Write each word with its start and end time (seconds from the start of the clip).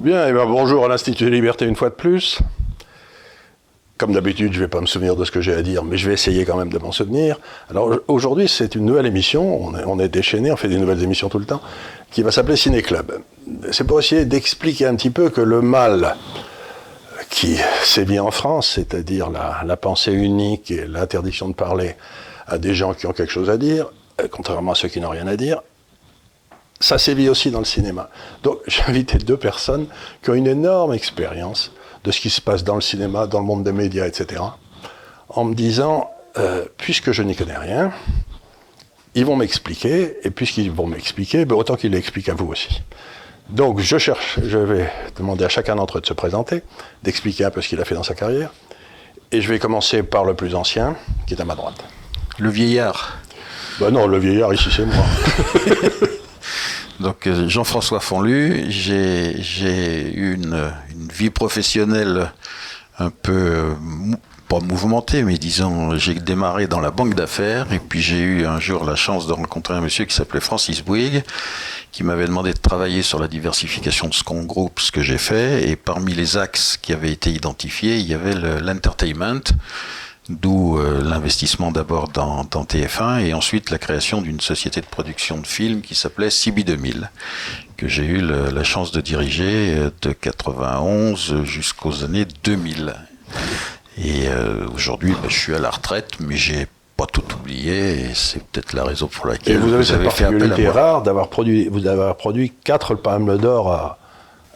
Bien, 0.00 0.26
et 0.26 0.32
ben 0.32 0.46
bonjour 0.46 0.86
à 0.86 0.88
l'Institut 0.88 1.24
des 1.24 1.30
Libertés 1.30 1.66
une 1.66 1.76
fois 1.76 1.90
de 1.90 1.94
plus. 1.94 2.38
Comme 3.98 4.14
d'habitude, 4.14 4.54
je 4.54 4.56
ne 4.56 4.64
vais 4.64 4.68
pas 4.68 4.80
me 4.80 4.86
souvenir 4.86 5.14
de 5.14 5.26
ce 5.26 5.30
que 5.30 5.42
j'ai 5.42 5.52
à 5.52 5.60
dire, 5.60 5.84
mais 5.84 5.98
je 5.98 6.08
vais 6.08 6.14
essayer 6.14 6.46
quand 6.46 6.56
même 6.56 6.70
de 6.72 6.78
m'en 6.78 6.90
souvenir. 6.90 7.38
Alors 7.68 7.98
aujourd'hui, 8.08 8.48
c'est 8.48 8.74
une 8.74 8.86
nouvelle 8.86 9.04
émission, 9.04 9.62
on 9.62 9.98
est, 9.98 10.08
déchaîné, 10.08 10.50
on 10.50 10.56
fait 10.56 10.68
des 10.68 10.78
nouvelles 10.78 11.02
émissions 11.02 11.28
tout 11.28 11.38
le 11.38 11.44
temps, 11.44 11.60
qui 12.10 12.22
va 12.22 12.30
s'appeler 12.30 12.56
Ciné 12.56 12.80
Club. 12.80 13.20
C'est 13.72 13.84
pour 13.84 14.00
essayer 14.00 14.24
d'expliquer 14.24 14.86
un 14.86 14.96
petit 14.96 15.10
peu 15.10 15.28
que 15.28 15.42
le 15.42 15.60
mal 15.60 16.16
qui 17.28 17.58
sévit 17.82 18.20
en 18.20 18.30
France, 18.30 18.70
c'est-à-dire 18.76 19.28
la, 19.28 19.60
la 19.66 19.76
pensée 19.76 20.14
unique 20.14 20.70
et 20.70 20.86
l'interdiction 20.86 21.50
de 21.50 21.54
parler 21.54 21.94
à 22.46 22.56
des 22.56 22.72
gens 22.72 22.94
qui 22.94 23.06
ont 23.06 23.12
quelque 23.12 23.32
chose 23.32 23.50
à 23.50 23.58
dire, 23.58 23.90
euh, 24.18 24.28
contrairement 24.30 24.72
à 24.72 24.76
ceux 24.76 24.88
qui 24.88 24.98
n'ont 24.98 25.10
rien 25.10 25.26
à 25.26 25.36
dire, 25.36 25.60
ça 26.80 26.98
sévit 26.98 27.28
aussi 27.28 27.50
dans 27.50 27.58
le 27.58 27.64
cinéma. 27.64 28.10
Donc 28.42 28.58
j'ai 28.66 28.82
invité 28.84 29.18
deux 29.18 29.36
personnes 29.36 29.86
qui 30.22 30.30
ont 30.30 30.34
une 30.34 30.46
énorme 30.46 30.94
expérience 30.94 31.72
de 32.04 32.10
ce 32.10 32.20
qui 32.20 32.30
se 32.30 32.40
passe 32.40 32.64
dans 32.64 32.74
le 32.74 32.80
cinéma, 32.80 33.26
dans 33.26 33.40
le 33.40 33.44
monde 33.44 33.62
des 33.62 33.72
médias, 33.72 34.06
etc. 34.06 34.42
En 35.28 35.44
me 35.44 35.54
disant, 35.54 36.10
euh, 36.38 36.64
puisque 36.78 37.12
je 37.12 37.22
n'y 37.22 37.36
connais 37.36 37.58
rien, 37.58 37.92
ils 39.14 39.26
vont 39.26 39.36
m'expliquer, 39.36 40.16
et 40.22 40.30
puisqu'ils 40.30 40.70
vont 40.70 40.86
m'expliquer, 40.86 41.44
ben 41.44 41.56
autant 41.56 41.76
qu'ils 41.76 41.92
l'expliquent 41.92 42.28
à 42.28 42.34
vous 42.34 42.46
aussi. 42.46 42.82
Donc 43.50 43.80
je 43.80 43.98
cherche, 43.98 44.38
je 44.42 44.58
vais 44.58 44.90
demander 45.16 45.44
à 45.44 45.48
chacun 45.48 45.76
d'entre 45.76 45.98
eux 45.98 46.00
de 46.00 46.06
se 46.06 46.12
présenter, 46.12 46.62
d'expliquer 47.02 47.44
un 47.44 47.50
peu 47.50 47.60
ce 47.60 47.68
qu'il 47.68 47.80
a 47.80 47.84
fait 47.84 47.96
dans 47.96 48.04
sa 48.04 48.14
carrière, 48.14 48.50
et 49.32 49.40
je 49.40 49.52
vais 49.52 49.58
commencer 49.58 50.02
par 50.02 50.24
le 50.24 50.34
plus 50.34 50.54
ancien, 50.54 50.96
qui 51.26 51.34
est 51.34 51.40
à 51.40 51.44
ma 51.44 51.56
droite. 51.56 51.84
Le 52.38 52.48
vieillard. 52.48 53.18
Ben 53.80 53.90
non, 53.90 54.06
le 54.06 54.18
vieillard 54.18 54.54
ici 54.54 54.68
c'est 54.74 54.86
moi. 54.86 55.04
Donc 57.00 57.26
euh, 57.26 57.48
Jean-François 57.48 58.00
Fonlu, 58.00 58.66
j'ai 58.68 60.12
eu 60.14 60.34
une, 60.34 60.70
vie 61.10 61.30
professionnelle 61.30 62.30
un 62.98 63.10
peu, 63.10 63.74
pas 64.48 64.60
mouvementée, 64.60 65.22
mais 65.22 65.38
disons, 65.38 65.96
j'ai 65.96 66.14
démarré 66.14 66.66
dans 66.66 66.80
la 66.80 66.90
banque 66.90 67.14
d'affaires, 67.14 67.72
et 67.72 67.78
puis 67.78 68.02
j'ai 68.02 68.18
eu 68.18 68.46
un 68.46 68.60
jour 68.60 68.84
la 68.84 68.96
chance 68.96 69.26
de 69.26 69.32
rencontrer 69.32 69.74
un 69.74 69.80
monsieur 69.80 70.04
qui 70.04 70.14
s'appelait 70.14 70.40
Francis 70.40 70.84
Bouygues, 70.84 71.22
qui 71.90 72.04
m'avait 72.04 72.26
demandé 72.26 72.52
de 72.52 72.58
travailler 72.58 73.00
sur 73.00 73.18
la 73.18 73.28
diversification 73.28 74.08
de 74.08 74.14
ce 74.14 74.22
qu'on 74.22 74.44
groupe, 74.44 74.78
ce 74.78 74.92
que 74.92 75.02
j'ai 75.02 75.18
fait, 75.18 75.70
et 75.70 75.76
parmi 75.76 76.12
les 76.12 76.36
axes 76.36 76.76
qui 76.76 76.92
avaient 76.92 77.12
été 77.12 77.30
identifiés, 77.30 77.96
il 77.96 78.06
y 78.06 78.14
avait 78.14 78.34
l'entertainment, 78.60 79.40
D'où 80.30 80.78
euh, 80.78 81.02
l'investissement 81.02 81.72
d'abord 81.72 82.06
dans, 82.08 82.44
dans, 82.44 82.62
TF1 82.62 83.20
et 83.24 83.34
ensuite 83.34 83.70
la 83.70 83.78
création 83.78 84.22
d'une 84.22 84.38
société 84.40 84.80
de 84.80 84.86
production 84.86 85.38
de 85.38 85.46
films 85.46 85.80
qui 85.80 85.96
s'appelait 85.96 86.28
CB2000, 86.28 87.08
que 87.76 87.88
j'ai 87.88 88.04
eu 88.04 88.20
le, 88.20 88.48
la 88.50 88.62
chance 88.62 88.92
de 88.92 89.00
diriger 89.00 89.74
euh, 89.76 89.90
de 90.02 90.12
91 90.12 91.42
jusqu'aux 91.42 92.04
années 92.04 92.26
2000. 92.44 92.94
Et 93.98 94.28
euh, 94.28 94.68
aujourd'hui, 94.72 95.14
bah, 95.14 95.28
je 95.28 95.36
suis 95.36 95.54
à 95.54 95.58
la 95.58 95.70
retraite, 95.70 96.20
mais 96.20 96.36
j'ai 96.36 96.68
pas 96.96 97.06
tout 97.06 97.24
oublié 97.34 98.02
et 98.02 98.14
c'est 98.14 98.44
peut-être 98.44 98.72
la 98.74 98.84
raison 98.84 99.08
pour 99.08 99.26
laquelle 99.26 99.56
et 99.56 99.58
vous 99.58 99.74
avez, 99.74 99.82
vous 99.82 99.92
avez 99.92 100.10
fait 100.10 100.24
appel 100.26 100.52
à 100.52 100.56
moi. 100.56 100.72
rare 100.72 101.02
d'avoir 101.02 101.26
produit, 101.28 101.66
vous 101.68 101.88
avez 101.88 102.14
produit 102.14 102.52
quatre 102.62 102.94
Palmes 102.94 103.36
d'Or 103.36 103.72
à, 103.72 103.98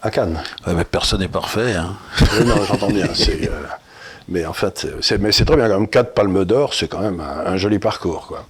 à 0.03 0.11
Cannes. 0.13 0.41
Ouais, 0.69 0.75
mais 0.75 0.85
personne 0.85 1.19
n'est 1.19 1.27
parfait. 1.27 1.75
Hein. 1.75 1.97
Non, 2.47 2.63
j'entends 2.65 2.91
bien. 2.91 3.09
C'est, 3.13 3.49
euh... 3.49 3.63
Mais 4.29 4.47
en 4.47 4.53
fait, 4.53 4.87
c'est, 5.01 5.19
mais 5.19 5.33
c'est 5.33 5.45
très 5.45 5.57
bien 5.57 5.69
quand 5.69 5.79
même. 5.79 5.89
Quatre 5.89 6.15
palmes 6.15 6.45
d'or, 6.45 6.75
c'est 6.75 6.89
quand 6.89 7.01
même 7.01 7.21
un, 7.21 7.47
un, 7.47 7.57
joli 7.57 7.79
parcours. 7.79 8.27
Quoi. 8.27 8.47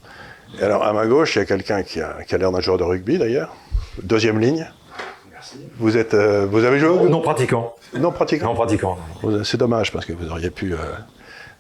Et 0.61 0.63
alors, 0.63 0.85
à 0.85 0.93
ma 0.93 1.07
gauche, 1.07 1.35
il 1.37 1.41
y 1.41 1.43
a 1.43 1.47
quelqu'un 1.47 1.83
qui 1.83 2.01
a, 2.01 2.19
qui 2.27 2.35
a 2.35 2.39
l'air 2.39 2.53
d'un 2.53 2.61
joueur 2.61 2.79
de 2.79 2.85
rugby 2.85 3.19
d'ailleurs. 3.19 3.55
Deuxième 4.03 4.39
ligne. 4.39 4.67
Merci. 5.33 5.57
Vous, 5.79 5.97
êtes, 5.97 6.15
euh, 6.15 6.47
vous 6.49 6.65
avez 6.65 6.79
joué 6.79 6.89
Non, 6.89 7.09
non 7.09 7.21
pratiquant. 7.21 7.75
Non 7.97 8.13
pratiquant 8.13 8.47
Non 8.47 8.55
pratiquant. 8.55 8.99
C'est 9.43 9.57
dommage 9.57 9.93
parce 9.93 10.07
que 10.07 10.13
vous 10.13 10.31
auriez 10.31 10.51
pu. 10.51 10.75
Euh, 10.75 10.77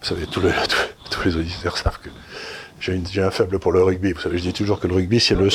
vous 0.00 0.06
savez, 0.06 0.26
tous, 0.26 0.40
le, 0.40 0.50
tous, 0.68 1.10
tous, 1.10 1.24
les 1.28 1.36
auditeurs 1.36 1.76
savent 1.76 1.98
que 1.98 2.10
j'ai, 2.78 2.94
une, 2.94 3.06
j'ai 3.06 3.22
un 3.22 3.30
faible 3.30 3.58
pour 3.58 3.72
le 3.72 3.82
rugby. 3.82 4.12
Vous 4.12 4.20
savez, 4.20 4.38
je 4.38 4.42
dis 4.44 4.52
toujours 4.52 4.78
que 4.78 4.86
le 4.86 4.94
rugby, 4.94 5.18
c'est 5.18 5.34
le. 5.34 5.48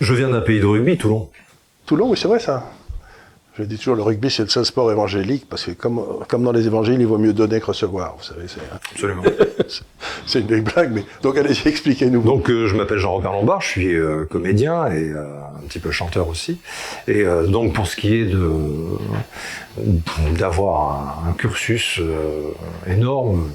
Je 0.00 0.14
viens 0.14 0.30
d'un 0.30 0.40
pays 0.40 0.60
de 0.60 0.66
rugby, 0.66 0.96
Toulon. 0.96 1.28
Toulon, 1.84 2.10
oui, 2.10 2.18
c'est 2.20 2.28
vrai 2.28 2.38
ça. 2.38 2.64
Je 3.58 3.64
dis 3.64 3.76
toujours, 3.76 3.96
le 3.96 4.02
rugby, 4.02 4.30
c'est 4.30 4.44
le 4.44 4.48
seul 4.48 4.64
sport 4.64 4.92
évangélique, 4.92 5.48
parce 5.48 5.64
que 5.64 5.72
comme, 5.72 6.00
comme 6.28 6.44
dans 6.44 6.52
les 6.52 6.66
évangiles, 6.66 7.00
il 7.00 7.06
vaut 7.06 7.18
mieux 7.18 7.32
donner 7.32 7.60
que 7.60 7.66
recevoir, 7.66 8.14
vous 8.16 8.22
savez. 8.22 8.46
C'est, 8.46 8.60
Absolument. 8.72 9.22
c'est 10.26 10.40
une 10.40 10.46
belle 10.46 10.62
blague, 10.62 10.92
mais 10.92 11.04
donc 11.22 11.36
allez-y, 11.36 11.66
expliquez-nous. 11.66 12.22
Donc 12.22 12.50
euh, 12.50 12.68
je 12.68 12.76
m'appelle 12.76 12.98
Jean-Robert 12.98 13.32
Lombard, 13.32 13.60
je 13.60 13.68
suis 13.68 13.94
euh, 13.94 14.26
comédien 14.30 14.86
et 14.86 15.10
euh, 15.10 15.24
un 15.56 15.66
petit 15.66 15.80
peu 15.80 15.90
chanteur 15.90 16.28
aussi. 16.28 16.60
Et 17.08 17.24
donc 17.48 17.74
pour 17.74 17.86
ce 17.86 17.96
qui 17.96 18.14
est 18.14 18.26
de 18.26 18.50
d'avoir 20.38 21.24
un, 21.26 21.30
un, 21.30 21.32
cursus 21.32 22.00
énorme, 22.86 23.50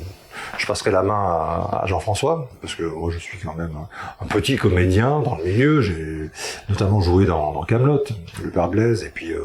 je 0.57 0.65
passerai 0.65 0.91
la 0.91 1.03
main 1.03 1.13
à, 1.13 1.83
Jean-François, 1.85 2.49
parce 2.61 2.75
que 2.75 2.83
moi 2.83 3.11
je 3.11 3.19
suis 3.19 3.37
quand 3.37 3.55
même 3.55 3.71
un, 3.75 4.23
un, 4.23 4.27
petit 4.27 4.55
comédien 4.55 5.19
dans 5.21 5.37
le 5.37 5.43
milieu. 5.43 5.81
J'ai 5.81 6.29
notamment 6.69 7.01
joué 7.01 7.25
dans, 7.25 7.53
dans 7.53 7.63
Camelot, 7.63 8.03
le 8.43 8.49
père 8.49 8.69
Blaise, 8.69 9.03
et 9.03 9.09
puis 9.09 9.31
euh, 9.31 9.43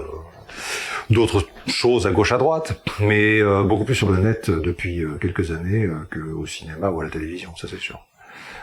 d'autres 1.10 1.44
choses 1.66 2.06
à 2.06 2.10
gauche 2.10 2.32
à 2.32 2.38
droite, 2.38 2.80
mais 3.00 3.40
euh, 3.40 3.62
beaucoup 3.62 3.84
plus 3.84 3.94
sur 3.94 4.10
le 4.10 4.18
net 4.18 4.50
depuis 4.50 5.02
euh, 5.02 5.18
quelques 5.20 5.50
années 5.50 5.84
euh, 5.84 6.06
qu'au 6.12 6.46
cinéma 6.46 6.90
ou 6.90 7.00
à 7.00 7.04
la 7.04 7.10
télévision, 7.10 7.54
ça 7.56 7.66
c'est 7.68 7.80
sûr. 7.80 8.00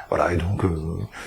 Voilà, 0.09 0.33
et 0.33 0.37
donc 0.37 0.61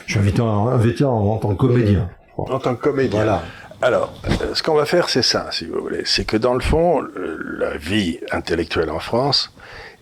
je 0.06 0.12
suis 0.12 0.20
invité, 0.20 0.40
invité 0.40 1.04
en, 1.04 1.16
en, 1.16 1.36
tant 1.38 1.48
que 1.48 1.58
comédien. 1.58 2.08
En 2.36 2.60
tant 2.60 2.76
que 2.76 2.80
comédien. 2.80 3.24
Voilà. 3.24 3.42
Alors, 3.82 4.12
ce 4.54 4.62
qu'on 4.62 4.74
va 4.74 4.86
faire, 4.86 5.08
c'est 5.08 5.22
ça, 5.22 5.48
si 5.50 5.66
vous 5.66 5.80
voulez. 5.80 6.02
C'est 6.04 6.24
que 6.24 6.36
dans 6.36 6.54
le 6.54 6.60
fond, 6.60 7.04
la 7.16 7.76
vie 7.76 8.20
intellectuelle 8.30 8.90
en 8.90 9.00
France 9.00 9.52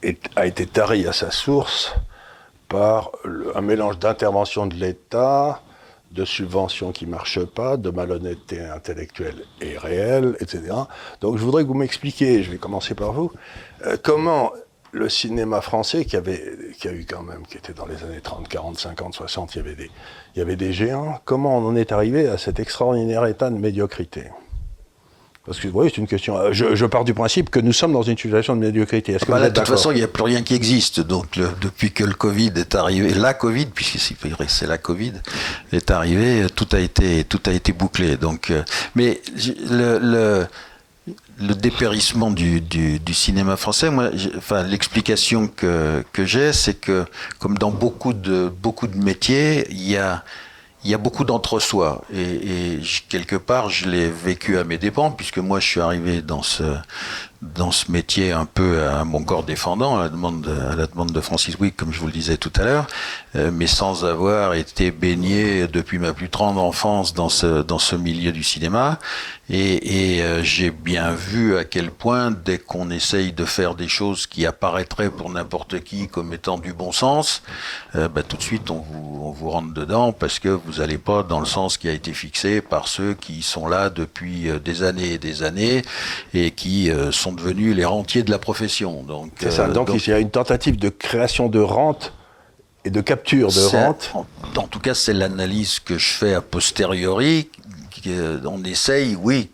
est, 0.03 0.28
a 0.37 0.47
été 0.47 0.66
tarie 0.66 1.06
à 1.06 1.12
sa 1.12 1.31
source 1.31 1.94
par 2.69 3.12
le, 3.25 3.56
un 3.56 3.62
mélange 3.62 3.98
d'intervention 3.98 4.66
de 4.66 4.75
l'État, 4.75 5.62
de 6.12 6.24
subventions 6.24 6.92
qui 6.92 7.06
marchent 7.06 7.44
pas, 7.44 7.76
de 7.76 7.90
malhonnêteté 7.90 8.60
intellectuelle 8.60 9.42
et 9.60 9.76
réelle, 9.76 10.36
etc. 10.40 10.62
Donc 11.20 11.36
je 11.36 11.44
voudrais 11.44 11.62
que 11.62 11.68
vous 11.68 11.74
m'expliquiez, 11.74 12.42
je 12.42 12.50
vais 12.50 12.58
commencer 12.58 12.94
par 12.94 13.12
vous, 13.12 13.32
euh, 13.84 13.96
comment 14.02 14.52
le 14.92 15.08
cinéma 15.08 15.60
français 15.60 16.04
qui 16.04 16.16
avait, 16.16 16.42
a 16.84 16.88
eu 16.88 17.04
quand 17.08 17.22
même, 17.22 17.46
qui 17.46 17.58
était 17.58 17.74
dans 17.74 17.86
les 17.86 18.02
années 18.02 18.20
30, 18.22 18.48
40, 18.48 18.78
50, 18.78 19.14
60, 19.14 19.54
il 19.54 19.58
y 19.58 19.60
avait 19.60 19.74
des, 19.74 19.90
il 20.34 20.38
y 20.38 20.42
avait 20.42 20.56
des 20.56 20.72
géants, 20.72 21.20
comment 21.24 21.58
on 21.58 21.66
en 21.66 21.76
est 21.76 21.92
arrivé 21.92 22.28
à 22.28 22.38
cet 22.38 22.60
extraordinaire 22.60 23.26
état 23.26 23.50
de 23.50 23.58
médiocrité? 23.58 24.30
Parce 25.46 25.60
que 25.60 25.68
oui, 25.68 25.90
c'est 25.90 25.98
une 26.00 26.08
question. 26.08 26.52
Je, 26.52 26.74
je, 26.74 26.86
pars 26.86 27.04
du 27.04 27.14
principe 27.14 27.50
que 27.50 27.60
nous 27.60 27.72
sommes 27.72 27.92
dans 27.92 28.02
une 28.02 28.16
situation 28.16 28.56
de 28.56 28.60
médiocrité. 28.60 29.12
Est-ce 29.12 29.24
que 29.24 29.30
bah 29.30 29.38
là, 29.38 29.48
de 29.48 29.54
toute 29.54 29.68
façon, 29.68 29.92
il 29.92 29.98
n'y 29.98 30.02
a 30.02 30.08
plus 30.08 30.24
rien 30.24 30.42
qui 30.42 30.54
existe. 30.54 31.00
Donc, 31.00 31.36
le, 31.36 31.48
depuis 31.60 31.92
que 31.92 32.02
le 32.02 32.14
Covid 32.14 32.52
est 32.56 32.74
arrivé, 32.74 33.14
la 33.14 33.32
Covid, 33.32 33.66
puisque 33.66 33.98
c'est 34.48 34.66
la 34.66 34.78
Covid, 34.78 35.12
est 35.72 35.90
arrivé, 35.92 36.46
tout 36.54 36.68
a 36.72 36.80
été, 36.80 37.22
tout 37.24 37.40
a 37.46 37.52
été 37.52 37.72
bouclé. 37.72 38.16
Donc, 38.16 38.50
euh, 38.50 38.62
mais 38.96 39.20
le, 39.70 39.98
le 40.00 40.46
le 41.38 41.54
dépérissement 41.54 42.30
du, 42.30 42.60
du, 42.60 42.98
du, 42.98 43.14
cinéma 43.14 43.56
français, 43.56 43.90
moi, 43.90 44.10
enfin, 44.36 44.62
l'explication 44.62 45.48
que, 45.48 46.02
que 46.12 46.24
j'ai, 46.24 46.52
c'est 46.52 46.74
que, 46.74 47.04
comme 47.38 47.58
dans 47.58 47.70
beaucoup 47.70 48.12
de, 48.12 48.50
beaucoup 48.62 48.86
de 48.86 48.96
métiers, 48.96 49.66
il 49.70 49.88
y 49.88 49.96
a, 49.96 50.24
il 50.86 50.91
y 50.91 50.94
a 50.94 50.98
beaucoup 50.98 51.24
d'entre-soi. 51.24 52.03
Et, 52.12 52.77
et, 52.77 52.80
quelque 53.09 53.34
part 53.34 53.71
je 53.71 53.88
l'ai 53.88 54.09
vécu 54.09 54.56
à 54.56 54.65
mes 54.65 54.78
dépens 54.78 55.10
puisque 55.10 55.38
moi 55.38 55.59
je 55.59 55.66
suis 55.66 55.80
arrivé 55.80 56.22
dans 56.22 56.42
ce 56.42 56.62
dans 57.42 57.71
ce 57.71 57.91
métier 57.91 58.33
un 58.33 58.47
peu 58.47 58.83
à 58.84 59.04
mon 59.04 59.22
corps 59.22 59.42
défendant 59.42 59.98
à 59.98 60.04
la 60.04 60.09
demande 60.09 60.42
de, 60.42 60.50
à 60.50 60.74
la 60.74 60.86
demande 60.86 61.12
de 61.12 61.21
Francis 61.21 61.59
Wick 61.59 61.77
comme 61.77 61.92
je 61.92 62.00
vous 62.00 62.06
le 62.06 62.12
disais 62.12 62.36
tout 62.36 62.53
à 62.56 62.65
l'heure 62.65 62.86
euh, 63.36 63.50
mais 63.53 63.66
sans 63.66 64.04
avoir 64.04 64.54
été 64.54 64.91
baigné 64.91 65.66
depuis 65.66 65.98
ma 65.98 66.12
plus 66.12 66.28
tendre 66.28 66.62
enfance 66.62 67.15
dans 67.15 67.28
ce 67.28 67.62
dans 67.62 67.78
ce 67.78 67.97
milieu 67.97 68.33
du 68.33 68.42
cinéma. 68.42 68.98
Et, 69.48 70.16
et 70.16 70.22
euh, 70.22 70.42
j'ai 70.42 70.71
bien 70.71 71.12
vu 71.12 71.56
à 71.56 71.65
quel 71.65 71.92
point 71.92 72.33
dès 72.33 72.59
qu'on 72.59 72.91
essaye 72.91 73.33
de 73.33 73.44
faire 73.44 73.77
des 73.77 73.86
choses 73.86 74.27
qui 74.27 74.44
apparaîtraient 74.44 75.10
pour 75.10 75.30
n'importe 75.30 75.84
qui 75.84 76.09
comme 76.09 76.33
étant 76.33 76.59
du 76.59 76.72
bon 76.72 76.91
sens 76.91 77.42
euh, 77.94 78.09
bah, 78.09 78.24
tout 78.24 78.36
de 78.36 78.42
suite 78.42 78.71
on 78.72 78.80
vous 78.80 79.21
on 79.22 79.30
vous 79.30 79.50
rentre 79.50 79.72
dedans 79.72 80.12
parce 80.12 80.41
que 80.41 80.48
vous 80.48 80.78
n'allez 80.78 80.98
pas 80.98 81.22
dans 81.22 81.38
le 81.38 81.47
sens 81.47 81.78
qui 81.78 81.88
a 81.88 81.92
été 81.92 82.12
fixé 82.12 82.60
par 82.60 82.88
ceux 82.88 83.15
qui 83.15 83.42
sont 83.42 83.68
là 83.68 83.88
depuis 83.88 84.48
des 84.65 84.83
années 84.83 85.12
et 85.12 85.18
des 85.18 85.42
années 85.42 85.83
et 86.34 86.50
qui 86.50 86.91
euh, 86.91 87.12
sont 87.26 87.32
devenus 87.32 87.74
les 87.74 87.84
rentiers 87.84 88.22
de 88.22 88.30
la 88.30 88.38
profession. 88.38 89.02
Donc, 89.02 89.32
c'est 89.38 89.50
ça. 89.50 89.66
Donc, 89.66 89.88
donc, 89.88 90.06
il 90.06 90.10
y 90.10 90.12
a 90.12 90.20
une 90.20 90.30
tentative 90.30 90.78
de 90.78 90.88
création 90.88 91.48
de 91.48 91.58
rente 91.58 92.12
et 92.84 92.90
de 92.90 93.00
capture 93.00 93.48
de 93.48 93.64
rente. 93.64 94.12
En, 94.14 94.26
en, 94.56 94.66
tout 94.68 94.78
cas, 94.78 94.94
c'est 94.94 95.12
l'analyse 95.12 95.80
que 95.80 95.98
je 95.98 96.08
fais 96.08 96.34
a 96.34 96.40
posteriori. 96.40 97.50
On 98.44 98.62
essaye, 98.62 99.16
oui, 99.16 99.50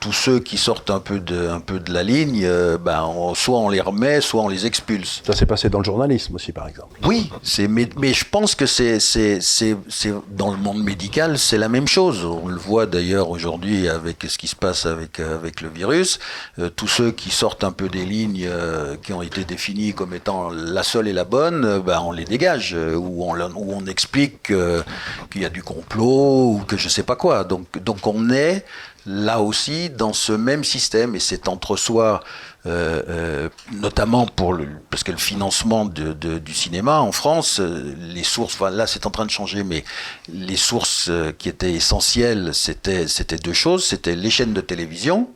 tous 0.00 0.12
ceux 0.12 0.38
qui 0.40 0.56
sortent 0.56 0.90
un 0.90 1.00
peu 1.00 1.18
de, 1.18 1.48
un 1.48 1.60
peu 1.60 1.80
de 1.80 1.92
la 1.92 2.02
ligne, 2.02 2.42
euh, 2.44 2.78
ben, 2.78 3.10
soit 3.34 3.58
on 3.58 3.68
les 3.68 3.80
remet, 3.80 4.20
soit 4.20 4.42
on 4.42 4.48
les 4.48 4.66
expulse. 4.66 5.22
Ça 5.26 5.34
s'est 5.34 5.46
passé 5.46 5.68
dans 5.68 5.78
le 5.78 5.84
journalisme 5.84 6.34
aussi, 6.34 6.52
par 6.52 6.68
exemple. 6.68 6.98
Oui, 7.04 7.30
mais, 7.68 7.88
mais 7.96 8.12
je 8.12 8.24
pense 8.30 8.54
que 8.54 8.66
c'est, 8.66 9.00
c'est, 9.00 9.40
c'est, 9.40 9.76
c'est 9.88 10.14
dans 10.30 10.50
le 10.50 10.56
monde 10.56 10.82
médical, 10.82 11.38
c'est 11.38 11.58
la 11.58 11.68
même 11.68 11.88
chose. 11.88 12.24
On 12.24 12.48
le 12.48 12.56
voit 12.56 12.86
d'ailleurs 12.86 13.30
aujourd'hui 13.30 13.88
avec 13.88 14.24
ce 14.28 14.38
qui 14.38 14.46
se 14.48 14.56
passe 14.56 14.86
avec, 14.86 15.18
euh, 15.18 15.34
avec 15.34 15.60
le 15.60 15.68
virus. 15.68 16.18
Euh, 16.58 16.68
tous 16.68 16.88
ceux 16.88 17.10
qui 17.10 17.30
sortent 17.30 17.64
un 17.64 17.72
peu 17.72 17.88
des 17.88 18.04
lignes 18.04 18.48
qui 19.02 19.12
ont 19.12 19.22
été 19.22 19.44
définies 19.44 19.92
comme 19.92 20.14
étant 20.14 20.50
la 20.50 20.82
seule 20.82 21.08
et 21.08 21.12
la 21.12 21.24
bonne, 21.24 21.80
ben, 21.80 22.00
on 22.04 22.12
les 22.12 22.24
dégage, 22.24 22.74
ou 22.74 23.24
on, 23.24 23.38
on 23.40 23.86
explique 23.86 24.42
qu'il 24.42 25.42
y 25.42 25.44
a 25.44 25.48
du 25.48 25.62
complot, 25.62 26.52
ou 26.52 26.62
que 26.66 26.76
je 26.76 26.88
sais 26.88 27.02
pas 27.02 27.16
quoi. 27.16 27.44
Donc, 27.44 27.82
donc 27.82 28.06
on 28.06 28.30
est 28.30 28.64
là 29.06 29.40
aussi 29.40 29.90
dans 29.90 30.12
ce 30.12 30.32
même 30.32 30.64
système 30.64 31.14
et 31.14 31.20
c'est 31.20 31.48
entre 31.48 31.76
soi 31.76 32.22
euh, 32.66 33.02
euh, 33.08 33.48
notamment 33.74 34.26
pour 34.26 34.52
le, 34.52 34.66
parce 34.90 35.04
que 35.04 35.12
le 35.12 35.18
financement 35.18 35.84
de, 35.84 36.12
du 36.12 36.52
cinéma 36.52 36.98
en 36.98 37.12
France, 37.12 37.60
euh, 37.60 37.94
les 38.00 38.24
sources, 38.24 38.54
enfin 38.54 38.70
là 38.70 38.88
c'est 38.88 39.06
en 39.06 39.10
train 39.10 39.24
de 39.24 39.30
changer, 39.30 39.62
mais 39.62 39.84
les 40.28 40.56
sources 40.56 41.10
qui 41.38 41.48
étaient 41.48 41.74
essentielles, 41.74 42.50
c'était 42.54 43.06
c'était 43.06 43.36
deux 43.36 43.52
choses, 43.52 43.84
c'était 43.84 44.16
les 44.16 44.30
chaînes 44.30 44.52
de 44.52 44.60
télévision 44.60 45.28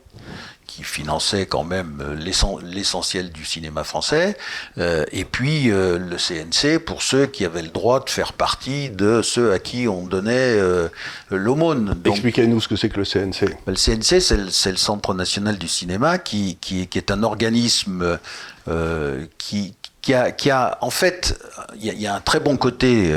qui 0.71 0.83
finançait 0.83 1.47
quand 1.47 1.65
même 1.65 2.01
euh, 2.01 2.59
l'essentiel 2.63 3.31
du 3.31 3.43
cinéma 3.43 3.83
français, 3.83 4.37
euh, 4.77 5.03
et 5.11 5.25
puis 5.25 5.69
euh, 5.69 5.97
le 5.97 6.15
CNC 6.15 6.79
pour 6.79 7.01
ceux 7.01 7.25
qui 7.25 7.43
avaient 7.43 7.61
le 7.61 7.69
droit 7.69 8.01
de 8.03 8.09
faire 8.09 8.31
partie 8.31 8.89
de 8.89 9.21
ceux 9.21 9.51
à 9.51 9.59
qui 9.59 9.89
on 9.89 10.05
donnait 10.05 10.57
l'aumône. 11.29 11.95
Expliquez-nous 12.05 12.61
ce 12.61 12.67
que 12.67 12.75
c'est 12.75 12.89
que 12.89 12.99
le 12.99 13.05
CNC. 13.05 13.49
Ben, 13.65 13.73
le 13.73 13.75
CNC, 13.75 14.21
c'est 14.21 14.37
le, 14.37 14.77
Centre 14.77 15.13
national 15.13 15.57
du 15.57 15.67
cinéma, 15.67 16.17
qui, 16.17 16.57
qui, 16.61 16.87
qui 16.87 16.97
est 16.97 17.11
un 17.11 17.23
organisme 17.23 18.17
qui, 19.37 19.75
qui 20.01 20.13
a, 20.13 20.31
qui 20.31 20.49
a, 20.49 20.77
en 20.81 20.89
fait, 20.89 21.37
il 21.75 21.93
y, 21.93 22.03
y, 22.03 22.07
a 22.07 22.15
un 22.15 22.21
très 22.21 22.39
bon 22.39 22.57
côté 22.57 23.13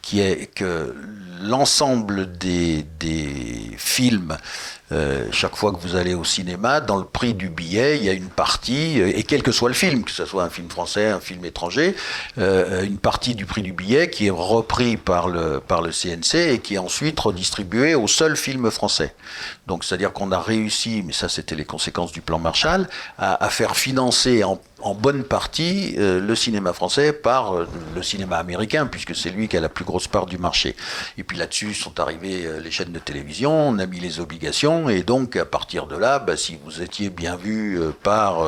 qui 0.00 0.20
est 0.20 0.46
que 0.54 0.94
l'ensemble 1.42 2.32
des, 2.38 2.86
des, 3.00 3.72
films 3.76 4.36
euh, 4.92 5.26
chaque 5.32 5.56
fois 5.56 5.72
que 5.72 5.78
vous 5.78 5.96
allez 5.96 6.14
au 6.14 6.24
cinéma, 6.24 6.80
dans 6.80 6.96
le 6.96 7.04
prix 7.04 7.32
du 7.32 7.48
billet, 7.48 7.96
il 7.96 8.04
y 8.04 8.10
a 8.10 8.12
une 8.12 8.28
partie, 8.28 9.00
euh, 9.00 9.12
et 9.16 9.22
quel 9.22 9.42
que 9.42 9.50
soit 9.50 9.70
le 9.70 9.74
film, 9.74 10.04
que 10.04 10.10
ce 10.10 10.26
soit 10.26 10.44
un 10.44 10.50
film 10.50 10.68
français, 10.68 11.08
un 11.08 11.20
film 11.20 11.44
étranger, 11.44 11.96
euh, 12.38 12.84
une 12.84 12.98
partie 12.98 13.34
du 13.34 13.46
prix 13.46 13.62
du 13.62 13.72
billet 13.72 14.10
qui 14.10 14.26
est 14.26 14.30
repris 14.30 14.98
par 14.98 15.28
le, 15.28 15.60
par 15.60 15.80
le 15.80 15.90
CNC 15.90 16.34
et 16.34 16.58
qui 16.58 16.74
est 16.74 16.78
ensuite 16.78 17.18
redistribué 17.18 17.94
au 17.94 18.06
seul 18.06 18.36
film 18.36 18.70
français. 18.70 19.14
Donc 19.66 19.84
c'est-à-dire 19.84 20.12
qu'on 20.12 20.30
a 20.30 20.40
réussi, 20.40 21.02
mais 21.06 21.14
ça 21.14 21.28
c'était 21.28 21.54
les 21.54 21.64
conséquences 21.64 22.12
du 22.12 22.20
plan 22.20 22.38
Marshall, 22.38 22.86
à, 23.18 23.48
faire 23.48 23.76
financer 23.76 24.44
en 24.44 24.60
en 24.84 24.96
bonne 24.96 25.22
partie 25.22 25.94
le 25.96 26.34
cinéma 26.34 26.72
français 26.72 27.12
par 27.12 27.54
le 27.94 28.02
cinéma 28.02 28.38
américain, 28.38 28.86
puisque 28.86 29.14
c'est 29.14 29.30
lui 29.30 29.46
qui 29.46 29.56
a 29.56 29.60
la 29.60 29.68
plus 29.68 29.84
grosse 29.84 30.08
part 30.08 30.26
du 30.26 30.38
marché. 30.38 30.74
Et 31.16 31.22
puis 31.22 31.36
là-dessus 31.36 31.72
sont 31.72 32.00
arrivées 32.00 32.48
les 32.60 32.70
chaînes 32.72 32.90
de 32.90 32.98
télévision, 32.98 33.68
on 33.68 33.78
a 33.78 33.86
mis 33.86 34.00
les 34.00 34.18
obligations, 34.18 34.81
et 34.88 35.02
donc 35.02 35.36
à 35.36 35.44
partir 35.44 35.86
de 35.86 35.96
là, 35.96 36.18
bah, 36.18 36.36
si 36.36 36.58
vous 36.64 36.82
étiez 36.82 37.10
bien 37.10 37.36
vu 37.36 37.78
par 38.02 38.46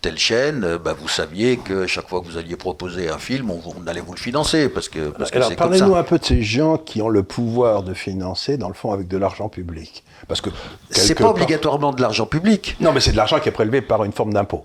telle 0.00 0.18
chaîne, 0.18 0.78
bah, 0.82 0.94
vous 0.98 1.08
saviez 1.08 1.56
que 1.56 1.86
chaque 1.86 2.08
fois 2.08 2.20
que 2.20 2.26
vous 2.26 2.38
alliez 2.38 2.56
proposer 2.56 3.08
un 3.08 3.18
film, 3.18 3.50
on, 3.50 3.86
allait 3.86 4.00
vous 4.00 4.14
le 4.14 4.18
financer, 4.18 4.68
parce 4.68 4.88
que, 4.88 5.10
parce 5.10 5.32
Alors 5.32 5.54
parlez-nous 5.56 5.96
un 5.96 6.02
peu 6.02 6.18
de 6.18 6.24
ces 6.24 6.42
gens 6.42 6.76
qui 6.78 7.02
ont 7.02 7.08
le 7.08 7.22
pouvoir 7.22 7.82
de 7.82 7.94
financer, 7.94 8.56
dans 8.56 8.68
le 8.68 8.74
fond, 8.74 8.92
avec 8.92 9.08
de 9.08 9.16
l'argent 9.16 9.48
public. 9.48 10.04
Parce 10.26 10.40
que 10.40 10.50
c'est 10.90 11.14
pas 11.14 11.30
obligatoirement 11.30 11.92
de 11.92 12.00
l'argent 12.00 12.26
public. 12.26 12.76
Non, 12.80 12.92
mais 12.92 13.00
c'est 13.00 13.12
de 13.12 13.16
l'argent 13.16 13.38
qui 13.40 13.48
est 13.48 13.52
prélevé 13.52 13.80
par 13.80 14.04
une 14.04 14.12
forme 14.12 14.32
d'impôt. 14.32 14.64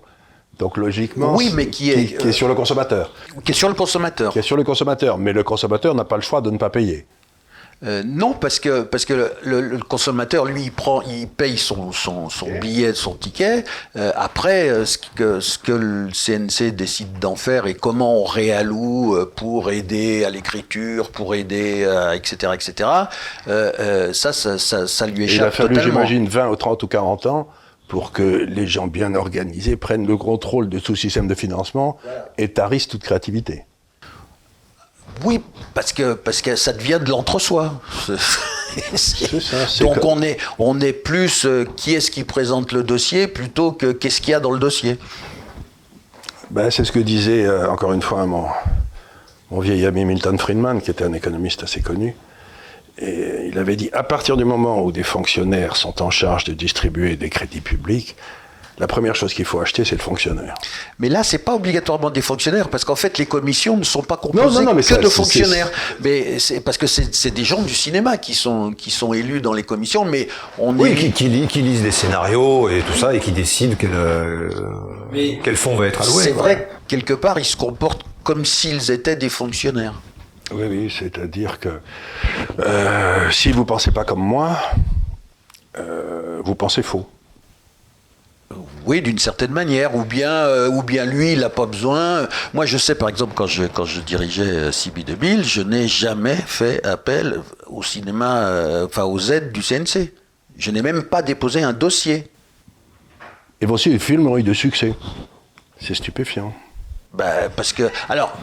Donc 0.58 0.76
logiquement, 0.76 1.34
oui, 1.34 1.50
mais 1.54 1.66
qui 1.66 1.90
est, 1.90 2.16
qui, 2.16 2.28
est 2.28 2.32
sur 2.32 2.46
le 2.46 2.54
consommateur. 2.54 3.12
Qui 3.44 3.52
est 3.52 3.54
sur 3.54 3.68
le 3.68 3.74
consommateur. 3.74 4.32
Qui 4.32 4.38
est 4.38 4.42
sur 4.42 4.56
le 4.56 4.62
consommateur, 4.62 5.18
mais 5.18 5.32
le 5.32 5.42
consommateur 5.42 5.94
n'a 5.94 6.04
pas 6.04 6.16
le 6.16 6.22
choix 6.22 6.40
de 6.40 6.50
ne 6.50 6.58
pas 6.58 6.70
payer. 6.70 7.06
Euh, 7.82 8.02
non, 8.04 8.32
parce 8.32 8.60
que, 8.60 8.82
parce 8.82 9.04
que 9.04 9.32
le, 9.42 9.78
consommateur, 9.78 10.44
lui, 10.44 10.64
il, 10.64 10.72
prend, 10.72 11.02
il 11.02 11.28
paye 11.28 11.58
son, 11.58 11.92
son, 11.92 12.28
son 12.28 12.58
billet, 12.58 12.94
son 12.94 13.14
ticket. 13.14 13.64
Euh, 13.96 14.12
après, 14.14 14.68
euh, 14.68 14.84
ce 14.84 14.98
que, 14.98 15.40
ce 15.40 15.58
que 15.58 15.72
le 15.72 16.08
CNC 16.12 16.74
décide 16.74 17.18
d'en 17.18 17.36
faire 17.36 17.66
et 17.66 17.74
comment 17.74 18.20
on 18.20 18.24
réalloue 18.24 19.26
pour 19.36 19.70
aider 19.70 20.24
à 20.24 20.30
l'écriture, 20.30 21.10
pour 21.10 21.34
aider, 21.34 21.84
à, 21.84 22.16
etc., 22.16 22.52
etc., 22.54 22.88
ça, 24.12 24.32
ça, 24.32 24.58
ça, 24.58 24.86
ça, 24.86 25.06
lui 25.06 25.24
échappe 25.24 25.54
Il 25.58 25.62
a 25.62 25.66
fallu, 25.68 25.80
j'imagine, 25.80 26.28
20 26.28 26.48
ou 26.48 26.56
30 26.56 26.82
ou 26.82 26.86
40 26.86 27.26
ans 27.26 27.48
pour 27.88 28.12
que 28.12 28.22
les 28.22 28.66
gens 28.66 28.86
bien 28.86 29.14
organisés 29.14 29.76
prennent 29.76 30.06
le 30.06 30.16
contrôle 30.16 30.68
de 30.68 30.78
tout 30.78 30.96
système 30.96 31.28
de 31.28 31.34
financement 31.34 31.98
et 32.38 32.48
tarissent 32.48 32.88
toute 32.88 33.02
créativité. 33.02 33.66
Oui, 35.24 35.40
parce 35.74 35.92
que, 35.92 36.14
parce 36.14 36.42
que 36.42 36.56
ça 36.56 36.72
devient 36.72 37.00
de 37.02 37.10
l'entre-soi. 37.10 37.80
Donc 39.80 40.04
on 40.04 40.20
est, 40.22 40.38
on 40.58 40.80
est 40.80 40.92
plus 40.92 41.46
euh, 41.46 41.64
qui 41.76 41.94
est-ce 41.94 42.10
qui 42.10 42.24
présente 42.24 42.72
le 42.72 42.82
dossier 42.82 43.28
plutôt 43.28 43.72
que 43.72 43.92
qu'est-ce 43.92 44.20
qu'il 44.20 44.32
y 44.32 44.34
a 44.34 44.40
dans 44.40 44.50
le 44.50 44.58
dossier. 44.58 44.98
Ben, 46.50 46.70
c'est 46.70 46.84
ce 46.84 46.92
que 46.92 46.98
disait 46.98 47.44
euh, 47.44 47.70
encore 47.70 47.92
une 47.92 48.02
fois 48.02 48.26
mon, 48.26 48.46
mon 49.50 49.60
vieil 49.60 49.86
ami 49.86 50.04
Milton 50.04 50.38
Friedman, 50.38 50.80
qui 50.80 50.90
était 50.90 51.04
un 51.04 51.12
économiste 51.12 51.62
assez 51.62 51.80
connu. 51.80 52.16
Et 52.98 53.48
il 53.48 53.58
avait 53.58 53.76
dit, 53.76 53.90
à 53.92 54.02
partir 54.02 54.36
du 54.36 54.44
moment 54.44 54.82
où 54.82 54.92
des 54.92 55.02
fonctionnaires 55.02 55.76
sont 55.76 56.00
en 56.02 56.10
charge 56.10 56.44
de 56.44 56.52
distribuer 56.52 57.16
des 57.16 57.28
crédits 57.28 57.60
publics, 57.60 58.16
la 58.78 58.86
première 58.86 59.14
chose 59.14 59.32
qu'il 59.32 59.44
faut 59.44 59.60
acheter, 59.60 59.84
c'est 59.84 59.96
le 59.96 60.02
fonctionnaire. 60.02 60.54
Mais 60.98 61.08
là, 61.08 61.22
c'est 61.22 61.38
pas 61.38 61.54
obligatoirement 61.54 62.10
des 62.10 62.22
fonctionnaires, 62.22 62.68
parce 62.68 62.84
qu'en 62.84 62.96
fait, 62.96 63.18
les 63.18 63.26
commissions 63.26 63.76
ne 63.76 63.84
sont 63.84 64.02
pas 64.02 64.16
composées 64.16 64.64
que 64.64 65.00
de 65.02 65.08
fonctionnaires. 65.08 65.70
Mais 66.02 66.38
c'est 66.38 66.60
parce 66.60 66.78
que 66.78 66.86
c'est 66.86 67.30
des 67.32 67.44
gens 67.44 67.62
du 67.62 67.74
cinéma 67.74 68.16
qui 68.16 68.34
sont 68.34 68.72
qui 68.72 68.90
sont 68.90 69.12
élus 69.12 69.40
dans 69.40 69.52
les 69.52 69.62
commissions, 69.62 70.04
mais 70.04 70.28
on 70.58 70.76
oui, 70.78 70.94
qui, 70.94 71.12
qui, 71.12 71.62
lisent 71.62 71.82
des 71.82 71.90
scénarios 71.90 72.68
et 72.68 72.80
tout 72.80 72.98
ça 72.98 73.14
et 73.14 73.20
qui 73.20 73.32
décident 73.32 73.76
quel, 73.78 73.90
euh, 73.92 74.50
quel 75.42 75.56
fonds 75.56 75.76
va 75.76 75.86
être 75.86 76.02
alloué. 76.02 76.24
C'est 76.24 76.32
vrai, 76.32 76.68
quelque 76.88 77.14
part, 77.14 77.38
ils 77.38 77.44
se 77.44 77.56
comportent 77.56 78.04
comme 78.24 78.44
s'ils 78.44 78.90
étaient 78.90 79.16
des 79.16 79.28
fonctionnaires. 79.28 79.94
Oui, 80.52 80.64
oui, 80.68 80.94
c'est-à-dire 80.96 81.58
que 81.58 81.80
euh, 82.60 83.30
si 83.30 83.52
vous 83.52 83.60
ne 83.60 83.64
pensez 83.64 83.92
pas 83.92 84.04
comme 84.04 84.20
moi, 84.20 84.58
euh, 85.78 86.40
vous 86.44 86.54
pensez 86.54 86.82
faux. 86.82 87.06
Oui, 88.86 89.00
d'une 89.02 89.18
certaine 89.18 89.50
manière, 89.50 89.96
ou 89.96 90.04
bien, 90.04 90.30
euh, 90.30 90.68
ou 90.68 90.82
bien 90.82 91.04
lui, 91.04 91.32
il 91.32 91.40
n'a 91.40 91.48
pas 91.48 91.66
besoin. 91.66 92.28
Moi, 92.52 92.66
je 92.66 92.76
sais, 92.76 92.94
par 92.94 93.08
exemple, 93.08 93.32
quand 93.34 93.46
je, 93.46 93.64
quand 93.64 93.84
je 93.84 94.00
dirigeais 94.00 94.70
CB 94.70 95.04
2000, 95.04 95.44
je 95.44 95.62
n'ai 95.62 95.88
jamais 95.88 96.36
fait 96.36 96.84
appel 96.86 97.40
au 97.66 97.82
cinéma, 97.82 98.84
enfin 98.84 99.04
aux 99.04 99.18
aides 99.18 99.52
du 99.52 99.62
CNC. 99.62 100.12
Je 100.56 100.70
n'ai 100.70 100.82
même 100.82 101.04
pas 101.04 101.22
déposé 101.22 101.62
un 101.62 101.72
dossier. 101.72 102.30
Et 103.60 103.66
voici, 103.66 103.88
les 103.88 103.98
films 103.98 104.26
ont 104.26 104.36
eu 104.36 104.42
de 104.42 104.52
succès. 104.52 104.94
C'est 105.80 105.94
stupéfiant. 105.94 106.54
Ben, 107.12 107.50
parce 107.56 107.72
que, 107.72 107.90
alors, 108.08 108.36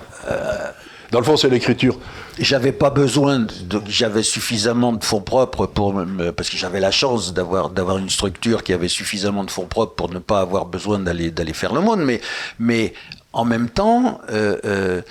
dans 1.11 1.19
le 1.19 1.25
fond, 1.25 1.35
c'est 1.35 1.49
l'écriture. 1.49 1.97
J'avais 2.39 2.71
pas 2.71 2.89
besoin, 2.89 3.45
j'avais 3.85 4.23
suffisamment 4.23 4.93
de 4.93 5.03
fonds 5.03 5.21
propres 5.21 5.65
pour 5.65 5.93
parce 6.35 6.49
que 6.49 6.57
j'avais 6.57 6.79
la 6.79 6.91
chance 6.91 7.33
d'avoir 7.33 7.69
d'avoir 7.69 7.97
une 7.97 8.09
structure 8.09 8.63
qui 8.63 8.71
avait 8.71 8.87
suffisamment 8.87 9.43
de 9.43 9.51
fonds 9.51 9.65
propres 9.65 9.93
pour 9.95 10.09
ne 10.09 10.19
pas 10.19 10.39
avoir 10.39 10.65
besoin 10.65 10.99
d'aller 10.99 11.29
d'aller 11.29 11.53
faire 11.53 11.73
le 11.73 11.81
monde. 11.81 12.01
Mais 12.01 12.21
mais 12.59 12.93
en 13.33 13.45
même 13.45 13.69
temps, 13.69 14.19
euh, 14.29 14.57
euh, 14.65 15.01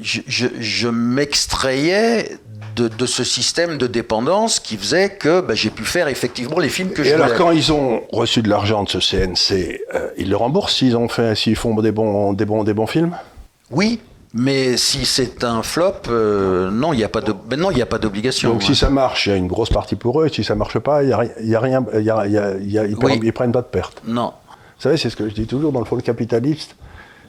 je, 0.00 0.20
je, 0.26 0.46
je 0.58 0.88
m'extrayais 0.88 2.38
de, 2.74 2.88
de, 2.88 3.06
ce 3.06 3.22
système 3.22 3.78
de 3.78 3.86
dépendance 3.86 4.58
qui 4.58 4.76
faisait 4.76 5.10
que 5.10 5.40
ben, 5.40 5.54
j'ai 5.54 5.70
pu 5.70 5.84
faire 5.84 6.08
effectivement 6.08 6.58
les 6.58 6.68
films 6.68 6.90
que 6.90 7.02
Et 7.02 7.10
je 7.10 7.14
alors, 7.14 7.34
quand 7.34 7.52
ils 7.52 7.72
ont 7.72 8.02
reçu 8.10 8.42
de 8.42 8.48
l'argent 8.48 8.82
de 8.82 8.88
ce 8.88 8.98
CNC, 8.98 9.80
euh, 9.94 10.08
ils 10.16 10.28
le 10.28 10.36
remboursent 10.36 10.76
s'ils 10.76 10.96
ont 10.96 11.08
fait, 11.08 11.36
s'ils 11.36 11.56
font 11.56 11.74
des 11.80 11.92
bons, 11.92 12.32
des 12.32 12.44
bons, 12.44 12.64
des 12.64 12.74
bons 12.74 12.86
films? 12.86 13.16
Oui, 13.70 14.00
mais 14.34 14.78
si 14.78 15.04
c'est 15.04 15.44
un 15.44 15.62
flop, 15.62 16.08
euh, 16.08 16.70
non, 16.70 16.94
il 16.94 16.96
n'y 16.96 17.04
a 17.04 17.08
pas 17.08 17.20
de, 17.20 17.32
non, 17.56 17.70
il 17.70 17.76
n'y 17.76 17.82
a 17.82 17.86
pas 17.86 17.98
d'obligation. 17.98 18.50
Donc 18.50 18.62
si 18.62 18.74
ça 18.74 18.88
marche, 18.88 19.26
il 19.26 19.30
y 19.30 19.32
a 19.32 19.36
une 19.36 19.46
grosse 19.46 19.68
partie 19.68 19.94
pour 19.94 20.22
eux. 20.22 20.26
Et 20.26 20.32
si 20.32 20.42
ça 20.42 20.54
marche 20.54 20.78
pas, 20.78 21.02
il 21.02 21.10
y 21.10 21.12
a, 21.12 21.24
y 21.42 21.54
a, 21.54 21.60
rien, 21.60 21.84
y 21.94 22.10
a, 22.10 22.26
y 22.26 22.38
a, 22.38 22.56
y 22.58 22.78
a 22.78 22.86
ils, 22.86 22.96
prennent, 22.96 23.20
ils, 23.22 23.32
prennent, 23.32 23.52
pas 23.52 23.60
de 23.60 23.66
perte. 23.66 24.02
Non. 24.06 24.32
Vous 24.48 24.82
savez, 24.82 24.96
c'est 24.96 25.10
ce 25.10 25.16
que 25.16 25.28
je 25.28 25.34
dis 25.34 25.46
toujours 25.46 25.70
dans 25.70 25.80
le 25.80 25.84
fond 25.84 25.96
le 25.96 26.02
capitaliste. 26.02 26.76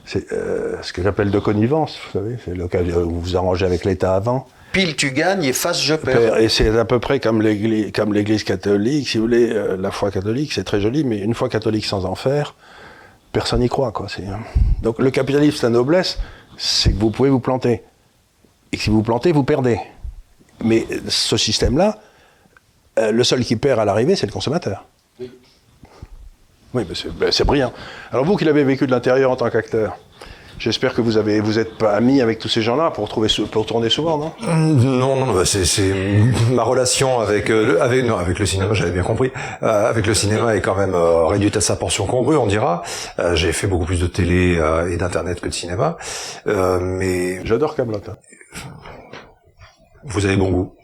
C'est 0.06 0.32
euh, 0.32 0.76
ce 0.82 0.92
que 0.92 1.02
j'appelle 1.02 1.30
de 1.30 1.38
connivence. 1.38 1.98
Vous 2.06 2.20
savez, 2.20 2.36
c'est 2.44 2.54
le 2.54 2.68
cas 2.68 2.80
où 2.82 3.10
vous 3.10 3.20
vous 3.20 3.36
arrangez 3.36 3.66
avec 3.66 3.84
l'État 3.84 4.14
avant. 4.14 4.46
Pile 4.72 4.96
tu 4.96 5.12
gagnes 5.12 5.44
et 5.44 5.52
face 5.52 5.82
je 5.82 5.94
perds. 5.94 6.38
Et 6.38 6.48
c'est 6.48 6.76
à 6.76 6.84
peu 6.84 6.98
près 6.98 7.20
comme 7.20 7.40
l'Église, 7.40 7.92
comme 7.92 8.12
l'Église 8.12 8.44
catholique. 8.44 9.08
Si 9.08 9.18
vous 9.18 9.24
voulez, 9.24 9.50
euh, 9.50 9.76
la 9.76 9.90
foi 9.90 10.10
catholique, 10.10 10.52
c'est 10.52 10.64
très 10.64 10.80
joli, 10.80 11.04
mais 11.04 11.18
une 11.18 11.34
foi 11.34 11.48
catholique 11.48 11.84
sans 11.84 12.06
en 12.06 12.14
faire, 12.14 12.54
personne 13.32 13.60
n'y 13.60 13.68
croit. 13.68 13.92
Quoi. 13.92 14.06
Hein. 14.18 14.40
Donc 14.82 14.98
le 14.98 15.10
capitalisme, 15.10 15.56
sa 15.58 15.68
noblesse, 15.68 16.18
c'est 16.56 16.92
que 16.92 16.98
vous 16.98 17.10
pouvez 17.10 17.30
vous 17.30 17.40
planter. 17.40 17.82
Et 18.72 18.76
que 18.76 18.82
si 18.82 18.90
vous 18.90 19.02
plantez, 19.02 19.32
vous 19.32 19.44
perdez. 19.44 19.78
Mais 20.62 20.86
ce 21.08 21.36
système-là, 21.36 21.98
euh, 22.98 23.10
le 23.10 23.24
seul 23.24 23.44
qui 23.44 23.56
perd 23.56 23.80
à 23.80 23.84
l'arrivée, 23.84 24.16
c'est 24.16 24.26
le 24.26 24.32
consommateur. 24.32 24.84
Oui, 26.74 26.84
c'est 26.94 27.16
ben, 27.16 27.30
c'est 27.30 27.44
brillant. 27.44 27.72
Alors 28.10 28.24
vous 28.24 28.36
qui 28.36 28.44
l'avez 28.44 28.64
vécu 28.64 28.86
de 28.86 28.90
l'intérieur 28.90 29.30
en 29.30 29.36
tant 29.36 29.48
qu'acteur, 29.48 29.96
j'espère 30.58 30.94
que 30.94 31.00
vous 31.00 31.16
avez 31.16 31.40
vous 31.40 31.58
êtes 31.58 31.76
pas 31.78 31.92
amis 31.92 32.20
avec 32.20 32.38
tous 32.38 32.48
ces 32.48 32.62
gens-là 32.62 32.90
pour 32.90 33.08
trouver 33.08 33.28
pour 33.50 33.66
tourner 33.66 33.88
souvent, 33.90 34.18
non? 34.18 34.32
Non, 34.56 35.16
non, 35.16 35.32
bah, 35.32 35.44
c'est, 35.44 35.64
c'est 35.64 35.92
ma 36.52 36.62
relation 36.62 37.20
avec 37.20 37.50
euh, 37.50 37.66
le, 37.66 37.82
avec 37.82 38.04
non, 38.04 38.16
avec 38.16 38.38
le 38.38 38.46
cinéma, 38.46 38.72
j'avais 38.74 38.90
bien 38.92 39.02
compris. 39.02 39.30
Euh, 39.62 39.88
avec 39.90 40.06
le 40.06 40.14
cinéma 40.14 40.54
est 40.56 40.60
quand 40.60 40.76
même 40.76 40.94
euh, 40.94 41.26
réduite 41.26 41.56
à 41.56 41.60
sa 41.60 41.76
portion 41.76 42.06
congrue, 42.06 42.36
on 42.36 42.46
dira. 42.46 42.82
Euh, 43.18 43.34
j'ai 43.34 43.52
fait 43.52 43.66
beaucoup 43.66 43.84
plus 43.86 44.00
de 44.00 44.06
télé 44.06 44.56
euh, 44.58 44.90
et 44.90 44.96
d'internet 44.96 45.40
que 45.40 45.48
de 45.48 45.54
cinéma, 45.54 45.96
Euh, 46.46 46.78
mais 46.80 47.44
J'adore 47.44 47.74
Camelot. 47.76 48.00
hein. 48.08 48.16
vous 50.04 50.26
avez 50.26 50.36
bon 50.36 50.50
goût. 50.50 50.74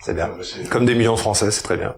C'est 0.00 0.14
bien. 0.14 0.30
Comme 0.70 0.84
des 0.84 0.94
millions 0.94 1.14
de 1.14 1.18
Français, 1.20 1.50
c'est 1.50 1.62
très 1.62 1.76
bien. 1.76 1.94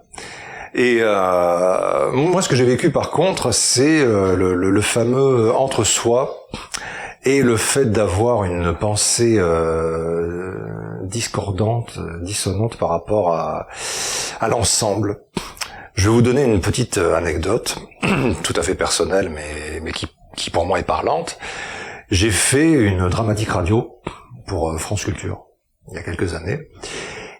Et 0.76 0.98
euh, 1.00 2.10
moi, 2.12 2.42
ce 2.42 2.48
que 2.48 2.56
j'ai 2.56 2.64
vécu 2.64 2.90
par 2.90 3.10
contre, 3.10 3.52
c'est 3.52 4.00
euh, 4.00 4.34
le, 4.34 4.54
le- 4.54 4.70
le 4.70 4.80
fameux 4.80 5.54
entre-soi 5.54 6.43
et 7.24 7.42
le 7.42 7.56
fait 7.56 7.86
d'avoir 7.86 8.44
une 8.44 8.74
pensée 8.74 9.36
euh, 9.38 10.54
discordante, 11.04 11.98
dissonante 12.22 12.76
par 12.76 12.88
rapport 12.90 13.34
à, 13.34 13.66
à 14.40 14.48
l'ensemble. 14.48 15.20
Je 15.94 16.08
vais 16.08 16.14
vous 16.14 16.22
donner 16.22 16.44
une 16.44 16.60
petite 16.60 16.98
euh, 16.98 17.14
anecdote, 17.14 17.78
tout 18.42 18.54
à 18.56 18.62
fait 18.62 18.74
personnelle, 18.74 19.30
mais, 19.30 19.80
mais 19.82 19.92
qui, 19.92 20.06
qui 20.36 20.50
pour 20.50 20.66
moi 20.66 20.78
est 20.80 20.84
parlante. 20.84 21.38
J'ai 22.10 22.30
fait 22.30 22.70
une 22.72 23.08
dramatique 23.08 23.50
radio 23.50 24.00
pour 24.46 24.70
euh, 24.70 24.76
France 24.78 25.04
Culture 25.04 25.44
il 25.90 25.94
y 25.96 25.98
a 25.98 26.02
quelques 26.02 26.34
années. 26.34 26.58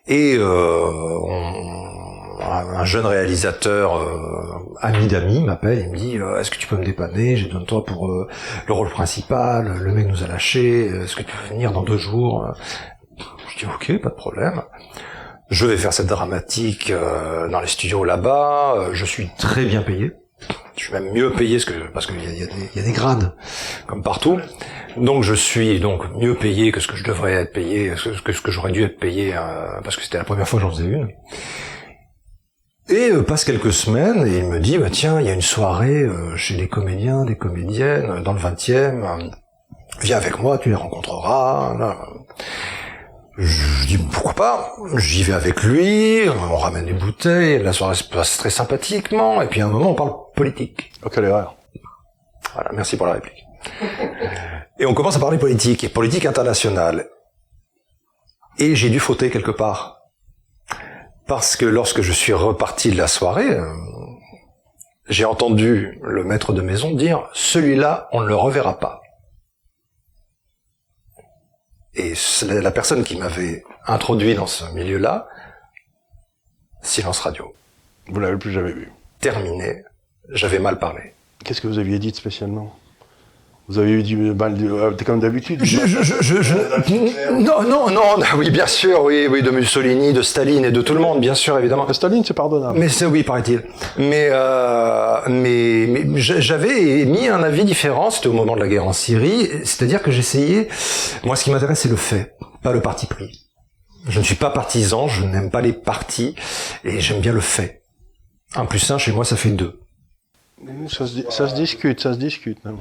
Et 0.07 0.37
euh, 0.37 1.19
on- 1.23 1.94
un 2.41 2.81
un 2.81 2.85
jeune 2.85 3.07
réalisateur, 3.07 3.97
euh, 3.97 4.77
ami 4.81 5.07
d'amis, 5.07 5.43
m'appelle 5.43 5.79
et 5.79 5.87
me 5.89 5.97
dit 5.97 6.19
euh, 6.19 6.39
Est-ce 6.41 6.51
que 6.51 6.57
tu 6.59 6.67
peux 6.67 6.77
me 6.77 6.85
dépanner? 6.85 7.37
J'ai 7.37 7.47
besoin 7.47 7.65
toi 7.65 7.85
pour 7.85 8.09
euh, 8.09 8.29
le 8.67 8.73
rôle 8.75 8.89
principal. 8.91 9.77
Le 9.81 9.93
mec 9.93 10.07
nous 10.09 10.23
a 10.23 10.27
lâchés. 10.27 10.87
Est-ce 10.87 11.17
que 11.17 11.23
tu 11.23 11.33
peux 11.37 11.55
venir 11.55 11.73
dans 11.73 11.83
deux 11.83 11.99
jours? 11.99 12.47
Je 13.49 13.59
dis 13.59 13.67
Ok, 13.67 14.01
pas 14.01 14.11
de 14.11 14.15
problème. 14.15 14.63
Je 15.51 15.67
vais 15.67 15.77
faire 15.77 15.93
cette 15.93 16.07
dramatique 16.07 16.91
euh, 16.91 17.49
dans 17.49 17.61
les 17.61 17.67
studios 17.67 18.05
là-bas. 18.05 18.75
Euh, 18.77 18.91
Je 18.95 19.05
suis 19.05 19.29
très 19.39 19.65
bien 19.65 19.83
payé. 19.83 20.13
Je 20.77 20.85
suis 20.85 20.93
même 20.93 21.13
mieux 21.13 21.31
payé 21.33 21.57
parce 21.57 21.65
que 21.67 21.93
parce 21.93 22.07
qu'il 22.07 22.17
y 22.23 22.27
a, 22.27 22.33
y 22.33 22.81
a 22.81 22.83
des- 22.83 22.93
grades 22.93 23.35
comme 23.87 24.03
partout. 24.03 24.41
Donc 24.97 25.23
je 25.23 25.35
suis 25.35 25.79
donc 25.81 26.03
mieux 26.17 26.35
payé 26.35 26.73
que 26.73 26.81
ce 26.81 26.89
que 26.89 26.97
je 26.97 27.05
devrais 27.05 27.33
être 27.33 27.53
payé, 27.53 27.91
que 27.91 27.97
ce 27.97 28.21
que, 28.21 28.33
que 28.33 28.51
j'aurais 28.51 28.73
dû 28.73 28.83
être 28.83 28.99
payé 28.99 29.33
euh, 29.37 29.81
parce 29.85 29.97
que 29.97 30.03
c'était 30.03 30.19
la 30.19 30.25
première 30.25 30.49
fois 30.49 30.59
que 30.59 30.65
j'en 30.67 30.71
faisais 30.73 30.85
une. 30.89 31.09
Et 32.89 33.11
euh, 33.11 33.23
passe 33.23 33.45
quelques 33.45 33.73
semaines 33.73 34.27
et 34.27 34.39
il 34.39 34.45
me 34.45 34.61
dit 34.61 34.77
bah 34.77 34.91
tiens 34.91 35.19
il 35.21 35.27
y 35.27 35.31
a 35.31 35.33
une 35.33 35.41
soirée 35.41 36.03
euh, 36.03 36.37
chez 36.37 36.57
des 36.57 36.69
comédiens, 36.69 37.25
des 37.25 37.37
comédiennes 37.37 38.11
euh, 38.11 38.21
dans 38.21 38.35
le 38.35 38.41
20e. 38.41 39.03
euh, 39.03 39.31
viens 40.01 40.19
avec 40.19 40.39
moi, 40.39 40.59
tu 40.59 40.69
les 40.69 40.75
rencontreras. 40.75 41.75
là. 41.79 41.97
Je 43.39 43.87
dis 43.87 43.99
pourquoi 43.99 44.35
pas. 44.35 44.73
J'y 44.97 45.23
vais 45.23 45.33
avec 45.33 45.63
lui, 45.63 46.29
on 46.29 46.57
ramène 46.57 46.85
des 46.85 46.93
bouteilles, 46.93 47.63
la 47.63 47.73
soirée 47.73 47.95
se 47.95 48.05
passe 48.05 48.37
très 48.37 48.51
sympathiquement 48.51 49.41
et 49.41 49.47
puis 49.47 49.63
à 49.63 49.67
un 49.67 49.71
moment 49.71 49.91
on 49.93 49.95
parle 49.95 50.13
politique. 50.37 50.93
Oh, 51.05 51.09
quelle 51.09 51.25
erreur. 51.25 51.57
Voilà, 52.55 52.71
merci 52.75 52.97
pour 52.99 53.07
la 53.07 53.15
réplique. 53.15 53.45
Et 54.79 54.87
on 54.87 54.95
commence 54.95 55.17
à 55.17 55.21
parler 55.21 55.39
politique, 55.39 55.85
et 55.85 55.89
politique 55.89 56.27
internationale. 56.27 57.09
Et 58.59 58.75
j'ai 58.75 58.91
dû 58.91 58.99
fauter 58.99 59.31
quelque 59.31 59.53
part. 59.53 59.94
Parce 61.27 61.57
que 61.57 61.65
lorsque 61.65 62.03
je 62.03 62.13
suis 62.13 62.33
reparti 62.35 62.91
de 62.91 62.97
la 62.97 63.09
soirée, 63.09 63.51
euh, 63.51 63.73
j'ai 65.09 65.25
entendu 65.25 65.99
le 66.03 66.23
maître 66.25 66.53
de 66.53 66.61
maison 66.61 66.95
dire 66.95 67.29
«Celui-là, 67.35 68.09
on 68.13 68.21
ne 68.21 68.27
le 68.27 68.37
reverra 68.37 68.79
pas». 68.79 69.01
Et 71.95 72.15
la 72.43 72.71
personne 72.71 73.05
qui 73.05 73.17
m'avait 73.17 73.63
introduit 73.87 74.35
dans 74.35 74.47
ce 74.47 74.65
milieu-là, 74.73 75.29
silence 76.83 77.21
radio. 77.21 77.55
Vous 78.09 78.21
l'avez 78.21 78.37
plus 78.37 78.53
jamais 78.53 78.73
vu. 78.73 78.93
Terminé, 79.21 79.83
j'avais 80.29 80.59
mal 80.59 80.79
parlé. 80.79 81.15
Qu'est-ce 81.45 81.61
que 81.61 81.69
vous 81.69 81.79
aviez 81.79 81.99
dit 81.99 82.13
spécialement? 82.15 82.77
Vous 83.67 83.79
avez 83.79 83.93
eu 83.93 84.03
du 84.03 84.17
mal, 84.17 84.55
de- 84.59 84.71
euh, 84.71 84.91
comme 85.07 85.21
d'habitude. 85.21 85.61
Je, 85.65 85.87
je, 85.87 86.03
je, 86.03 86.15
je, 86.21 86.43
je- 86.43 87.33
non, 87.33 87.63
non, 87.63 87.89
non, 87.91 88.17
oui, 88.37 88.51
bien 88.51 88.67
sûr, 88.67 89.03
oui, 89.05 89.27
oui, 89.31 89.43
de 89.43 89.51
Mussolini, 89.51 90.13
de 90.13 90.21
Staline 90.21 90.67
et 90.67 90.71
de 90.71 90.83
tout 90.83 90.93
le 90.93 91.01
monde, 91.01 91.19
bien 91.21 91.35
sûr, 91.35 91.59
évidemment. 91.59 91.91
Staline, 91.91 92.23
c'est 92.27 92.35
pardonnable. 92.35 92.79
Mais 92.79 92.91
c'est 92.91 93.07
oui, 93.07 93.23
paraît-il. 93.23 93.63
Mais, 93.97 94.29
euh, 94.31 95.17
mais, 95.29 95.87
mais 96.05 96.21
j'avais 96.21 97.01
émis 97.01 97.29
un 97.29 97.43
avis 97.43 97.65
différent. 97.65 98.11
C'était 98.11 98.27
au 98.29 98.35
moment 98.35 98.55
de 98.55 98.61
la 98.61 98.69
guerre 98.69 98.87
en 98.87 98.93
Syrie. 98.93 99.49
C'est-à-dire 99.65 100.03
que 100.03 100.11
j'essayais. 100.11 100.69
Moi, 101.25 101.35
ce 101.35 101.45
qui 101.45 101.51
m'intéresse, 101.51 101.81
c'est 101.81 101.89
le 101.89 101.97
fait, 101.97 102.35
pas 102.63 102.73
le 102.73 102.83
parti 102.83 103.07
pris. 103.07 103.49
Je 104.09 104.19
ne 104.19 104.25
suis 104.25 104.35
pas 104.35 104.51
partisan. 104.51 105.09
Je 105.09 105.25
n'aime 105.25 105.51
pas 105.51 105.63
les 105.63 105.73
partis 105.73 106.35
et 106.85 107.01
j'aime 107.01 107.21
bien 107.21 107.33
le 107.33 107.41
fait. 107.41 107.81
Un 108.57 108.67
plus 108.67 108.91
un 108.91 108.99
chez 108.99 109.13
moi, 109.13 109.25
ça 109.25 109.37
fait 109.37 109.49
deux. 109.49 109.81
Ça 110.89 111.07
se, 111.07 111.31
ça 111.31 111.49
se 111.49 111.55
discute, 111.55 112.01
ça 112.01 112.15
se 112.15 112.19
discute. 112.19 112.65
non. 112.65 112.79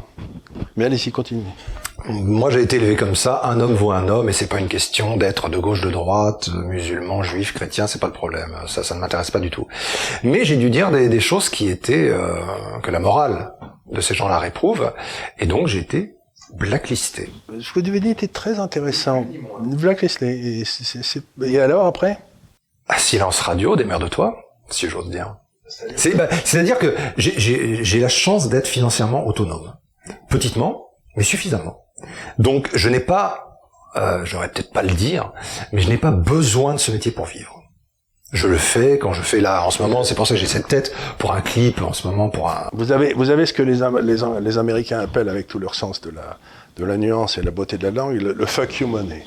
Mais 0.75 0.85
allez-y, 0.85 1.11
continuez. 1.11 1.43
Moi, 2.07 2.49
j'ai 2.49 2.61
été 2.61 2.77
élevé 2.77 2.95
comme 2.95 3.15
ça. 3.15 3.41
Un 3.43 3.59
homme 3.59 3.73
vaut 3.73 3.91
un 3.91 4.07
homme, 4.09 4.29
et 4.29 4.33
c'est 4.33 4.47
pas 4.47 4.59
une 4.59 4.67
question 4.67 5.17
d'être 5.17 5.49
de 5.49 5.57
gauche, 5.57 5.81
de 5.81 5.89
droite, 5.89 6.49
euh, 6.53 6.61
musulman, 6.63 7.23
juif, 7.23 7.53
chrétien. 7.53 7.87
C'est 7.87 7.99
pas 7.99 8.07
le 8.07 8.13
problème. 8.13 8.55
Ça, 8.67 8.83
ça 8.83 8.95
ne 8.95 8.99
m'intéresse 8.99 9.31
pas 9.31 9.39
du 9.39 9.49
tout. 9.49 9.67
Mais 10.23 10.45
j'ai 10.45 10.57
dû 10.57 10.69
dire 10.69 10.91
des, 10.91 11.09
des 11.09 11.19
choses 11.19 11.49
qui 11.49 11.69
étaient 11.69 12.09
euh, 12.09 12.35
que 12.81 12.91
la 12.91 12.99
morale 12.99 13.53
de 13.91 14.01
ces 14.01 14.13
gens-là 14.15 14.39
réprouve, 14.39 14.91
et 15.39 15.45
donc 15.45 15.67
j'ai 15.67 15.79
été 15.79 16.15
blacklisté. 16.55 17.29
Ce 17.59 17.71
que 17.73 17.79
vous 17.79 17.87
avez 17.89 17.99
dit 17.99 18.09
était 18.09 18.27
très 18.27 18.59
intéressant. 18.59 19.25
Blacklisté. 19.61 20.59
Et, 20.59 20.65
c'est- 20.65 20.83
c'est- 20.83 21.03
c'est- 21.03 21.23
et 21.45 21.59
alors, 21.59 21.85
après? 21.85 22.17
À 22.87 22.97
silence 22.97 23.39
radio, 23.39 23.75
démerde-toi, 23.75 24.35
si 24.69 24.89
j'ose 24.89 25.09
dire. 25.09 25.35
Bah, 26.15 26.27
c'est-à-dire 26.43 26.77
que 26.77 26.96
j'ai, 27.17 28.00
la 28.00 28.10
chance 28.10 28.50
d'être 28.50 28.67
financièrement 28.67 29.25
autonome. 29.25 29.74
Petitement, 30.29 30.89
mais 31.15 31.24
suffisamment. 31.24 31.86
Donc, 32.38 32.70
je 32.74 32.89
n'ai 32.89 33.00
pas, 33.00 33.60
euh, 33.96 34.25
j'aurais 34.25 34.50
peut-être 34.50 34.72
pas 34.74 34.84
le 34.84 34.91
dire, 34.93 35.32
mais 35.72 35.82
je 35.82 35.88
n'ai 35.89 35.98
pas 35.98 36.12
besoin 36.12 36.74
de 36.74 36.79
ce 36.79 36.91
métier 36.91 37.12
pour 37.12 37.25
vivre. 37.25 37.62
Je 38.34 38.48
le 38.48 38.58
fais 38.58 38.98
quand 38.98 39.13
je 39.13 39.22
fais 39.22 39.39
là, 39.39 39.63
en 39.63 39.70
ce 39.70 39.82
moment, 39.82 40.03
c'est 40.03 40.15
pour 40.15 40.25
ça 40.25 40.34
que 40.34 40.39
j'ai 40.39 40.48
cette 40.48 40.67
tête 40.67 40.93
pour 41.20 41.34
un 41.34 41.41
clip, 41.41 41.82
en 41.84 41.93
ce 41.93 42.08
moment 42.08 42.29
pour 42.29 42.50
un... 42.50 42.67
vous 42.74 42.91
avez, 42.91 43.13
vous 43.13 43.29
avez 43.29 43.46
ce 43.46 43.53
que 43.53 43.62
les, 43.62 43.84
Am- 43.84 44.00
les, 44.00 44.24
Am- 44.24 44.39
les 44.43 44.58
Américains 44.58 45.00
appellent, 45.00 45.29
avec 45.29 45.46
tout 45.48 45.60
leur 45.60 45.75
sens 45.75 46.01
de 46.01 46.10
la, 46.10 46.38
de 46.75 46.84
la 46.84 46.98
nuance 46.98 47.38
et 47.38 47.43
la 47.43 47.51
beauté 47.51 47.77
de 47.77 47.84
la 47.84 47.91
langue, 47.91 48.20
le, 48.20 48.34
le 48.34 48.46
fuck 48.48 48.79
you 48.79 48.88
money. 48.88 49.24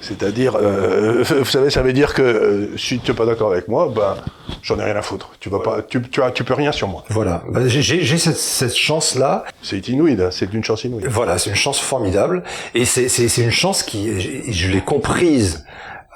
C'est-à-dire, 0.00 0.56
euh, 0.56 1.22
vous 1.38 1.44
savez, 1.44 1.70
ça 1.70 1.82
veut 1.82 1.92
dire 1.92 2.14
que 2.14 2.22
euh, 2.22 2.76
si 2.76 2.98
tu 2.98 3.10
n'es 3.10 3.16
pas 3.16 3.26
d'accord 3.26 3.52
avec 3.52 3.68
moi, 3.68 3.92
ben, 3.94 4.16
j'en 4.62 4.78
ai 4.78 4.84
rien 4.84 4.96
à 4.96 5.02
foutre. 5.02 5.30
Tu 5.40 5.48
vas 5.48 5.60
pas, 5.60 5.82
tu, 5.82 6.00
tu, 6.02 6.22
as, 6.22 6.30
tu 6.30 6.44
peux 6.44 6.54
rien 6.54 6.72
sur 6.72 6.88
moi. 6.88 7.04
Voilà, 7.10 7.42
Bah, 7.48 7.60
j'ai, 7.66 8.18
cette, 8.18 8.36
cette 8.36 8.76
chance-là, 8.76 9.44
C'est 9.62 9.88
inouï, 9.88 10.18
c'est 10.30 10.50
d'une 10.50 10.64
chance 10.64 10.84
inouïe. 10.84 11.04
Voilà, 11.08 11.38
c'est 11.38 11.50
une 11.50 11.56
chance 11.56 11.78
formidable 11.78 12.42
et 12.74 12.84
c'est 12.84 13.08
c'est 13.08 13.28
c'est 13.28 13.42
une 13.42 13.50
chance 13.50 13.82
qui 13.82 14.20
je, 14.20 14.50
je 14.52 14.68
l'ai 14.68 14.80
comprise 14.80 15.64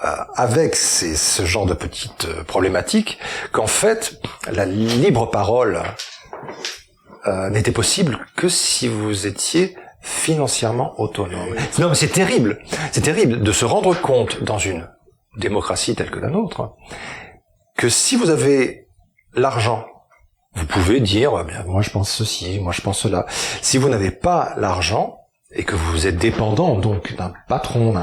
euh, 0.05 0.09
avec 0.35 0.77
ces, 0.77 1.17
ce 1.17 1.47
genre 1.47 1.65
de 1.65 1.73
petites 1.73 2.27
euh, 2.27 2.45
problématiques 2.45 3.19
qu'en 3.51 3.67
fait 3.67 4.21
la 4.53 4.67
libre 4.67 5.31
parole 5.31 5.81
euh, 7.27 7.49
n'était 7.49 7.73
possible 7.73 8.27
que 8.37 8.47
si 8.47 8.89
vous 8.89 9.27
étiez 9.27 9.75
financièrement 10.07 10.99
autonome. 11.01 11.57
Non 11.79 11.89
mais 11.89 11.97
c'est 11.97 12.13
terrible, 12.13 12.61
c'est 12.93 13.01
terrible 13.01 13.43
de 13.43 13.53
se 13.53 13.65
rendre 13.65 14.01
compte 14.01 14.43
dans 14.45 14.59
une 14.59 14.89
démocratie 15.37 15.97
telle 15.97 16.11
que 16.11 16.21
la 16.21 16.29
nôtre 16.31 16.77
que 17.77 17.89
si 17.89 18.17
vous 18.17 18.31
avez 18.31 18.87
l'argent 19.35 19.85
vous 20.55 20.65
pouvez 20.65 21.01
dire, 21.01 21.33
eh 21.39 21.45
bien, 21.45 21.65
moi 21.65 21.83
je 21.83 21.91
pense 21.91 22.11
ceci, 22.11 22.61
moi 22.61 22.73
je 22.73 22.81
pense 22.81 23.01
cela. 23.01 23.27
Si 23.61 23.77
vous 23.77 23.91
n'avez 23.91 24.11
pas 24.11 24.55
l'argent 24.57 25.19
et 25.53 25.65
que 25.65 25.75
vous 25.75 26.07
êtes 26.07 26.17
dépendant 26.17 26.77
donc 26.79 27.15
d'un 27.15 27.35
patron, 27.47 27.95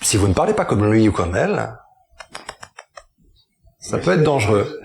si 0.00 0.16
vous 0.16 0.26
ne 0.26 0.32
parlez 0.32 0.54
pas 0.54 0.64
comme 0.64 0.90
lui 0.90 1.06
ou 1.06 1.12
comme 1.12 1.36
elle, 1.36 1.76
ça 3.78 3.98
peut 3.98 4.12
être 4.12 4.22
dangereux. 4.22 4.80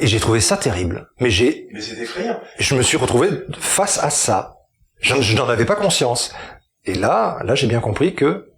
Et 0.00 0.06
j'ai 0.06 0.18
trouvé 0.18 0.40
ça 0.40 0.56
terrible. 0.56 1.10
Mais 1.20 1.30
j'ai, 1.30 1.68
Mais 1.72 1.80
c'est 1.82 1.98
effrayant. 1.98 2.40
je 2.58 2.74
me 2.74 2.82
suis 2.82 2.96
retrouvé 2.96 3.28
face 3.58 4.02
à 4.02 4.08
ça. 4.08 4.53
Je, 5.04 5.36
n'en 5.36 5.48
avais 5.48 5.66
pas 5.66 5.76
conscience. 5.76 6.32
Et 6.86 6.94
là, 6.94 7.38
là, 7.44 7.54
j'ai 7.54 7.66
bien 7.66 7.80
compris 7.80 8.14
que 8.14 8.48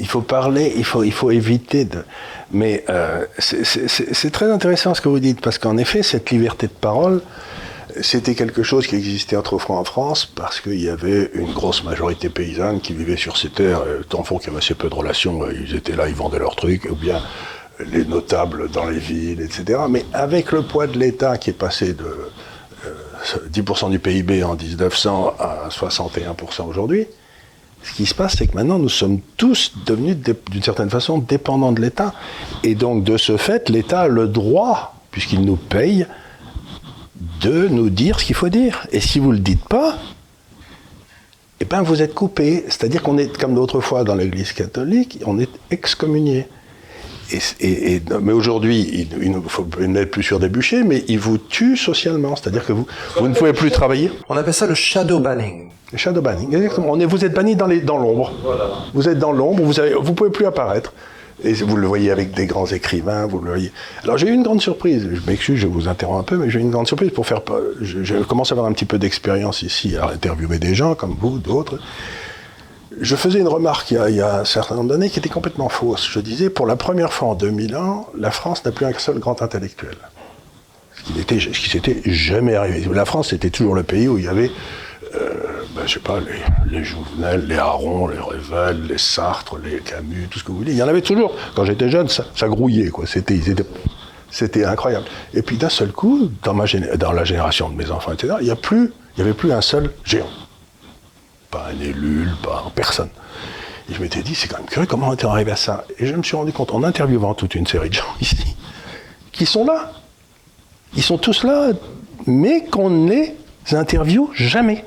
il 0.00 0.06
faut 0.06 0.22
parler, 0.22 0.72
il 0.76 0.84
faut, 0.84 1.02
il 1.02 1.12
faut 1.12 1.30
éviter 1.30 1.84
de. 1.84 2.04
Mais 2.50 2.84
euh, 2.88 3.26
c'est 3.38 4.30
très 4.30 4.50
intéressant 4.50 4.94
ce 4.94 5.00
que 5.00 5.08
vous 5.08 5.20
dites, 5.20 5.40
parce 5.40 5.58
qu'en 5.58 5.76
effet, 5.76 6.02
cette 6.02 6.30
liberté 6.30 6.68
de 6.68 6.72
parole, 6.72 7.20
c'était 8.00 8.34
quelque 8.34 8.62
chose 8.62 8.86
qui 8.86 8.96
existait 8.96 9.36
autrefois 9.36 9.76
en 9.76 9.84
France, 9.84 10.24
parce 10.24 10.60
qu'il 10.60 10.80
y 10.80 10.88
avait 10.88 11.30
une 11.34 11.52
grosse 11.52 11.84
majorité 11.84 12.30
paysanne 12.30 12.80
qui 12.80 12.94
vivait 12.94 13.16
sur 13.16 13.36
ces 13.36 13.50
terres. 13.50 13.82
Euh, 13.86 14.02
Tant 14.08 14.22
fond 14.22 14.38
qu'il 14.38 14.48
y 14.48 14.50
avait 14.50 14.58
assez 14.64 14.74
peu 14.74 14.88
de 14.88 14.94
relations, 14.94 15.42
euh, 15.42 15.52
ils 15.52 15.74
étaient 15.74 15.96
là, 15.96 16.08
ils 16.08 16.14
vendaient 16.14 16.38
leurs 16.38 16.56
trucs, 16.56 16.86
ou 16.86 16.94
bien 16.94 17.20
les 17.92 18.04
notables 18.04 18.70
dans 18.70 18.86
les 18.86 18.98
villes, 18.98 19.42
etc. 19.42 19.80
Mais 19.90 20.04
avec 20.14 20.52
le 20.52 20.62
poids 20.62 20.86
de 20.86 20.98
l'État 20.98 21.36
qui 21.36 21.50
est 21.50 21.58
passé 21.58 21.92
de 21.92 22.30
10% 23.52 23.90
du 23.90 23.98
PIB 23.98 24.42
en 24.42 24.54
1900 24.54 25.34
à 25.38 25.68
61% 25.70 26.66
aujourd'hui, 26.68 27.06
ce 27.82 27.92
qui 27.92 28.06
se 28.06 28.14
passe, 28.14 28.36
c'est 28.36 28.46
que 28.46 28.54
maintenant, 28.54 28.78
nous 28.78 28.88
sommes 28.88 29.20
tous 29.36 29.72
devenus, 29.86 30.16
d'une 30.50 30.62
certaine 30.62 30.90
façon, 30.90 31.18
dépendants 31.18 31.72
de 31.72 31.80
l'État. 31.80 32.12
Et 32.64 32.74
donc, 32.74 33.04
de 33.04 33.16
ce 33.16 33.36
fait, 33.36 33.68
l'État 33.68 34.02
a 34.02 34.08
le 34.08 34.26
droit, 34.26 34.94
puisqu'il 35.10 35.42
nous 35.42 35.56
paye, 35.56 36.06
de 37.40 37.68
nous 37.68 37.90
dire 37.90 38.20
ce 38.20 38.24
qu'il 38.24 38.34
faut 38.34 38.48
dire. 38.48 38.86
Et 38.92 39.00
si 39.00 39.18
vous 39.18 39.28
ne 39.28 39.34
le 39.34 39.40
dites 39.40 39.64
pas, 39.64 39.96
eh 41.60 41.64
ben, 41.64 41.82
vous 41.82 42.02
êtes 42.02 42.14
coupé. 42.14 42.64
C'est-à-dire 42.66 43.02
qu'on 43.02 43.18
est, 43.18 43.36
comme 43.36 43.54
d'autres 43.54 43.80
fois 43.80 44.04
dans 44.04 44.14
l'Église 44.14 44.52
catholique, 44.52 45.20
on 45.24 45.38
est 45.38 45.50
excommunié. 45.70 46.46
Et, 47.32 48.00
mais 48.22 48.32
aujourd'hui, 48.32 49.08
il, 49.20 49.30
ne 49.30 49.40
faut 49.40 49.66
n'être 49.80 50.10
plus 50.10 50.22
sur 50.22 50.38
des 50.38 50.48
bûchers, 50.48 50.82
mais 50.82 51.04
il 51.08 51.18
vous 51.18 51.38
tue 51.38 51.76
socialement. 51.76 52.36
C'est-à-dire 52.36 52.64
que 52.64 52.72
vous, 52.72 52.86
vous 53.16 53.28
ne 53.28 53.34
pouvez 53.34 53.52
plus 53.52 53.70
travailler. 53.70 54.10
On 54.28 54.36
appelle 54.36 54.54
ça 54.54 54.66
le 54.66 54.74
shadow 54.74 55.18
banning. 55.18 55.68
Le 55.92 55.98
shadow 55.98 56.20
banning, 56.20 56.54
exactement. 56.54 56.88
On 56.90 57.00
est, 57.00 57.06
vous 57.06 57.24
êtes 57.24 57.34
banni 57.34 57.56
dans 57.56 57.98
l'ombre. 57.98 58.32
Voilà. 58.42 58.70
Vous 58.94 59.08
êtes 59.08 59.18
dans 59.18 59.32
l'ombre, 59.32 59.62
vous 59.62 59.80
ne 59.80 59.94
vous 59.94 60.12
pouvez 60.14 60.30
plus 60.30 60.46
apparaître. 60.46 60.92
Et 61.44 61.52
vous 61.52 61.76
le 61.76 61.86
voyez 61.86 62.10
avec 62.10 62.32
des 62.32 62.46
grands 62.46 62.66
écrivains, 62.66 63.26
vous 63.26 63.38
le 63.38 63.50
voyez. 63.50 63.72
Alors 64.02 64.18
j'ai 64.18 64.26
eu 64.26 64.32
une 64.32 64.42
grande 64.42 64.60
surprise, 64.60 65.08
je 65.12 65.20
m'excuse, 65.30 65.56
je 65.60 65.68
vous 65.68 65.86
interromps 65.86 66.18
un 66.18 66.24
peu, 66.24 66.36
mais 66.36 66.50
j'ai 66.50 66.58
eu 66.58 66.62
une 66.62 66.72
grande 66.72 66.88
surprise 66.88 67.10
pour 67.10 67.28
faire... 67.28 67.42
Je, 67.80 68.02
je 68.02 68.16
commence 68.24 68.50
à 68.50 68.54
avoir 68.54 68.66
un 68.66 68.72
petit 68.72 68.84
peu 68.84 68.98
d'expérience 68.98 69.62
ici, 69.62 69.96
à 69.96 70.08
interviewer 70.08 70.58
des 70.58 70.74
gens 70.74 70.96
comme 70.96 71.14
vous, 71.20 71.38
d'autres 71.38 71.78
je 73.00 73.16
faisais 73.16 73.38
une 73.38 73.48
remarque 73.48 73.90
il 73.90 74.14
y, 74.14 74.20
a, 74.20 74.40
un 74.40 74.44
certain 74.44 74.76
nombre 74.76 74.90
d'années 74.90 75.10
qui 75.10 75.18
était 75.18 75.28
complètement 75.28 75.68
fausse. 75.68 76.08
Je 76.10 76.20
disais, 76.20 76.50
pour 76.50 76.66
la 76.66 76.76
première 76.76 77.12
fois 77.12 77.28
en 77.28 77.34
2000 77.34 77.76
ans, 77.76 78.08
la 78.16 78.30
France 78.30 78.64
n'a 78.64 78.72
plus 78.72 78.86
un 78.86 78.92
seul 78.98 79.18
grand 79.18 79.42
intellectuel. 79.42 79.96
Ce 80.94 81.12
qui, 81.12 81.70
s'était 81.70 82.00
jamais 82.04 82.54
arrivé. 82.54 82.86
La 82.92 83.04
France, 83.04 83.30
c'était 83.30 83.50
toujours 83.50 83.74
le 83.74 83.82
pays 83.82 84.08
où 84.08 84.18
il 84.18 84.24
y 84.24 84.28
avait, 84.28 84.50
euh, 85.14 85.62
ben, 85.74 85.82
je 85.86 85.94
sais 85.94 86.00
pas, 86.00 86.18
les, 86.20 86.76
les 86.76 86.84
Jouvenel, 86.84 87.46
les 87.46 87.56
Aron, 87.56 88.08
les 88.08 88.18
Revel, 88.18 88.86
les 88.88 88.98
Sartre, 88.98 89.56
les 89.58 89.78
Camus, 89.78 90.28
tout 90.30 90.38
ce 90.38 90.44
que 90.44 90.50
vous 90.50 90.58
voulez. 90.58 90.72
Il 90.72 90.78
y 90.78 90.82
en 90.82 90.88
avait 90.88 91.02
toujours. 91.02 91.34
Quand 91.54 91.64
j'étais 91.64 91.88
jeune, 91.88 92.08
ça, 92.08 92.48
grouillait, 92.48 92.90
quoi. 92.90 93.06
C'était, 93.06 93.40
c'était 94.30 94.64
incroyable. 94.64 95.06
Et 95.34 95.42
puis 95.42 95.56
d'un 95.56 95.70
seul 95.70 95.92
coup, 95.92 96.30
dans, 96.42 96.52
la 96.52 97.24
génération 97.24 97.70
de 97.70 97.74
mes 97.74 97.90
enfants, 97.90 98.12
etc., 98.12 98.34
il 98.40 98.44
n'y 98.44 99.22
avait 99.22 99.34
plus 99.34 99.52
un 99.52 99.62
seul 99.62 99.92
géant 100.04 100.26
pas 101.50 101.68
un 101.72 101.80
élu, 101.80 102.28
pas 102.42 102.70
personne. 102.74 103.10
Et 103.90 103.94
je 103.94 104.00
m'étais 104.02 104.22
dit, 104.22 104.34
c'est 104.34 104.48
quand 104.48 104.58
même 104.58 104.66
curieux, 104.66 104.86
comment 104.86 105.08
on 105.08 105.12
est 105.12 105.24
arrivé 105.24 105.52
à 105.52 105.56
ça? 105.56 105.84
Et 105.98 106.06
je 106.06 106.14
me 106.14 106.22
suis 106.22 106.36
rendu 106.36 106.52
compte, 106.52 106.72
en 106.72 106.82
interviewant 106.82 107.34
toute 107.34 107.54
une 107.54 107.66
série 107.66 107.88
de 107.88 107.94
gens 107.94 108.04
ici, 108.20 108.56
qui 109.32 109.46
sont 109.46 109.64
là. 109.64 109.92
Ils 110.94 111.02
sont 111.02 111.18
tous 111.18 111.44
là, 111.44 111.70
mais 112.26 112.64
qu'on 112.64 112.90
ne 112.90 113.10
les 113.10 113.36
interviewe 113.72 114.30
jamais. 114.34 114.84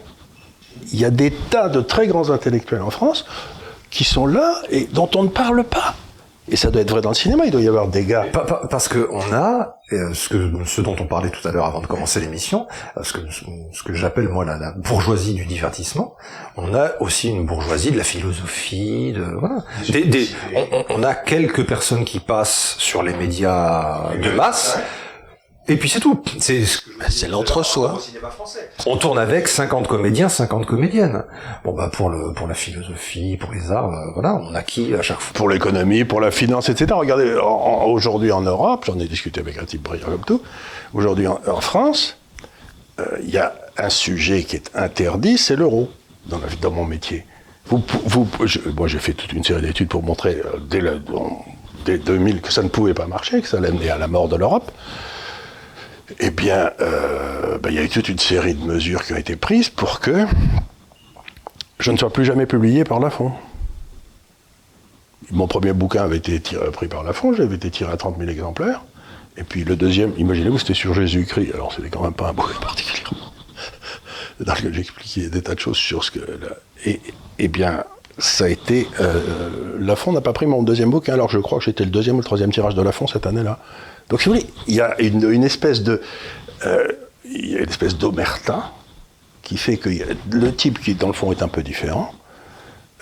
Il 0.91 0.99
y 0.99 1.05
a 1.05 1.09
des 1.09 1.31
tas 1.31 1.69
de 1.69 1.81
très 1.81 2.07
grands 2.07 2.29
intellectuels 2.29 2.81
en 2.81 2.89
France 2.89 3.25
qui 3.89 4.03
sont 4.03 4.25
là 4.25 4.55
et 4.69 4.85
dont 4.85 5.09
on 5.15 5.23
ne 5.23 5.29
parle 5.29 5.63
pas. 5.63 5.95
Et 6.49 6.55
ça 6.55 6.71
doit 6.71 6.81
être 6.81 6.89
vrai 6.89 7.01
dans 7.01 7.09
le 7.09 7.15
cinéma, 7.15 7.45
il 7.45 7.51
doit 7.51 7.61
y 7.61 7.67
avoir 7.67 7.87
des 7.87 8.03
gars. 8.03 8.25
Parce 8.69 8.87
que 8.87 9.07
on 9.11 9.33
a 9.33 9.77
euh, 9.93 10.13
ce, 10.13 10.27
que, 10.29 10.51
ce 10.65 10.81
dont 10.81 10.95
on 10.99 11.05
parlait 11.05 11.29
tout 11.29 11.47
à 11.47 11.51
l'heure 11.51 11.65
avant 11.65 11.81
de 11.81 11.87
commencer 11.87 12.19
l'émission, 12.19 12.67
euh, 12.97 13.03
ce 13.03 13.13
que, 13.13 13.19
ce 13.29 13.83
que 13.83 13.93
j'appelle 13.93 14.27
moi 14.27 14.43
la, 14.43 14.71
bourgeoisie 14.71 15.33
du 15.33 15.45
divertissement. 15.45 16.15
On 16.57 16.73
a 16.73 16.99
aussi 16.99 17.29
une 17.29 17.45
bourgeoisie 17.45 17.91
de 17.91 17.97
la 17.97 18.03
philosophie, 18.03 19.13
de 19.13 19.21
voilà. 19.21 19.63
Des, 19.89 20.29
on, 20.55 20.85
on, 20.89 21.03
a 21.03 21.13
quelques 21.13 21.65
personnes 21.65 22.05
qui 22.05 22.19
passent 22.19 22.75
sur 22.79 23.03
les 23.03 23.13
médias 23.13 24.11
de 24.21 24.31
masse. 24.31 24.79
Et 25.67 25.77
puis 25.77 25.89
c'est 25.89 25.99
tout. 25.99 26.21
C'est 26.39 26.63
c'est 27.07 27.27
l'entre-soi. 27.27 27.99
On 28.87 28.97
tourne 28.97 29.19
avec 29.19 29.47
50 29.47 29.87
comédiens, 29.87 30.27
50 30.27 30.65
comédiennes. 30.65 31.23
Bon 31.63 31.73
bah 31.73 31.89
pour 31.91 32.09
le 32.09 32.33
pour 32.33 32.47
la 32.47 32.55
philosophie, 32.55 33.37
pour 33.37 33.51
les 33.53 33.71
arts, 33.71 33.91
euh, 33.91 34.11
voilà, 34.13 34.35
on 34.35 34.55
a 34.55 34.63
qui 34.63 34.93
à 34.95 35.01
chaque 35.03 35.19
fois. 35.19 35.33
Pour 35.33 35.49
l'économie, 35.49 36.03
pour 36.03 36.19
la 36.19 36.31
finance, 36.31 36.69
etc. 36.69 36.87
Regardez, 36.93 37.35
aujourd'hui 37.85 38.31
en 38.31 38.41
Europe, 38.41 38.85
j'en 38.87 38.99
ai 38.99 39.05
discuté 39.05 39.39
avec 39.39 39.59
un 39.59 39.65
type 39.65 39.83
brillant 39.83 40.07
comme 40.07 40.25
tout. 40.25 40.41
Aujourd'hui 40.93 41.27
en, 41.27 41.61
France, 41.61 42.17
euh, 42.99 43.05
il 43.23 43.29
y 43.29 43.37
a 43.37 43.53
un 43.77 43.89
sujet 43.89 44.43
qui 44.43 44.55
est 44.55 44.71
interdit, 44.75 45.37
c'est 45.37 45.55
l'euro 45.55 45.91
dans, 46.25 46.39
dans 46.59 46.71
mon 46.71 46.85
métier. 46.85 47.25
Vous, 47.67 47.83
vous, 48.05 48.27
moi 48.75 48.87
j'ai 48.87 48.99
fait 48.99 49.13
toute 49.13 49.31
une 49.31 49.43
série 49.43 49.61
d'études 49.61 49.89
pour 49.89 50.01
montrer 50.01 50.41
euh, 50.43 50.57
dès, 50.67 50.81
dès 51.85 51.99
2000 51.99 52.41
que 52.41 52.51
ça 52.51 52.63
ne 52.63 52.67
pouvait 52.67 52.95
pas 52.95 53.05
marcher, 53.05 53.41
que 53.41 53.47
ça 53.47 53.57
allait 53.57 53.71
mener 53.71 53.91
à 53.91 53.99
la 53.99 54.07
mort 54.07 54.27
de 54.27 54.35
l'Europe 54.35 54.71
eh 56.19 56.31
bien, 56.31 56.71
euh, 56.79 57.57
ben, 57.57 57.69
il 57.69 57.75
y 57.75 57.79
a 57.79 57.83
eu 57.83 57.89
toute 57.89 58.09
une 58.09 58.19
série 58.19 58.53
de 58.53 58.63
mesures 58.63 59.03
qui 59.03 59.13
ont 59.13 59.17
été 59.17 59.35
prises 59.35 59.69
pour 59.69 59.99
que 59.99 60.25
je 61.79 61.91
ne 61.91 61.97
sois 61.97 62.11
plus 62.11 62.25
jamais 62.25 62.45
publié 62.45 62.83
par 62.83 62.99
Lafon. 62.99 63.31
Mon 65.31 65.47
premier 65.47 65.73
bouquin 65.73 66.03
avait 66.03 66.17
été 66.17 66.39
pris 66.73 66.87
par 66.87 67.03
Lafon, 67.03 67.33
j'avais 67.33 67.55
été 67.55 67.69
tiré 67.69 67.91
à 67.91 67.97
30 67.97 68.17
000 68.17 68.29
exemplaires. 68.29 68.81
Et 69.37 69.43
puis 69.43 69.63
le 69.63 69.75
deuxième, 69.75 70.13
imaginez-vous, 70.17 70.59
c'était 70.59 70.73
sur 70.73 70.93
Jésus-Christ. 70.93 71.51
Alors 71.53 71.73
c'était 71.73 71.89
quand 71.89 72.03
même 72.03 72.13
pas 72.13 72.29
un 72.29 72.33
bouquin 72.33 72.59
particulièrement. 72.61 73.31
Dans 74.39 74.53
lequel 74.53 74.73
j'expliquais 74.73 75.29
des 75.29 75.41
tas 75.41 75.55
de 75.55 75.59
choses 75.59 75.77
sur 75.77 76.03
ce 76.03 76.11
que. 76.11 76.19
Et, 76.85 76.99
eh 77.39 77.47
bien, 77.47 77.83
ça 78.17 78.45
a 78.45 78.47
été. 78.49 78.87
Euh, 78.99 79.79
n'a 79.79 80.21
pas 80.21 80.33
pris 80.33 80.47
mon 80.47 80.63
deuxième 80.63 80.89
bouquin, 80.89 81.13
alors 81.13 81.29
je 81.29 81.39
crois 81.39 81.59
que 81.59 81.65
j'étais 81.65 81.83
le 81.83 81.91
deuxième 81.91 82.15
ou 82.15 82.19
le 82.19 82.25
troisième 82.25 82.51
tirage 82.51 82.75
de 82.75 82.81
Lafon 82.81 83.07
cette 83.07 83.25
année-là. 83.25 83.59
Donc, 84.11 84.27
il 84.67 84.75
y 84.75 84.81
a 84.81 84.99
une, 85.01 85.43
espèce 85.45 85.83
de. 85.83 86.01
Euh, 86.65 86.87
il 87.23 87.51
y 87.51 87.55
a 87.55 87.59
une 87.59 87.69
espèce 87.69 87.97
d'omerta 87.97 88.73
qui 89.41 89.55
fait 89.55 89.77
que 89.77 89.89
le 89.89 90.53
type 90.53 90.81
qui, 90.81 90.95
dans 90.95 91.07
le 91.07 91.13
fond, 91.13 91.31
est 91.31 91.41
un 91.41 91.47
peu 91.47 91.63
différent. 91.63 92.13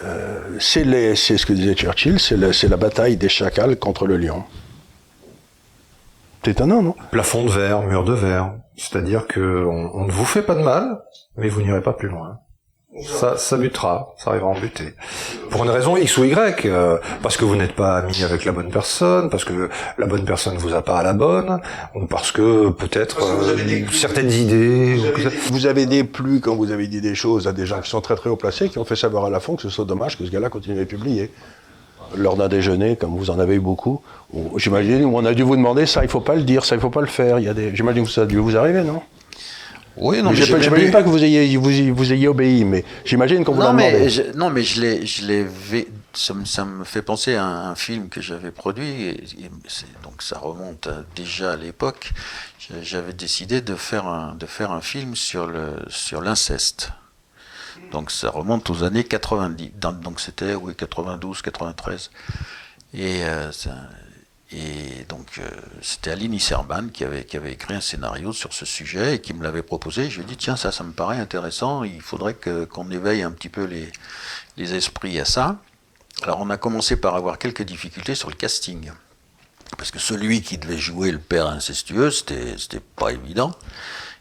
Euh, 0.04 0.58
c'est 0.60 0.84
ce 0.84 1.46
que 1.48 1.54
disait 1.54 1.74
Churchill, 1.74 2.20
c'est 2.20 2.68
la 2.68 2.78
bataille 2.78 3.18
des 3.18 3.28
chacals 3.28 3.78
contre 3.78 4.06
le 4.06 4.18
lion. 4.18 4.44
C'est 6.46 6.52
étonnant, 6.52 6.84
non? 6.84 6.96
Plafond 7.10 7.44
de 7.44 7.50
verre, 7.50 7.82
mur 7.82 8.04
de 8.04 8.14
verre. 8.14 8.54
C'est-à-dire 8.78 9.26
que 9.26 9.66
on 9.66 10.06
ne 10.06 10.12
vous 10.12 10.26
fait 10.26 10.44
pas 10.44 10.54
de 10.54 10.62
mal, 10.62 11.02
mais 11.38 11.50
vous 11.50 11.64
n'irez 11.64 11.82
pas 11.82 11.94
plus 11.94 12.08
loin 12.08 12.40
ça, 13.04 13.38
ça 13.38 13.58
butera, 13.58 14.16
ça 14.18 14.32
arrivera 14.32 14.50
en 14.50 14.60
buter. 14.60 14.94
Pour 15.52 15.64
une 15.64 15.70
raison 15.70 15.96
X 15.96 16.18
ou 16.18 16.24
Y, 16.24 16.66
euh, 16.66 16.98
parce 17.22 17.38
que 17.38 17.46
vous 17.46 17.56
n'êtes 17.56 17.74
pas 17.74 17.98
ami 17.98 18.24
avec 18.24 18.46
la 18.46 18.52
bonne 18.52 18.72
personne, 18.72 19.30
parce 19.30 19.46
que 19.46 19.70
la 19.98 20.06
bonne 20.08 20.26
personne 20.26 20.56
ne 20.56 20.60
vous 20.60 20.74
a 20.74 20.82
pas 20.82 20.98
à 20.98 21.04
la 21.04 21.14
bonne, 21.14 21.60
ou 21.96 22.08
parce 22.08 22.32
que 22.32 22.70
peut-être 22.70 23.22
euh, 23.24 23.86
certaines 23.92 24.32
idées. 24.32 24.98
Vous 25.52 25.68
avez, 25.68 25.86
des 25.86 26.04
plus 26.04 26.40
quand 26.40 26.56
vous 26.56 26.72
avez 26.72 26.88
dit 26.88 27.02
des 27.02 27.16
choses 27.16 27.48
à 27.48 27.52
des 27.52 27.66
gens 27.66 27.80
qui 27.80 27.90
sont 27.90 28.02
très 28.02 28.16
très 28.16 28.30
haut 28.30 28.36
placés, 28.36 28.70
qui 28.70 28.80
ont 28.80 28.86
fait 28.86 28.96
savoir 28.96 29.26
à 29.26 29.30
la 29.30 29.40
fin 29.40 29.56
que 29.56 29.62
ce 29.62 29.70
soit 29.70 29.86
dommage 29.86 30.18
que 30.18 30.26
ce 30.26 30.32
gars-là 30.32 30.50
continue 30.50 30.82
à 30.82 30.86
publier. 30.86 31.32
Lors 32.16 32.36
d'un 32.38 32.48
déjeuner, 32.48 32.96
comme 32.96 33.16
vous 33.16 33.30
en 33.30 33.38
avez 33.38 33.56
eu 33.56 33.60
beaucoup, 33.60 34.02
j'imagine, 34.56 35.06
où 35.06 35.16
on 35.16 35.26
a 35.26 35.36
dû 35.36 35.44
vous 35.44 35.56
demander 35.56 35.86
ça, 35.86 36.02
il 36.02 36.10
faut 36.10 36.22
pas 36.22 36.34
le 36.34 36.42
dire, 36.42 36.66
ça, 36.66 36.74
il 36.74 36.82
faut 36.82 36.90
pas 36.90 37.02
le 37.02 37.08
faire. 37.08 37.38
Il 37.38 37.46
y 37.46 37.50
a 37.50 37.54
des, 37.54 37.76
j'imagine 37.76 38.04
que 38.04 38.10
ça 38.10 38.24
a 38.24 38.26
dû 38.26 38.38
vous 38.38 38.58
arriver, 38.58 38.82
non? 38.82 39.04
Oui, 39.98 40.22
non, 40.22 40.32
mais, 40.32 40.38
j'imagine 40.38 40.92
pas 40.92 41.04
que 41.04 41.10
vous 41.10 41.24
ayez, 41.24 41.58
vous, 41.58 41.94
vous 41.94 42.14
ayez 42.14 42.28
obéi, 42.28 42.64
mais 42.64 42.86
j'imagine 43.04 43.44
qu'on 43.44 43.54
vous 43.54 43.62
non, 43.62 43.74
mais 43.74 44.08
non, 44.36 44.50
mais 44.50 44.64
je 44.64 44.82
l'ai, 44.82 45.06
je 45.06 45.26
l'ai, 45.26 45.46
ça, 46.14 46.34
ça, 46.46 46.66
me 46.66 46.84
fait 46.86 47.02
penser 47.02 47.36
à 47.36 47.46
un 47.46 47.76
film 47.76 48.10
que 48.10 48.22
j'avais 48.22 48.52
produit, 48.52 49.08
et, 49.08 49.24
donc 50.04 50.22
ça 50.22 50.40
remonte 50.40 50.88
déjà 51.16 51.52
à 51.54 51.58
l'époque. 51.58 52.12
J'avais 52.82 53.14
décidé 53.14 53.62
de 53.62 53.76
faire 53.76 54.08
un, 54.08 54.36
de 54.36 54.46
faire 54.46 54.72
un 54.72 54.82
film 54.82 55.16
sur 55.16 55.48
le, 55.48 55.74
sur 55.88 56.22
l'inceste. 56.22 56.92
Donc 57.92 58.12
ça 58.12 58.30
remonte 58.30 58.70
aux 58.70 58.84
années 58.84 59.04
90. 59.04 59.72
Donc 60.02 60.20
c'était 60.20 60.54
oui 60.54 60.76
92, 60.76 61.42
93. 61.42 62.12
Et 62.94 63.24
euh, 63.24 63.52
et 64.52 65.06
donc, 65.08 65.38
euh, 65.38 65.48
c'était 65.82 66.10
Aline 66.10 66.34
Isserban 66.34 66.88
qui 66.88 67.04
avait, 67.06 67.22
écrit 67.22 67.76
un 67.76 67.82
scénario 67.82 68.34
sur 68.34 68.54
ce 68.54 68.66
sujet 68.66 69.16
et 69.16 69.22
qui 69.22 69.34
me 69.34 69.44
l'avait 69.44 69.62
proposé. 69.62 70.10
Je 70.10 70.18
lui 70.18 70.24
ai 70.24 70.26
dit, 70.26 70.38
tiens, 70.38 70.56
ça, 70.56 70.72
ça 70.72 70.84
me 70.84 70.92
paraît 70.92 71.20
intéressant, 71.20 71.84
il 71.84 72.02
faudrait 72.02 72.34
qu'on 72.34 72.90
éveille 72.90 73.22
un 73.22 73.32
petit 73.32 73.50
peu 73.50 73.66
les, 73.66 73.92
esprits 74.76 75.20
à 75.20 75.26
ça. 75.26 75.58
Alors, 76.24 76.40
on 76.42 76.50
a 76.50 76.58
commencé 76.58 76.96
par 76.96 77.16
avoir 77.16 77.38
quelques 77.38 77.62
difficultés 77.62 78.16
sur 78.16 78.30
le 78.30 78.36
casting. 78.36 78.92
Parce 79.78 79.92
que 79.92 80.00
celui 80.00 80.42
qui 80.42 80.58
devait 80.58 80.80
jouer 80.80 81.12
le 81.12 81.20
père 81.20 81.48
incestueux, 81.48 82.10
c'était 82.10 82.80
pas 82.96 83.12
évident. 83.12 83.52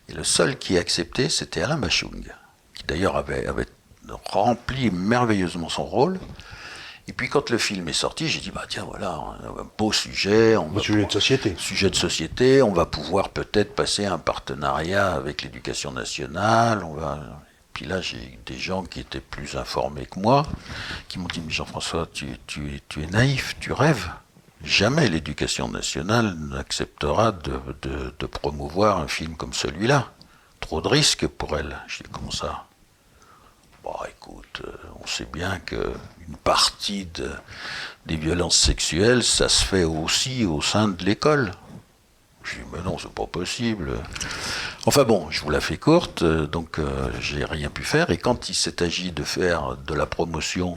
Et 0.08 0.12
le 0.12 0.24
seul 0.24 0.58
qui 0.58 0.76
acceptait, 0.76 1.30
c'était 1.30 1.62
Alain 1.62 1.78
Bachung, 1.78 2.30
qui 2.74 2.84
d'ailleurs 2.86 3.16
avait 3.16 3.46
rempli 4.26 4.90
merveilleusement 4.90 5.70
son 5.70 5.84
rôle. 5.84 6.20
Et 7.09 7.12
puis 7.14 7.31
quand 7.31 7.49
le 7.49 7.57
film 7.57 7.88
est 7.88 7.94
sorti, 7.94 8.29
j'ai 8.29 8.38
dit 8.38 8.51
bah 8.51 8.66
tiens 8.68 8.85
voilà 8.85 9.12
un 9.12 9.66
beau 9.79 9.92
sujet, 9.92 10.59
on 10.59 10.79
sujet 10.79 11.07
de 11.07 11.11
société, 11.11 11.55
sujet 11.57 11.88
de 11.88 11.94
société, 11.97 12.62
on 12.62 12.73
va 12.73 12.85
pouvoir 12.85 13.31
peut-être 13.31 13.75
passer 13.75 14.05
un 14.05 14.18
partenariat 14.18 15.14
avec 15.14 15.40
l'éducation 15.40 15.90
nationale, 15.90 16.85
on 16.85 16.92
va. 16.92 17.18
Puis 17.73 17.87
là 17.87 18.03
j'ai 18.03 18.38
des 18.44 18.59
gens 18.59 18.85
qui 18.85 19.01
étaient 19.01 19.23
plus 19.23 19.57
informés 19.57 20.05
que 20.05 20.21
moi, 20.21 20.47
qui 21.09 21.18
m'ont 21.18 21.29
dit 21.29 21.40
mais 21.40 21.51
Jean-François 21.51 22.07
tu, 22.12 22.27
tu, 22.47 22.83
tu 22.90 23.03
es 23.03 23.07
naïf, 23.07 23.57
tu 23.59 23.73
rêves. 23.73 24.11
jamais 24.62 25.09
l'éducation 25.09 25.68
nationale 25.68 26.35
n'acceptera 26.37 27.33
de, 27.33 27.59
de, 27.83 28.14
de, 28.18 28.27
promouvoir 28.27 28.99
un 28.99 29.09
film 29.09 29.35
comme 29.35 29.55
celui-là. 29.55 30.12
Trop 30.61 30.83
de 30.83 30.88
risques 30.88 31.27
pour 31.27 31.57
elle. 31.57 31.79
Je 31.87 32.03
dis 32.03 32.11
comment 32.12 32.31
ça? 32.31 32.67
Écoute, 34.09 34.62
euh, 34.66 34.72
on 35.03 35.07
sait 35.07 35.29
bien 35.33 35.59
qu'une 35.61 36.37
partie 36.44 37.07
de, 37.07 37.31
des 38.07 38.16
violences 38.16 38.57
sexuelles, 38.57 39.22
ça 39.22 39.48
se 39.48 39.64
fait 39.64 39.85
aussi 39.85 40.44
au 40.44 40.61
sein 40.61 40.88
de 40.88 41.05
l'école. 41.05 41.53
Je 42.42 42.57
dis, 42.57 42.61
mais 42.72 42.83
non, 42.83 42.98
c'est 42.98 43.11
pas 43.11 43.27
possible. 43.27 43.92
Enfin 44.87 45.05
bon, 45.05 45.31
je 45.31 45.40
vous 45.42 45.51
la 45.51 45.61
fais 45.61 45.77
courte, 45.77 46.22
euh, 46.22 46.46
donc 46.46 46.79
euh, 46.79 47.11
j'ai 47.20 47.44
rien 47.44 47.68
pu 47.70 47.83
faire. 47.83 48.11
Et 48.11 48.18
quand 48.18 48.48
il 48.48 48.55
s'est 48.55 48.83
agi 48.83 49.12
de 49.12 49.22
faire 49.22 49.77
de 49.77 49.94
la 49.94 50.07
promotion 50.07 50.77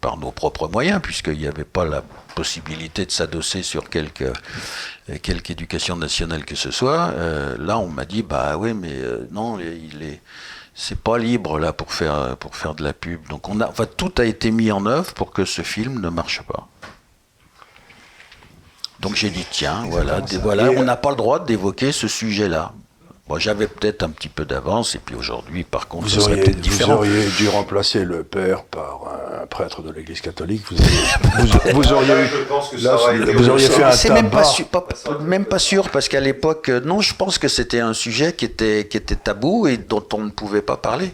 par 0.00 0.16
nos 0.16 0.30
propres 0.30 0.68
moyens, 0.68 1.00
puisqu'il 1.02 1.38
n'y 1.38 1.46
avait 1.46 1.64
pas 1.64 1.84
la 1.84 2.02
possibilité 2.34 3.06
de 3.06 3.10
s'adosser 3.10 3.62
sur 3.62 3.88
quelque, 3.88 4.32
quelque 5.22 5.50
éducation 5.50 5.96
nationale 5.96 6.44
que 6.44 6.56
ce 6.56 6.70
soit, 6.70 7.14
là 7.58 7.78
on 7.78 7.88
m'a 7.88 8.04
dit, 8.04 8.22
bah 8.22 8.56
oui, 8.58 8.74
mais 8.74 9.00
non, 9.30 9.58
il 9.58 10.02
est 10.02 10.20
c'est 10.78 11.00
pas 11.00 11.16
libre 11.16 11.58
là 11.58 11.72
pour 11.72 11.92
faire 11.94 12.36
pour 12.36 12.54
faire 12.54 12.74
de 12.74 12.84
la 12.84 12.92
pub. 12.92 13.26
Donc 13.28 13.48
on 13.48 13.60
a, 13.60 13.66
enfin, 13.68 13.86
tout 13.96 14.12
a 14.18 14.24
été 14.24 14.50
mis 14.50 14.70
en 14.70 14.84
œuvre 14.86 15.12
pour 15.14 15.32
que 15.32 15.44
ce 15.46 15.62
film 15.62 16.00
ne 16.00 16.08
marche 16.10 16.42
pas. 16.42 16.68
Donc 19.00 19.14
j'ai 19.14 19.30
dit 19.30 19.46
tiens, 19.50 19.84
voilà, 19.90 20.20
des- 20.20 20.38
voilà, 20.38 20.64
on 20.78 20.84
n'a 20.84 20.96
pas 20.96 21.10
le 21.10 21.16
droit 21.16 21.44
d'évoquer 21.44 21.92
ce 21.92 22.08
sujet-là. 22.08 22.72
Bon, 23.28 23.40
j'avais 23.40 23.66
peut-être 23.66 24.04
un 24.04 24.10
petit 24.10 24.28
peu 24.28 24.44
d'avance 24.44 24.94
et 24.94 24.98
puis 25.04 25.16
aujourd'hui, 25.16 25.64
par 25.64 25.88
contre, 25.88 26.04
Vous 26.04 26.10
ce 26.10 26.20
serait 26.20 26.34
auriez, 26.34 26.44
peut-être 26.44 26.68
vous 26.68 26.90
auriez 26.92 27.26
dû 27.38 27.48
remplacer 27.48 28.04
le 28.04 28.22
père 28.22 28.62
par 28.64 29.00
un 29.42 29.46
prêtre 29.46 29.82
de 29.82 29.90
l'Église 29.90 30.20
catholique. 30.20 30.62
Vous, 30.70 30.76
auriez- 30.76 31.72
vous- 31.72 31.82
vous 31.82 31.92
auriez 31.92 32.12
eu. 32.12 32.26
Je 32.30 32.44
pense 32.44 32.68
que 32.70 32.76
là, 32.76 32.82
ça 32.82 32.94
aurait 33.02 33.16
été 33.20 33.32
vous 33.32 33.48
auriez 33.48 33.66
fait 33.68 33.82
un 33.82 33.90
C'est 33.90 34.10
même 34.12 34.30
pas 34.30 34.42
tabac. 34.42 34.44
sûr, 34.50 34.68
pas- 34.68 34.86
même 35.22 35.44
pas 35.44 35.58
sûr 35.58 35.90
parce 35.90 36.08
qu'à 36.08 36.20
l'époque, 36.20 36.68
euh, 36.68 36.80
non, 36.80 37.00
je 37.00 37.14
pense 37.14 37.38
que 37.38 37.48
c'était 37.48 37.80
un 37.80 37.94
sujet 37.94 38.32
qui 38.32 38.44
était 38.44 38.86
qui 38.88 38.96
était 38.96 39.16
tabou 39.16 39.66
et 39.66 39.76
dont 39.76 40.04
on 40.12 40.18
ne 40.22 40.30
pouvait 40.30 40.62
pas 40.62 40.76
parler. 40.76 41.10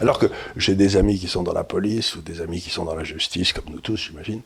Alors 0.00 0.18
que 0.18 0.26
j'ai 0.58 0.74
des 0.74 0.96
amis 0.98 1.18
qui 1.18 1.28
sont 1.28 1.42
dans 1.42 1.52
la 1.54 1.64
police 1.64 2.14
ou 2.14 2.20
des 2.20 2.42
amis 2.42 2.60
qui 2.60 2.68
sont 2.70 2.84
dans 2.84 2.94
la 2.94 3.04
justice, 3.04 3.52
comme 3.54 3.64
nous 3.70 3.80
tous, 3.80 3.96
j'imagine, 3.96 4.40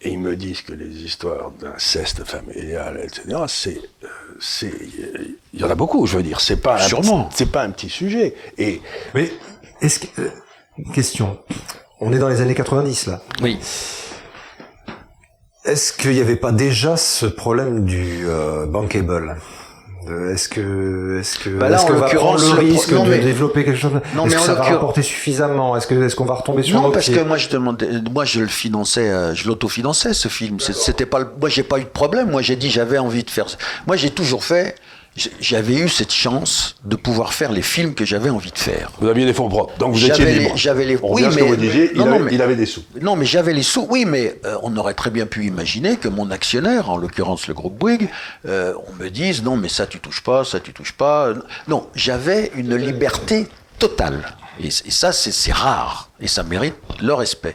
et 0.00 0.10
ils 0.10 0.18
me 0.18 0.36
disent 0.36 0.62
que 0.62 0.72
les 0.72 1.02
histoires 1.04 1.50
d'inceste 1.60 2.24
familial, 2.24 3.00
etc., 3.02 3.22
c'est, 3.48 3.80
euh, 4.04 4.08
c'est, 4.40 4.72
il 5.52 5.60
y 5.60 5.64
en 5.64 5.70
a 5.70 5.74
beaucoup. 5.74 6.06
Je 6.06 6.16
veux 6.18 6.22
dire, 6.22 6.40
c'est 6.40 6.60
pas, 6.60 6.76
un- 6.76 6.86
Sûrement. 6.88 7.28
c'est 7.34 7.50
pas 7.50 7.62
un 7.62 7.70
petit 7.70 7.88
sujet. 7.88 8.34
Et 8.58 8.80
Mais 9.14 9.30
est-ce 9.80 10.00
que 10.00 10.20
euh, 10.20 10.30
question 10.94 11.38
On 12.00 12.12
est 12.12 12.18
dans 12.18 12.28
les 12.28 12.40
années 12.40 12.54
90 12.54 13.06
là. 13.08 13.22
Oui. 13.42 13.58
Est-ce 15.64 15.92
qu'il 15.92 16.12
n'y 16.12 16.20
avait 16.20 16.36
pas 16.36 16.52
déjà 16.52 16.96
ce 16.96 17.26
problème 17.26 17.84
du 17.84 18.24
euh, 18.26 18.66
bankable? 18.66 19.36
De- 20.08 20.30
Est-ce 20.32 20.48
que 20.48 21.18
est-ce 21.20 21.38
que 21.38 21.50
Bah 21.50 21.68
là, 21.68 21.76
est-ce 21.76 21.84
en 21.84 21.88
qu'on 21.88 21.94
va 21.94 22.06
prendre 22.08 22.40
le 22.40 22.58
risque 22.60 22.92
non, 22.92 23.04
de 23.04 23.10
mais- 23.10 23.18
développer 23.18 23.64
quelque 23.64 23.76
chose 23.78 23.92
Non, 24.14 24.24
Est-ce 24.26 24.34
mais 24.34 24.36
que 24.36 24.42
en 24.42 24.46
ça 24.46 24.54
va 24.54 24.62
rapporter 24.62 25.02
suffisamment 25.02 25.76
Est-ce 25.76 25.86
que 25.86 25.94
est-ce 26.02 26.16
qu'on 26.16 26.24
va 26.24 26.34
retomber 26.34 26.62
sur 26.62 26.80
Non, 26.80 26.90
parce 26.90 27.10
que 27.10 27.20
moi 27.20 27.36
je 27.36 27.48
demandais, 27.48 27.88
moi 28.12 28.24
je 28.24 28.40
le 28.40 28.46
finançais, 28.46 29.08
euh, 29.10 29.34
je 29.34 29.46
l'autofinançais 29.46 30.14
ce 30.14 30.28
film. 30.28 30.58
C'était 30.60 31.06
pas, 31.06 31.18
le- 31.20 31.28
moi 31.40 31.48
j'ai 31.48 31.62
pas 31.62 31.78
eu 31.78 31.84
de 31.84 31.88
problème. 31.88 32.30
Moi 32.30 32.42
j'ai 32.42 32.56
dit 32.56 32.70
j'avais 32.70 32.98
envie 32.98 33.24
de 33.24 33.30
faire. 33.30 33.46
Moi 33.86 33.96
j'ai 33.96 34.10
toujours 34.10 34.44
fait. 34.44 34.74
J'avais 35.40 35.74
eu 35.74 35.88
cette 35.88 36.12
chance 36.12 36.76
de 36.84 36.94
pouvoir 36.94 37.32
faire 37.34 37.50
les 37.50 37.62
films 37.62 37.94
que 37.94 38.04
j'avais 38.04 38.30
envie 38.30 38.52
de 38.52 38.58
faire. 38.58 38.92
vous 39.00 39.08
aviez 39.08 39.26
des 39.26 39.32
fonds 39.32 39.48
propres, 39.48 39.76
donc 39.78 39.94
vous 39.94 40.04
étiez 40.04 40.24
libre. 40.24 40.52
j'avais 40.56 40.84
les- 40.84 40.96
On 41.02 41.12
oui, 41.12 41.24
revient 41.24 41.26
à 41.26 41.30
ce 41.30 41.34
mais- 41.36 41.42
que 41.42 41.46
vous 41.48 41.56
disiez, 41.56 41.90
il, 41.92 41.98
non, 41.98 42.04
non, 42.06 42.12
avait, 42.16 42.24
mais- 42.26 42.34
il 42.34 42.42
avait 42.42 42.54
des 42.56 42.66
sous. 42.66 42.84
Non, 43.00 43.16
mais 43.16 43.26
j'avais 43.26 43.52
les 43.52 43.64
sous. 43.64 43.84
Oui, 43.90 44.04
mais 44.06 44.38
euh, 44.44 44.56
on 44.62 44.76
aurait 44.76 44.94
très 44.94 45.10
bien 45.10 45.26
pu 45.26 45.44
imaginer 45.46 45.96
que 45.96 46.06
mon 46.06 46.30
actionnaire, 46.30 46.88
en 46.90 46.96
l'occurrence 46.96 47.48
le 47.48 47.54
groupe 47.54 47.76
Bouygues, 47.76 48.08
euh, 48.46 48.74
on 48.88 49.02
me 49.02 49.08
dise 49.10 49.42
non, 49.42 49.56
mais 49.56 49.68
ça 49.68 49.86
tu 49.88 49.98
touches 49.98 50.20
pas, 50.22 50.44
ça 50.44 50.60
tu 50.60 50.72
touches 50.72 50.92
pas. 50.92 51.32
Non, 51.66 51.88
j'avais 51.96 52.52
une 52.54 52.76
liberté 52.76 53.48
totale. 53.80 54.22
Et, 54.62 54.70
ça, 54.70 55.12
c'est 55.12 55.52
rare. 55.52 56.10
Et 56.20 56.26
ça 56.28 56.42
mérite 56.42 56.74
le 57.00 57.14
respect. 57.14 57.54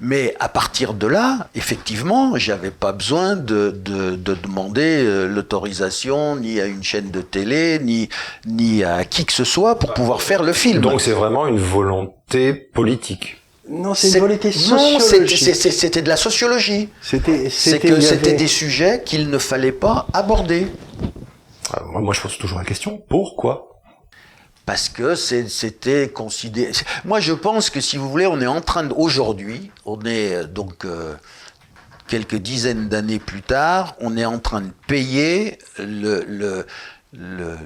Mais 0.00 0.36
à 0.38 0.48
partir 0.48 0.94
de 0.94 1.06
là, 1.06 1.48
effectivement, 1.54 2.36
j'avais 2.36 2.70
pas 2.70 2.92
besoin 2.92 3.34
de, 3.36 3.70
de, 3.70 4.14
de 4.16 4.34
demander 4.34 4.82
euh, 5.04 5.26
l'autorisation 5.26 6.36
ni 6.36 6.60
à 6.60 6.66
une 6.66 6.82
chaîne 6.84 7.10
de 7.10 7.20
télé, 7.22 7.78
ni, 7.82 8.08
ni 8.46 8.84
à 8.84 9.04
qui 9.04 9.24
que 9.24 9.32
ce 9.32 9.44
soit 9.44 9.78
pour 9.78 9.94
pouvoir 9.94 10.22
faire 10.22 10.42
le 10.42 10.52
film. 10.52 10.80
Donc 10.80 11.00
c'est 11.00 11.10
vraiment 11.12 11.46
une 11.46 11.58
volonté 11.58 12.52
politique. 12.54 13.38
Non, 13.68 13.94
c'est 13.94 14.12
une 14.12 14.20
volonté 14.20 14.52
sociologique. 14.52 15.54
c'était 15.56 16.02
de 16.02 16.08
la 16.08 16.16
sociologie. 16.16 16.90
C'était, 17.00 17.48
C'est 17.50 17.70
c'était, 17.70 17.88
que 17.88 17.94
il 17.94 17.98
y 18.02 18.02
c'était 18.04 18.28
avait- 18.28 18.36
des 18.36 18.46
sujets 18.46 19.02
qu'il 19.04 19.30
ne 19.30 19.38
fallait 19.38 19.72
pas 19.72 20.06
aborder. 20.12 20.66
Ah, 21.72 21.82
moi, 21.90 22.00
moi, 22.02 22.12
je 22.14 22.20
pose 22.20 22.36
toujours 22.36 22.58
la 22.58 22.64
question 22.64 23.02
pourquoi 23.08 23.73
Parce 24.66 24.88
que 24.88 25.14
c'était 25.14 26.08
considéré. 26.08 26.72
Moi, 27.04 27.20
je 27.20 27.32
pense 27.34 27.68
que 27.68 27.80
si 27.80 27.98
vous 27.98 28.08
voulez, 28.10 28.26
on 28.26 28.40
est 28.40 28.46
en 28.46 28.62
train 28.62 28.84
de. 28.84 28.94
Aujourd'hui, 28.94 29.70
on 29.84 30.00
est 30.06 30.34
euh, 30.36 30.44
donc 30.44 30.84
euh, 30.86 31.14
quelques 32.08 32.36
dizaines 32.36 32.88
d'années 32.88 33.18
plus 33.18 33.42
tard, 33.42 33.94
on 34.00 34.16
est 34.16 34.24
en 34.24 34.38
train 34.38 34.62
de 34.62 34.70
payer 34.86 35.58
le, 35.78 36.24
le, 36.26 36.66
le- 37.12 37.58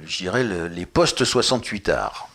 le- 0.43 0.67
les 0.69 0.87
postes 0.87 1.25
68 1.25 1.89
arts. 1.89 2.29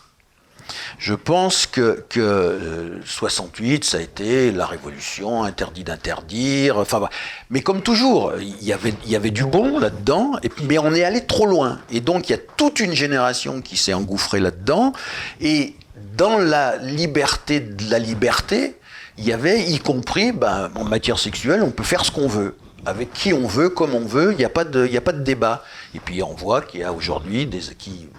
Je 0.98 1.14
pense 1.14 1.66
que, 1.66 2.06
que 2.10 2.20
euh, 2.20 3.00
68, 3.06 3.84
ça 3.84 3.98
a 3.98 4.02
été 4.02 4.52
la 4.52 4.66
révolution, 4.66 5.44
interdit 5.44 5.84
d'interdire, 5.84 6.78
enfin, 6.78 7.08
mais 7.50 7.62
comme 7.62 7.82
toujours, 7.82 8.34
il 8.40 8.64
y 8.64 8.74
avait, 8.74 9.32
du 9.32 9.46
bon 9.46 9.80
là-dedans, 9.80 10.34
mais 10.64 10.78
on 10.78 10.94
est 10.94 11.04
allé 11.04 11.26
trop 11.26 11.46
loin. 11.46 11.80
Et 11.92 12.02
donc, 12.02 12.30
il 12.30 12.34
y 12.34 12.36
a 12.36 12.42
toute 12.58 12.80
une 12.80 12.94
génération 12.94 13.62
qui 13.62 13.78
s'est 13.78 13.94
engouffrée 13.94 14.40
là-dedans, 14.40 14.94
et 15.42 15.76
dans 16.18 16.38
la 16.38 16.78
liberté 16.78 17.60
de 17.60 17.90
la 17.90 18.00
liberté, 18.00 18.76
il 19.18 19.26
y 19.26 19.34
avait, 19.34 19.64
y 19.64 19.80
compris, 19.80 20.32
ben, 20.32 20.72
en 20.76 20.84
matière 20.84 21.20
sexuelle, 21.20 21.62
on 21.64 21.72
peut 21.72 21.84
faire 21.84 22.06
ce 22.06 22.12
qu'on 22.12 22.28
veut. 22.28 22.56
Avec 22.86 23.14
qui 23.14 23.34
on 23.34 23.48
veut, 23.48 23.70
comme 23.70 23.96
on 23.96 24.06
veut, 24.06 24.32
il 24.32 24.38
n'y 24.38 24.44
a, 24.44 24.48
a 24.48 24.50
pas 24.50 24.64
de 24.66 25.24
débat. 25.24 25.64
Et 25.96 26.00
puis 26.00 26.22
on 26.22 26.34
voit 26.34 26.62
qu'il 26.62 26.82
y 26.82 26.84
a 26.84 26.92
aujourd'hui 26.92 27.46
des, 27.46 27.60
qui, 27.78 28.10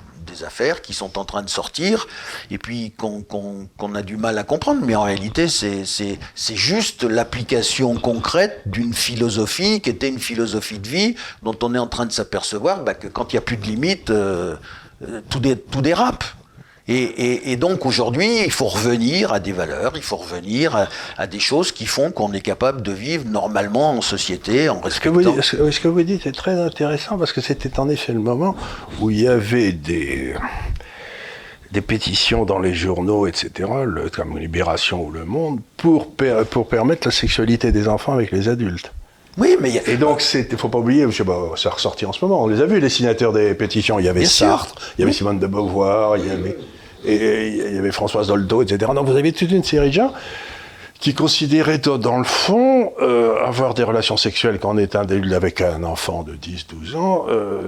affaires 0.42 0.82
qui 0.82 0.94
sont 0.94 1.18
en 1.18 1.24
train 1.24 1.42
de 1.42 1.50
sortir 1.50 2.06
et 2.50 2.58
puis 2.58 2.92
qu'on 2.92 3.94
a 3.94 4.02
du 4.02 4.16
mal 4.16 4.38
à 4.38 4.42
comprendre. 4.42 4.80
Mais 4.84 4.96
en 4.96 5.02
réalité, 5.02 5.48
c'est 5.48 6.56
juste 6.56 7.04
l'application 7.04 7.94
concrète 7.96 8.62
d'une 8.66 8.94
philosophie 8.94 9.80
qui 9.80 9.90
était 9.90 10.08
une 10.08 10.18
philosophie 10.18 10.78
de 10.78 10.88
vie 10.88 11.14
dont 11.42 11.56
on 11.62 11.74
est 11.74 11.78
en 11.78 11.86
train 11.86 12.06
de 12.06 12.12
s'apercevoir 12.12 12.82
bah, 12.82 12.94
que 12.94 13.06
quand 13.06 13.32
il 13.32 13.36
n'y 13.36 13.38
a 13.38 13.42
plus 13.42 13.56
de 13.56 13.66
limites, 13.66 14.10
euh, 14.10 14.56
euh, 15.02 15.20
tout 15.28 15.80
dérape. 15.80 16.24
Et, 16.86 16.94
et- 17.02 17.52
et 17.52 17.56
donc 17.56 17.86
aujourd'hui, 17.86 18.42
il 18.44 18.50
faut 18.50 18.66
revenir 18.66 19.32
à 19.32 19.40
des 19.40 19.52
valeurs, 19.52 19.92
il 19.96 20.02
faut 20.02 20.16
revenir 20.16 20.76
à, 20.76 20.86
à 21.16 21.26
des 21.26 21.40
choses 21.40 21.72
qui 21.72 21.86
font 21.86 22.10
qu'on 22.10 22.32
est 22.34 22.42
capable 22.42 22.82
de 22.82 22.92
vivre 22.92 23.24
normalement 23.26 23.92
en 23.92 24.02
société, 24.02 24.68
en 24.68 24.82
Ce 24.90 25.00
que, 25.00 25.08
vous, 25.08 25.16
respectant. 25.20 25.32
dites- 25.34 25.42
ce 25.44 25.56
que- 25.56 25.70
ce 25.70 25.80
que 25.80 25.88
vous 25.88 26.02
dites 26.02 26.26
est 26.26 26.32
très 26.32 26.60
intéressant 26.60 27.16
parce 27.16 27.32
que 27.32 27.40
c'était 27.40 27.80
en 27.80 27.88
effet 27.88 28.12
le 28.12 28.20
moment 28.20 28.54
où 29.00 29.08
il 29.10 29.20
y 29.22 29.28
avait 29.28 29.72
des, 29.72 30.34
des 31.72 31.80
pétitions 31.80 32.44
dans 32.44 32.58
les 32.58 32.74
journaux, 32.74 33.26
etc., 33.26 33.50
le, 33.86 34.10
comme 34.10 34.38
Libération 34.38 35.02
ou 35.06 35.10
Le 35.10 35.24
Monde, 35.24 35.60
pour, 35.78 36.14
per- 36.14 36.42
pour 36.50 36.68
permettre 36.68 37.08
la 37.08 37.12
sexualité 37.12 37.72
des 37.72 37.88
enfants 37.88 38.12
avec 38.12 38.30
les 38.30 38.48
adultes. 38.48 38.92
Oui, 39.36 39.56
mais 39.60 39.70
il 39.70 39.74
y 39.76 39.78
a- 39.78 39.88
Et 39.88 39.96
donc, 39.96 40.22
il 40.34 40.56
faut 40.56 40.68
pas 40.68 40.78
oublier, 40.78 41.04
je 41.10 41.16
sais 41.16 41.24
pas, 41.24 41.52
ça 41.56 41.70
ressorti 41.70 42.06
en 42.06 42.12
ce 42.12 42.24
moment, 42.24 42.42
on 42.44 42.46
les 42.46 42.60
a 42.60 42.66
vus, 42.66 42.80
les 42.80 42.88
signataires 42.88 43.32
des 43.32 43.54
pétitions. 43.54 43.98
Il 43.98 44.04
y 44.04 44.08
avait 44.08 44.20
Bien 44.20 44.28
sûr. 44.28 44.46
Sartre, 44.46 44.74
il 44.96 45.00
y 45.02 45.04
avait 45.04 45.12
Simone 45.12 45.38
de 45.38 45.46
Beauvoir, 45.46 46.16
il 46.16 46.26
y 46.26 46.30
avait, 46.30 46.56
et, 47.04 47.48
il 47.68 47.74
y 47.74 47.78
avait 47.78 47.92
Françoise 47.92 48.28
Dolto, 48.28 48.62
etc. 48.62 48.92
Donc, 48.94 49.06
vous 49.08 49.16
avez 49.16 49.32
toute 49.32 49.50
une 49.50 49.64
série 49.64 49.88
de 49.88 49.94
gens 49.94 50.12
qui 51.00 51.12
considéraient, 51.12 51.78
dans 51.78 51.98
dans 51.98 52.16
le 52.16 52.24
fond, 52.24 52.92
euh, 53.02 53.34
avoir 53.44 53.74
des 53.74 53.82
relations 53.82 54.16
sexuelles 54.16 54.58
quand 54.58 54.74
on 54.74 54.78
est 54.78 54.94
adulte 54.94 55.32
avec 55.34 55.60
un 55.60 55.82
enfant 55.82 56.22
de 56.22 56.34
10, 56.34 56.66
12 56.68 56.94
ans, 56.96 57.26
euh, 57.28 57.62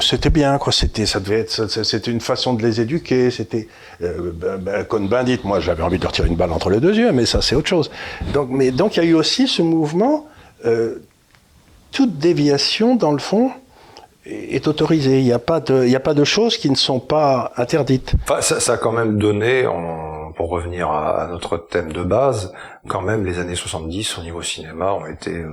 c'était 0.00 0.30
bien, 0.30 0.58
quoi. 0.58 0.72
C'était, 0.72 1.06
ça 1.06 1.20
devait 1.20 1.40
être, 1.40 1.68
c'était 1.84 2.10
une 2.10 2.20
façon 2.22 2.54
de 2.54 2.62
les 2.62 2.80
éduquer. 2.80 3.30
C'était, 3.30 3.68
euh, 4.02 4.32
ben, 4.34 4.56
ben, 4.56 5.06
Bandit, 5.06 5.38
moi, 5.44 5.60
j'avais 5.60 5.82
envie 5.84 5.98
de 5.98 6.02
leur 6.02 6.10
tirer 6.12 6.26
une 6.28 6.34
balle 6.34 6.50
entre 6.50 6.70
les 6.70 6.80
deux 6.80 6.94
yeux, 6.96 7.12
mais 7.12 7.26
ça, 7.26 7.40
c'est 7.42 7.54
autre 7.54 7.68
chose. 7.68 7.90
Donc, 8.32 8.48
mais, 8.50 8.72
donc, 8.72 8.96
il 8.96 9.04
y 9.04 9.06
a 9.06 9.10
eu 9.10 9.14
aussi 9.14 9.46
ce 9.46 9.62
mouvement, 9.62 10.26
euh, 10.64 10.96
toute 11.92 12.18
déviation, 12.18 12.96
dans 12.96 13.12
le 13.12 13.18
fond, 13.18 13.50
est 14.24 14.66
autorisée. 14.66 15.18
Il 15.20 15.24
n'y 15.24 15.32
a 15.32 15.38
pas 15.38 15.60
de, 15.60 15.84
il 15.84 15.90
y 15.90 15.96
a 15.96 16.00
pas 16.00 16.14
de 16.14 16.24
choses 16.24 16.56
qui 16.58 16.68
ne 16.70 16.74
sont 16.76 16.98
pas 17.00 17.52
interdites. 17.56 18.14
Enfin, 18.24 18.40
ça, 18.40 18.58
ça 18.60 18.72
a 18.74 18.76
quand 18.76 18.92
même 18.92 19.18
donné, 19.18 19.64
pour 20.36 20.48
revenir 20.50 20.90
à, 20.90 21.22
à 21.22 21.26
notre 21.28 21.56
thème 21.58 21.92
de 21.92 22.02
base, 22.02 22.52
quand 22.88 23.02
même 23.02 23.24
les 23.24 23.38
années 23.38 23.54
70 23.54 24.18
au 24.18 24.22
niveau 24.22 24.42
cinéma 24.42 24.92
ont 24.92 25.06
été 25.06 25.30
euh, 25.30 25.48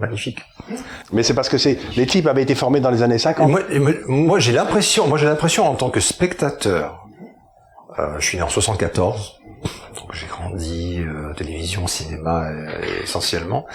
magnifiques. 0.00 0.40
Mais 1.12 1.22
c'est 1.22 1.32
parce 1.34 1.48
que 1.48 1.58
c'est, 1.58 1.78
les 1.96 2.06
types 2.06 2.26
avaient 2.26 2.42
été 2.42 2.54
formés 2.54 2.80
dans 2.80 2.90
les 2.90 3.02
années 3.02 3.14
Et 3.14 3.18
50. 3.18 3.48
moi, 3.48 3.60
et 3.70 3.78
moi- 3.78 3.92
moi, 4.08 4.38
j'ai 4.40 4.52
l'impression, 4.52 5.06
moi 5.06 5.16
j'ai 5.16 5.26
l'impression 5.26 5.66
en 5.66 5.74
tant 5.76 5.88
que 5.90 6.00
spectateur, 6.00 7.06
euh, 7.98 8.16
je 8.18 8.26
suis 8.26 8.36
né 8.36 8.42
en 8.42 8.48
74, 8.48 9.38
J'ai 10.12 10.26
grandi 10.26 11.00
euh, 11.00 11.34
télévision, 11.34 11.86
cinéma 11.86 12.48
euh, 12.48 13.02
essentiellement, 13.02 13.66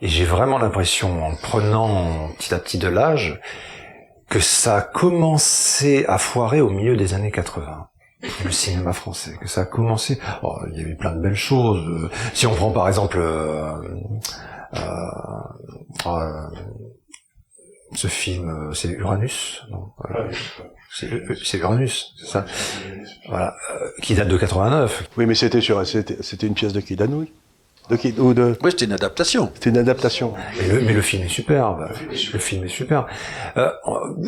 et 0.00 0.08
j'ai 0.08 0.24
vraiment 0.24 0.58
l'impression, 0.58 1.24
en 1.24 1.34
prenant 1.34 2.28
petit 2.38 2.54
à 2.54 2.58
petit 2.58 2.78
de 2.78 2.88
l'âge, 2.88 3.40
que 4.28 4.40
ça 4.40 4.76
a 4.76 4.80
commencé 4.80 6.06
à 6.08 6.18
foirer 6.18 6.60
au 6.60 6.70
milieu 6.70 6.96
des 6.96 7.14
années 7.14 7.30
80 7.30 7.88
le 8.44 8.50
cinéma 8.52 8.92
français, 8.92 9.36
que 9.40 9.48
ça 9.48 9.62
a 9.62 9.64
commencé. 9.64 10.20
Oh, 10.42 10.56
il 10.70 10.80
y 10.80 10.84
a 10.84 10.88
eu 10.88 10.96
plein 10.96 11.12
de 11.12 11.20
belles 11.20 11.34
choses. 11.34 11.84
Euh, 11.88 12.10
Si 12.34 12.46
on 12.46 12.54
prend 12.54 12.70
par 12.70 12.86
exemple 12.88 13.18
euh, 13.18 13.74
euh, 14.74 14.80
euh, 16.06 16.46
ce 17.94 18.06
film, 18.06 18.72
c'est 18.74 18.88
Uranus, 18.88 19.66
C'est 20.94 21.58
Uranus, 21.58 22.14
c'est 22.18 22.26
ça. 22.26 22.44
Voilà, 23.28 23.56
euh, 23.74 23.88
qui 24.02 24.14
date 24.14 24.28
de 24.28 24.36
89. 24.36 25.08
Oui, 25.16 25.26
mais 25.26 25.34
c'était 25.34 25.60
sur, 25.60 25.86
c'était 25.86 26.18
c'était 26.20 26.46
une 26.46 26.54
pièce 26.54 26.72
de 26.72 26.80
qui 26.80 26.96
Danouille 26.96 27.32
de 27.90 27.96
qui, 27.96 28.14
ou 28.18 28.32
de, 28.32 28.56
Oui, 28.62 28.70
c'était 28.70 28.84
une 28.84 28.92
adaptation. 28.92 29.50
C'était 29.54 29.70
une 29.70 29.78
adaptation. 29.78 30.34
Mais 30.58 30.68
le, 30.68 30.80
mais 30.82 30.92
le 30.92 31.02
film 31.02 31.24
est 31.24 31.28
superbe. 31.28 31.88
Le 32.10 32.38
film 32.38 32.64
est 32.64 32.68
superbe. 32.68 33.06
Euh, 33.56 33.70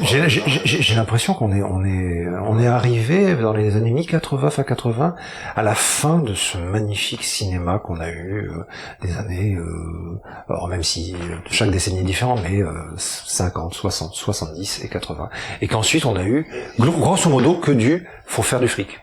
j'ai 0.02 0.28
j'ai- 0.28 0.42
j'ai- 0.46 0.82
j'ai 0.82 0.94
l'impression 0.94 1.34
qu'on 1.34 1.52
est, 1.52 1.62
on 1.62 1.84
est, 1.84 2.26
on 2.46 2.58
est 2.58 2.66
arrivé 2.66 3.34
dans 3.36 3.52
les 3.52 3.76
années 3.76 3.92
mi-80, 3.92 4.50
fin 4.50 4.64
80, 4.64 5.14
à 5.54 5.62
la 5.62 5.74
fin 5.74 6.18
de 6.18 6.34
ce 6.34 6.58
magnifique 6.58 7.22
cinéma 7.22 7.78
qu'on 7.78 8.00
a 8.00 8.10
eu 8.10 8.48
euh, 8.50 8.64
des 9.02 9.16
années, 9.16 9.54
euh, 9.54 10.20
alors 10.48 10.68
même 10.68 10.82
si 10.82 11.14
euh, 11.14 11.36
chaque 11.50 11.70
décennie 11.70 12.00
est 12.00 12.04
différente, 12.04 12.40
mais 12.42 12.60
euh, 12.60 12.72
50, 12.96 13.72
60, 13.74 14.14
70 14.14 14.84
et 14.84 14.88
80. 14.88 15.28
Et 15.62 15.68
qu'ensuite 15.68 16.04
on 16.06 16.16
a 16.16 16.24
eu, 16.24 16.46
gro- 16.78 16.90
grosso 16.98 17.30
modo, 17.30 17.54
que 17.54 17.70
du, 17.70 18.06
faut 18.26 18.42
faire 18.42 18.60
du 18.60 18.68
fric. 18.68 19.00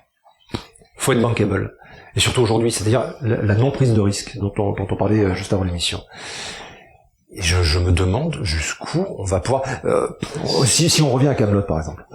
Faut 0.97 1.13
être 1.13 1.21
bankable. 1.21 1.73
Et 2.15 2.19
surtout 2.19 2.41
aujourd'hui, 2.41 2.71
c'est-à-dire 2.71 3.15
la, 3.21 3.55
non-prise 3.55 3.93
de 3.93 4.01
risque 4.01 4.37
dont 4.37 4.51
on, 4.57 4.73
dont 4.73 4.87
on 4.89 4.95
parlait 4.97 5.19
euh, 5.23 5.33
juste 5.35 5.53
avant 5.53 5.63
l'émission. 5.63 6.01
Et 7.33 7.41
je, 7.41 7.63
je 7.63 7.79
me 7.79 7.91
demande 7.91 8.39
jusqu'où 8.43 9.05
on 9.17 9.23
va 9.23 9.39
pouvoir. 9.39 9.63
euh, 9.85 10.09
si, 10.65 10.89
si 10.89 11.01
on 11.01 11.09
revient 11.11 11.29
à 11.29 11.35
Camelot 11.35 11.61
par 11.61 11.77
exemple. 11.77 12.05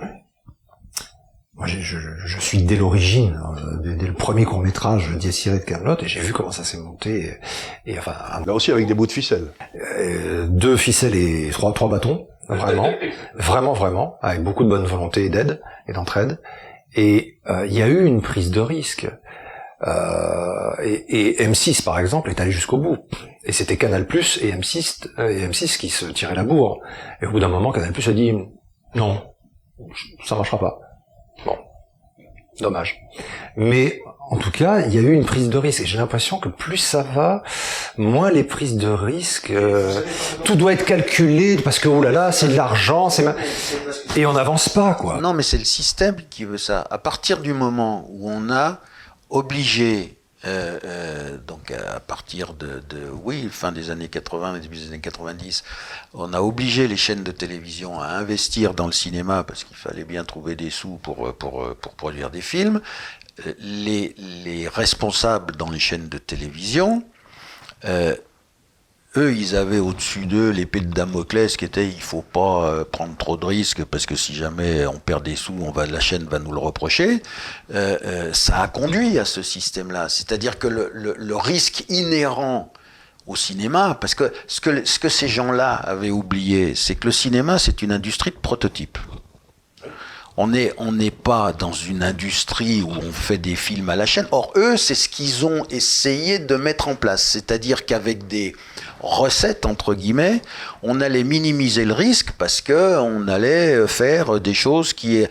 Moi, 1.55 1.67
je, 1.67 1.79
je, 1.81 1.97
je 2.27 2.39
suis 2.39 2.63
dès 2.65 2.77
l'origine, 2.77 3.41
euh, 3.57 3.79
dès, 3.83 3.95
dès 3.97 4.07
le 4.07 4.13
premier 4.13 4.45
court 4.45 4.61
métrage 4.61 5.17
d'Yessiré 5.17 5.59
de 5.59 5.65
Camelot, 5.65 5.97
et 6.03 6.07
j'ai 6.07 6.21
vu 6.21 6.35
comment 6.35 6.51
ça 6.51 6.65
s'est 6.65 6.77
monté. 6.77 7.31
Et, 7.87 7.93
et 7.95 7.99
enfin, 7.99 8.13
un- 8.31 8.45
Là 8.45 8.53
aussi 8.53 8.71
avec 8.73 8.87
des 8.87 8.93
bouts 8.93 9.07
de 9.07 9.13
ficelle. 9.13 9.47
euh, 9.99 10.47
deux 10.49 10.77
ficelles 10.77 11.15
et 11.17 11.49
trois, 11.51 11.73
trois 11.73 11.89
bâtons, 11.89 12.29
vraiment, 12.51 12.91
vraiment, 13.35 13.73
vraiment, 13.73 14.17
avec 14.21 14.43
beaucoup 14.43 14.65
de 14.65 14.69
bonne 14.69 14.85
volonté 14.85 15.25
et 15.25 15.29
d'aide 15.31 15.63
et 15.89 15.95
d'entraide. 15.95 16.41
Et 16.95 17.39
euh, 17.49 17.67
il 17.67 17.73
y 17.73 17.81
a 17.81 17.89
eu 17.89 18.05
une 18.05 18.21
prise 18.21 18.51
de 18.51 18.61
risque. 18.61 19.09
Euh, 19.87 20.71
et, 20.83 21.43
et 21.43 21.47
M6 21.49 21.85
par 21.85 21.99
exemple 21.99 22.31
est 22.31 22.41
allé 22.41 22.51
jusqu'au 22.51 22.79
bout. 22.79 22.99
Et 23.45 23.53
c'était 23.53 23.77
Canal 23.77 24.07
Plus 24.07 24.39
et 24.43 24.53
M6 24.53 25.07
euh, 25.19 25.29
et 25.29 25.47
M6 25.47 25.77
qui 25.79 25.89
se 25.91 26.07
tiraient 26.07 26.35
la 26.35 26.45
bourre. 26.45 26.81
Et 27.21 27.27
au 27.27 27.31
bout 27.33 27.41
d'un 27.41 27.49
moment, 27.49 27.73
Canal 27.73 27.93
Plus 27.93 28.09
a 28.09 28.13
dit 28.13 28.33
non, 28.95 29.23
ça 30.25 30.35
marchera 30.35 30.59
pas. 30.59 30.79
Bon, 31.45 31.57
dommage. 32.61 32.99
Mais 33.57 34.01
en 34.31 34.39
tout 34.39 34.51
cas, 34.51 34.81
il 34.87 34.95
y 34.95 34.99
a 34.99 35.03
eu 35.03 35.13
une 35.13 35.27
prise 35.27 35.51
de 35.51 35.59
risque. 35.59 35.83
Et 35.83 35.87
j'ai 35.87 35.99
l'impression 35.99 36.39
que 36.39 36.49
plus 36.49 36.79
ça 36.79 37.03
va, 37.03 37.43
moins 37.99 38.31
les 38.31 38.45
prises 38.45 38.77
de 38.79 38.89
risque. 38.89 39.51
euh, 39.51 40.03
tout 40.45 40.57
doit 40.57 40.73
être 40.73 40.87
calculé 40.87 41.57
parce 41.59 41.79
que 41.79 41.89
oh 41.89 42.03
là 42.03 42.11
là, 42.13 42.33
c'est 42.33 42.49
de 42.49 42.57
l'argent, 42.57 43.11
c'est 43.11 43.23
ma- 43.25 43.37
et 44.17 44.25
on 44.25 44.33
n'avance 44.33 44.71
pas 44.71 44.95
quoi. 44.95 45.21
Non, 45.21 45.35
mais 45.35 45.43
c'est 45.43 45.59
le 45.59 45.65
système 45.65 46.17
qui 46.31 46.45
veut 46.47 46.57
ça. 46.59 46.87
À 46.91 46.97
partir 46.99 47.41
du 47.41 47.53
moment 47.53 48.07
où 48.09 48.31
on 48.31 48.51
a 48.51 48.81
obligé, 49.31 50.17
euh, 50.45 50.79
euh, 50.85 51.39
donc 51.39 51.71
à 51.71 52.01
partir 52.01 52.55
de, 52.55 52.83
oui, 53.11 53.49
fin 53.51 53.73
des 53.73 53.91
années 53.91 54.09
80, 54.09 54.59
début 54.59 54.77
des 54.77 54.89
années 54.89 55.01
90, 55.01 55.65
on 56.15 56.33
a 56.33 56.41
obligé 56.41 56.89
les 56.89 56.97
chaînes 56.97 57.25
de 57.25 57.33
télévision 57.33 58.01
à 58.01 58.09
investir 58.09 58.75
dans 58.75 58.87
le 58.87 58.93
cinéma 58.93 59.45
parce 59.45 59.65
qu'il 59.65 59.77
fallait 59.77 60.05
bien 60.05 60.25
trouver 60.25 60.55
des 60.55 60.71
sous 60.71 60.97
pour, 60.97 61.35
pour, 61.35 61.75
pour 61.77 61.95
produire 61.95 62.31
des 62.31 62.43
films. 62.43 62.81
Euh, 63.47 63.53
Les, 63.59 64.15
les 64.19 64.69
responsables 64.69 65.57
dans 65.57 65.71
les 65.71 65.81
chaînes 65.81 66.09
de 66.09 66.19
télévision, 66.19 67.05
eux, 69.19 69.35
ils 69.35 69.57
avaient 69.57 69.79
au-dessus 69.79 70.27
d'eux 70.27 70.51
l'épée 70.51 70.81
de 70.81 70.93
Damoclès 70.93 71.57
qui 71.57 71.65
était 71.65 71.87
il 71.87 72.01
faut 72.01 72.23
pas 72.23 72.67
euh, 72.67 72.85
prendre 72.85 73.17
trop 73.17 73.37
de 73.37 73.45
risques 73.45 73.85
parce 73.85 74.07
que 74.07 74.17
si 74.17 74.35
jamais 74.35 74.87
on 74.87 74.99
perd 74.99 75.25
des 75.25 75.37
sous, 75.37 75.55
on 75.61 75.71
va 75.71 75.87
la 75.87 76.01
chaîne 76.01 76.25
va 76.25 76.39
nous 76.39 76.53
le 76.53 76.59
reprocher. 76.59 77.23
Euh, 77.75 77.99
euh, 78.05 78.33
ça 78.33 78.61
a 78.61 78.69
conduit 78.69 79.19
à 79.19 79.25
ce 79.25 79.43
système-là, 79.43 80.09
c'est-à-dire 80.09 80.59
que 80.59 80.69
le, 80.69 81.37
risque 81.37 81.85
inhérent 81.89 82.73
au 83.27 83.37
cinéma, 83.37 83.97
parce 84.01 84.15
que 84.15 84.33
ce 84.47 84.61
que, 84.61 84.85
ce 84.85 84.99
que 84.99 85.09
ces 85.09 85.29
gens-là 85.29 85.75
avaient 85.75 86.11
oublié, 86.11 86.75
c'est 86.75 86.95
que 86.95 87.07
le 87.07 87.13
cinéma, 87.13 87.59
c'est 87.59 87.83
une 87.83 87.93
industrie 87.93 88.31
de 88.31 88.37
prototypes. 88.37 88.99
On 90.39 90.49
n'est 90.49 90.73
on 90.77 90.93
pas 91.23 91.53
dans 91.53 91.73
une 91.73 92.03
industrie 92.03 92.83
où 92.83 92.91
on 92.91 93.11
fait 93.11 93.39
des 93.39 93.57
films 93.57 93.89
à 93.89 93.97
la 93.97 94.05
chaîne. 94.05 94.27
Or, 94.33 94.53
eux, 94.57 94.77
c'est 94.77 94.95
ce 94.95 95.09
qu'ils 95.09 95.47
ont 95.47 95.65
essayé 95.71 96.39
de 96.39 96.57
mettre 96.57 96.89
en 96.89 96.95
place. 96.95 97.23
C'est-à-dire 97.23 97.87
qu'avec 97.87 98.27
des 98.27 98.55
recettes, 99.01 99.65
entre 99.65 99.95
guillemets, 99.95 100.43
on 100.83 101.01
allait 101.01 101.25
minimiser 101.25 101.87
le 101.87 101.95
risque 101.95 102.33
parce 102.33 102.61
que 102.61 102.99
on 102.99 103.29
allait 103.29 103.87
faire 103.87 104.39
des 104.41 104.55
choses 104.55 104.93
qui... 104.93 105.25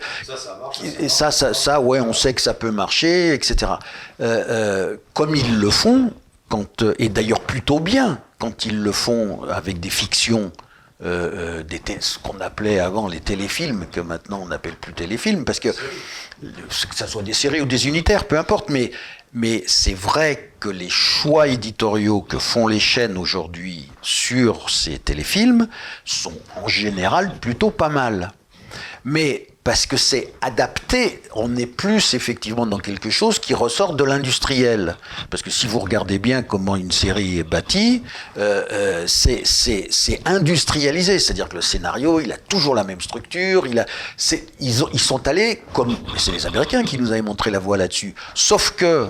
ça, 1.08 1.30
ça, 1.30 1.54
ça, 1.54 1.80
ouais, 1.80 2.00
on 2.00 2.12
sait 2.12 2.34
que 2.34 2.40
ça 2.42 2.54
peut 2.54 2.72
marcher, 2.72 3.32
etc. 3.32 3.72
Euh, 4.20 4.44
euh, 4.48 4.96
comme 5.14 5.36
ils 5.36 5.58
le 5.58 5.70
font, 5.70 6.12
quand, 6.48 6.84
et 6.98 7.08
d'ailleurs 7.08 7.40
plutôt 7.40 7.80
bien, 7.80 8.18
quand 8.38 8.64
ils 8.64 8.80
le 8.80 8.92
font 8.92 9.40
avec 9.50 9.80
des 9.80 9.90
fictions 9.90 10.50
euh, 11.04 11.60
euh, 11.60 11.62
des 11.62 11.80
ce 12.00 12.18
qu'on 12.18 12.40
appelait 12.40 12.78
avant 12.78 13.06
les 13.08 13.20
téléfilms, 13.20 13.86
que 13.92 14.00
maintenant 14.00 14.40
on 14.42 14.46
n'appelle 14.46 14.76
plus 14.76 14.92
téléfilms, 14.94 15.44
parce 15.44 15.60
que 15.60 15.68
le- 16.42 16.50
que 16.88 16.94
ça 16.94 17.06
soit 17.06 17.22
des 17.22 17.34
séries 17.34 17.60
ou 17.60 17.66
des 17.66 17.86
unitaires, 17.86 18.26
peu 18.26 18.38
importe, 18.38 18.70
mais, 18.70 18.90
mais 19.34 19.62
c'est 19.66 19.94
vrai 19.94 20.52
que 20.58 20.68
les 20.70 20.88
choix 20.88 21.48
éditoriaux 21.48 22.22
que 22.22 22.38
font 22.38 22.66
les 22.66 22.80
chaînes 22.80 23.18
aujourd'hui 23.18 23.90
sur 24.00 24.70
ces 24.70 24.98
téléfilms 24.98 25.68
sont 26.04 26.38
en 26.56 26.66
général 26.68 27.38
plutôt 27.40 27.70
pas 27.70 27.90
mal. 27.90 28.32
Mais 29.04 29.48
parce 29.66 29.84
que 29.84 29.96
c'est 29.96 30.32
adapté, 30.42 31.20
on 31.34 31.56
est 31.56 31.66
plus 31.66 32.14
effectivement 32.14 32.66
dans 32.66 32.78
quelque 32.78 33.10
chose 33.10 33.40
qui 33.40 33.52
ressort 33.52 33.94
de 33.94 34.04
l'industriel. 34.04 34.96
Parce 35.28 35.42
que 35.42 35.50
si 35.50 35.66
vous 35.66 35.80
regardez 35.80 36.20
bien 36.20 36.44
comment 36.44 36.76
une 36.76 36.92
série 36.92 37.40
est 37.40 37.42
bâtie, 37.42 38.04
euh, 38.38 38.64
euh, 38.70 39.04
c'est- 39.08 40.20
industrialisé. 40.24 41.18
C'est-à-dire 41.18 41.48
que 41.48 41.56
le 41.56 41.62
scénario, 41.62 42.20
il 42.20 42.30
a 42.30 42.36
toujours 42.36 42.76
la 42.76 42.84
même 42.84 43.00
structure. 43.00 43.66
Il 43.66 43.84
ils, 44.60 44.84
ils 44.92 45.00
sont 45.00 45.26
allés, 45.26 45.60
comme 45.72 45.96
c'est 46.16 46.30
les 46.30 46.46
Américains 46.46 46.84
qui 46.84 46.96
nous 46.96 47.10
avaient 47.10 47.20
montré 47.22 47.50
la 47.50 47.58
voie 47.58 47.76
là-dessus. 47.76 48.14
Sauf 48.34 48.70
que 48.70 49.08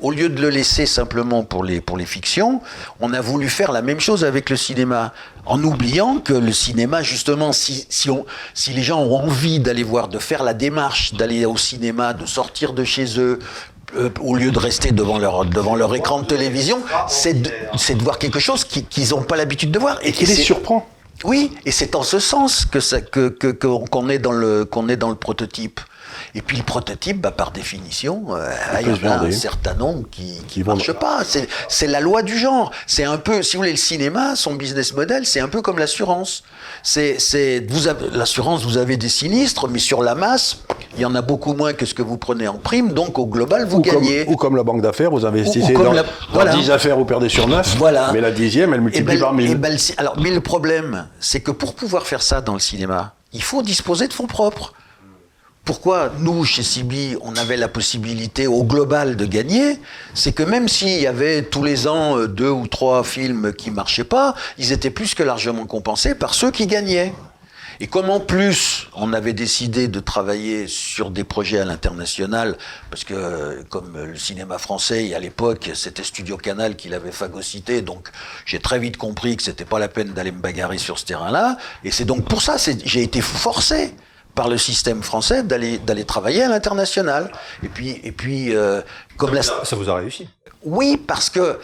au 0.00 0.10
lieu 0.10 0.28
de 0.28 0.40
le 0.40 0.50
laisser 0.50 0.86
simplement 0.86 1.44
pour 1.44 1.64
les, 1.64 1.80
pour 1.80 1.96
les 1.98 2.06
fictions, 2.06 2.60
on 3.00 3.12
a 3.12 3.20
voulu 3.20 3.48
faire 3.48 3.72
la 3.72 3.82
même 3.82 4.00
chose 4.00 4.24
avec 4.24 4.50
le 4.50 4.56
cinéma, 4.56 5.12
en 5.48 5.62
oubliant 5.64 6.18
que 6.18 6.32
le 6.34 6.52
cinéma, 6.52 7.02
justement, 7.02 7.52
si, 7.52 7.86
si, 7.88 8.10
on, 8.10 8.24
si 8.54 8.72
les 8.72 8.82
gens 8.82 9.00
ont 9.00 9.16
envie 9.16 9.58
d'aller 9.60 9.82
voir, 9.82 10.08
de 10.08 10.18
faire 10.18 10.42
la 10.42 10.54
démarche, 10.54 11.14
d'aller 11.14 11.44
au 11.46 11.56
cinéma, 11.56 12.12
de 12.12 12.26
sortir 12.26 12.72
de 12.74 12.84
chez 12.84 13.18
eux, 13.18 13.38
euh, 13.96 14.10
au 14.20 14.34
lieu 14.36 14.50
de 14.50 14.58
rester 14.58 14.90
devant 14.92 15.18
leur, 15.18 15.46
devant 15.46 15.74
leur 15.74 15.94
écran 15.94 16.20
de 16.20 16.26
télévision, 16.26 16.78
c'est 17.08 17.34
de, 17.42 17.50
c'est 17.78 17.94
de 17.96 18.02
voir 18.02 18.18
quelque 18.18 18.38
chose 18.38 18.64
qui- 18.64 18.84
qu'ils 18.84 19.10
n'ont 19.10 19.22
pas 19.22 19.36
l'habitude 19.36 19.70
de 19.70 19.78
voir. 19.78 19.98
Et 20.02 20.12
qui 20.12 20.26
les 20.26 20.34
surprend. 20.34 20.86
oui, 21.24 21.52
et 21.64 21.70
c'est 21.70 21.94
en 21.96 22.02
ce 22.02 22.18
sens 22.18 22.66
que 22.66 22.80
ça, 22.80 23.00
que, 23.00 23.28
que- 23.30 23.48
que- 23.48 23.66
qu'on 23.88 24.08
est 24.10 24.18
dans 24.18 24.32
le 24.32 24.64
qu'on 24.66 24.88
est 24.90 24.96
dans 24.96 25.08
le 25.08 25.14
prototype. 25.16 25.80
Et 26.34 26.42
puis 26.42 26.56
le 26.56 26.62
prototype, 26.62 27.20
bah, 27.20 27.30
par 27.30 27.50
définition, 27.50 28.24
euh, 28.30 28.50
il 28.80 28.88
y 28.88 29.06
en 29.06 29.10
a 29.10 29.14
un 29.26 29.30
certain 29.30 29.74
nombre 29.74 30.04
qui 30.10 30.62
vont- 30.62 30.74
marchent 30.76 30.92
pas. 30.92 31.20
C'est 31.68 31.86
la 31.86 32.00
loi 32.00 32.22
du 32.22 32.36
genre. 32.38 32.70
C'est 32.86 33.04
un 33.04 33.18
peu, 33.18 33.42
si 33.42 33.56
vous 33.56 33.60
voulez, 33.62 33.70
le 33.72 33.76
cinéma, 33.76 34.36
son 34.36 34.54
business 34.54 34.94
model, 34.94 35.26
c'est 35.26 35.40
un 35.40 35.48
peu 35.48 35.62
comme 35.62 35.78
l'assurance. 35.78 36.42
C'est 36.82 37.18
l'assurance, 38.12 38.64
vous 38.64 38.78
avez 38.78 38.96
des 38.96 39.08
sinistres, 39.08 39.68
mais 39.68 39.78
sur 39.78 40.02
la 40.02 40.14
masse, 40.14 40.58
il 40.96 41.02
y 41.02 41.04
en 41.04 41.14
a 41.14 41.22
beaucoup 41.22 41.54
moins 41.54 41.72
que 41.72 41.86
ce 41.86 41.94
que 41.94 42.02
vous 42.02 42.18
prenez 42.18 42.48
en 42.48 42.58
prime. 42.58 42.92
Donc 42.92 43.18
au 43.18 43.26
global, 43.26 43.66
vous 43.66 43.78
Ou 43.78 43.82
comme, 43.82 43.94
gagnez. 44.02 44.24
ou 44.28 44.36
comme 44.36 44.56
la 44.56 44.62
banque 44.62 44.82
d'affaires, 44.82 45.10
vous 45.10 45.24
investissez 45.26 45.72
dans, 45.72 45.92
la- 45.92 46.02
dans 46.02 46.08
voilà. 46.32 46.54
10 46.54 46.70
affaires, 46.70 46.96
vous 46.96 47.04
perdez 47.04 47.28
sur 47.28 47.48
9, 47.48 47.76
Voilà. 47.76 48.10
mais 48.12 48.20
la 48.20 48.30
dixième, 48.30 48.74
elle 48.74 48.80
multiplie 48.80 49.14
ben, 49.16 49.20
par 49.20 49.32
1000. 49.34 49.50
eh 49.50 49.54
ben, 49.54 49.76
alors, 49.96 50.16
mais 50.20 50.30
le 50.30 50.40
problème, 50.40 51.06
c'est 51.20 51.40
que 51.40 51.50
pour 51.50 51.74
pouvoir 51.74 52.06
faire 52.06 52.22
ça 52.22 52.40
dans 52.40 52.54
le 52.54 52.60
cinéma, 52.60 53.14
il 53.32 53.42
faut 53.42 53.62
disposer 53.62 54.08
de 54.08 54.12
fonds 54.12 54.26
propres. 54.26 54.72
Pourquoi 55.68 56.14
nous, 56.20 56.46
chez 56.46 56.62
Sibi, 56.62 57.14
on 57.20 57.36
avait 57.36 57.58
la 57.58 57.68
possibilité 57.68 58.46
au 58.46 58.64
global 58.64 59.16
de 59.16 59.26
gagner 59.26 59.78
C'est 60.14 60.32
que 60.32 60.42
même 60.42 60.66
s'il 60.66 60.98
y 60.98 61.06
avait 61.06 61.42
tous 61.42 61.62
les 61.62 61.86
ans 61.86 62.16
euh, 62.16 62.26
deux 62.26 62.48
ou 62.48 62.66
trois 62.66 63.04
films 63.04 63.52
qui 63.52 63.70
marchaient 63.70 64.02
pas, 64.02 64.34
ils 64.56 64.72
étaient 64.72 64.88
plus 64.88 65.14
que 65.14 65.22
largement 65.22 65.66
compensés 65.66 66.14
par 66.14 66.32
ceux 66.32 66.50
qui 66.50 66.66
gagnaient. 66.66 67.12
Et 67.80 67.86
comme 67.86 68.08
en 68.08 68.18
plus 68.18 68.88
on 68.94 69.12
avait 69.12 69.34
décidé 69.34 69.88
de 69.88 70.00
travailler 70.00 70.68
sur 70.68 71.10
des 71.10 71.22
projets 71.22 71.58
à 71.58 71.66
l'international, 71.66 72.56
parce 72.88 73.04
que 73.04 73.62
comme 73.68 73.92
le 73.94 74.16
cinéma 74.16 74.56
français 74.56 75.12
à 75.12 75.18
l'époque 75.18 75.70
c'était 75.74 76.02
Studio 76.02 76.38
Canal 76.38 76.76
qui 76.76 76.88
l'avait 76.88 77.12
phagocyté, 77.12 77.82
donc 77.82 78.08
j'ai 78.46 78.58
très 78.58 78.78
vite 78.78 78.96
compris 78.96 79.36
que 79.36 79.42
c'était 79.42 79.66
pas 79.66 79.78
la 79.78 79.88
peine 79.88 80.14
d'aller 80.14 80.32
me 80.32 80.40
bagarrer 80.40 80.78
sur 80.78 80.98
ce 80.98 81.04
terrain-là. 81.04 81.58
Et 81.84 81.90
c'est 81.90 82.06
donc 82.06 82.24
pour 82.24 82.40
ça 82.40 82.56
j'ai 82.56 83.02
été 83.02 83.20
forcé 83.20 83.92
par 84.34 84.48
le 84.48 84.58
système 84.58 85.02
français 85.02 85.42
d'aller 85.42 85.78
d'aller 85.78 86.04
travailler 86.04 86.42
à 86.42 86.48
l'international. 86.48 87.30
Et 87.62 87.68
puis 87.68 88.00
et 88.04 88.12
puis 88.12 88.54
euh, 88.54 88.80
comme 89.16 89.34
la... 89.34 89.42
ça 89.42 89.76
vous 89.76 89.90
a 89.90 89.96
réussi. 89.96 90.28
Oui, 90.62 90.96
parce 90.96 91.30
que 91.30 91.58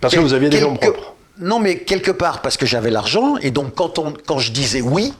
parce 0.00 0.14
que 0.14 0.20
vous 0.20 0.32
aviez 0.32 0.48
des 0.48 0.58
gens 0.58 0.74
propres. 0.76 1.14
Non, 1.38 1.58
mais 1.58 1.78
quelque 1.78 2.10
part 2.10 2.42
parce 2.42 2.56
que 2.56 2.66
j'avais 2.66 2.90
l'argent 2.90 3.36
et 3.36 3.50
donc 3.50 3.74
quand 3.74 3.98
on 3.98 4.12
quand 4.12 4.38
je 4.38 4.52
disais 4.52 4.80
oui, 4.80 5.12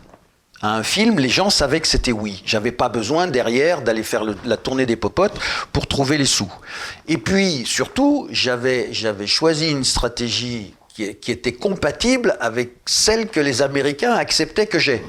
à 0.62 0.74
un 0.76 0.82
film, 0.82 1.18
les 1.18 1.28
gens 1.28 1.50
savaient 1.50 1.80
que 1.80 1.88
c'était 1.88 2.12
oui. 2.12 2.42
J'avais 2.46 2.72
pas 2.72 2.88
besoin 2.88 3.26
derrière 3.26 3.82
d'aller 3.82 4.02
faire 4.02 4.22
la 4.44 4.56
tournée 4.56 4.86
des 4.86 4.96
popotes 4.96 5.38
pour 5.72 5.86
trouver 5.86 6.16
les 6.16 6.24
sous. 6.24 6.50
Et 7.08 7.18
puis 7.18 7.64
surtout, 7.66 8.26
j'avais 8.30 8.88
j'avais 8.92 9.26
choisi 9.26 9.70
une 9.70 9.84
stratégie 9.84 10.74
qui, 10.94 11.14
qui, 11.16 11.30
était 11.30 11.52
compatible 11.52 12.36
avec 12.40 12.76
celle 12.86 13.28
que 13.28 13.40
les 13.40 13.60
Américains 13.60 14.14
acceptaient 14.14 14.66
que 14.66 14.78
j'ai. 14.78 15.02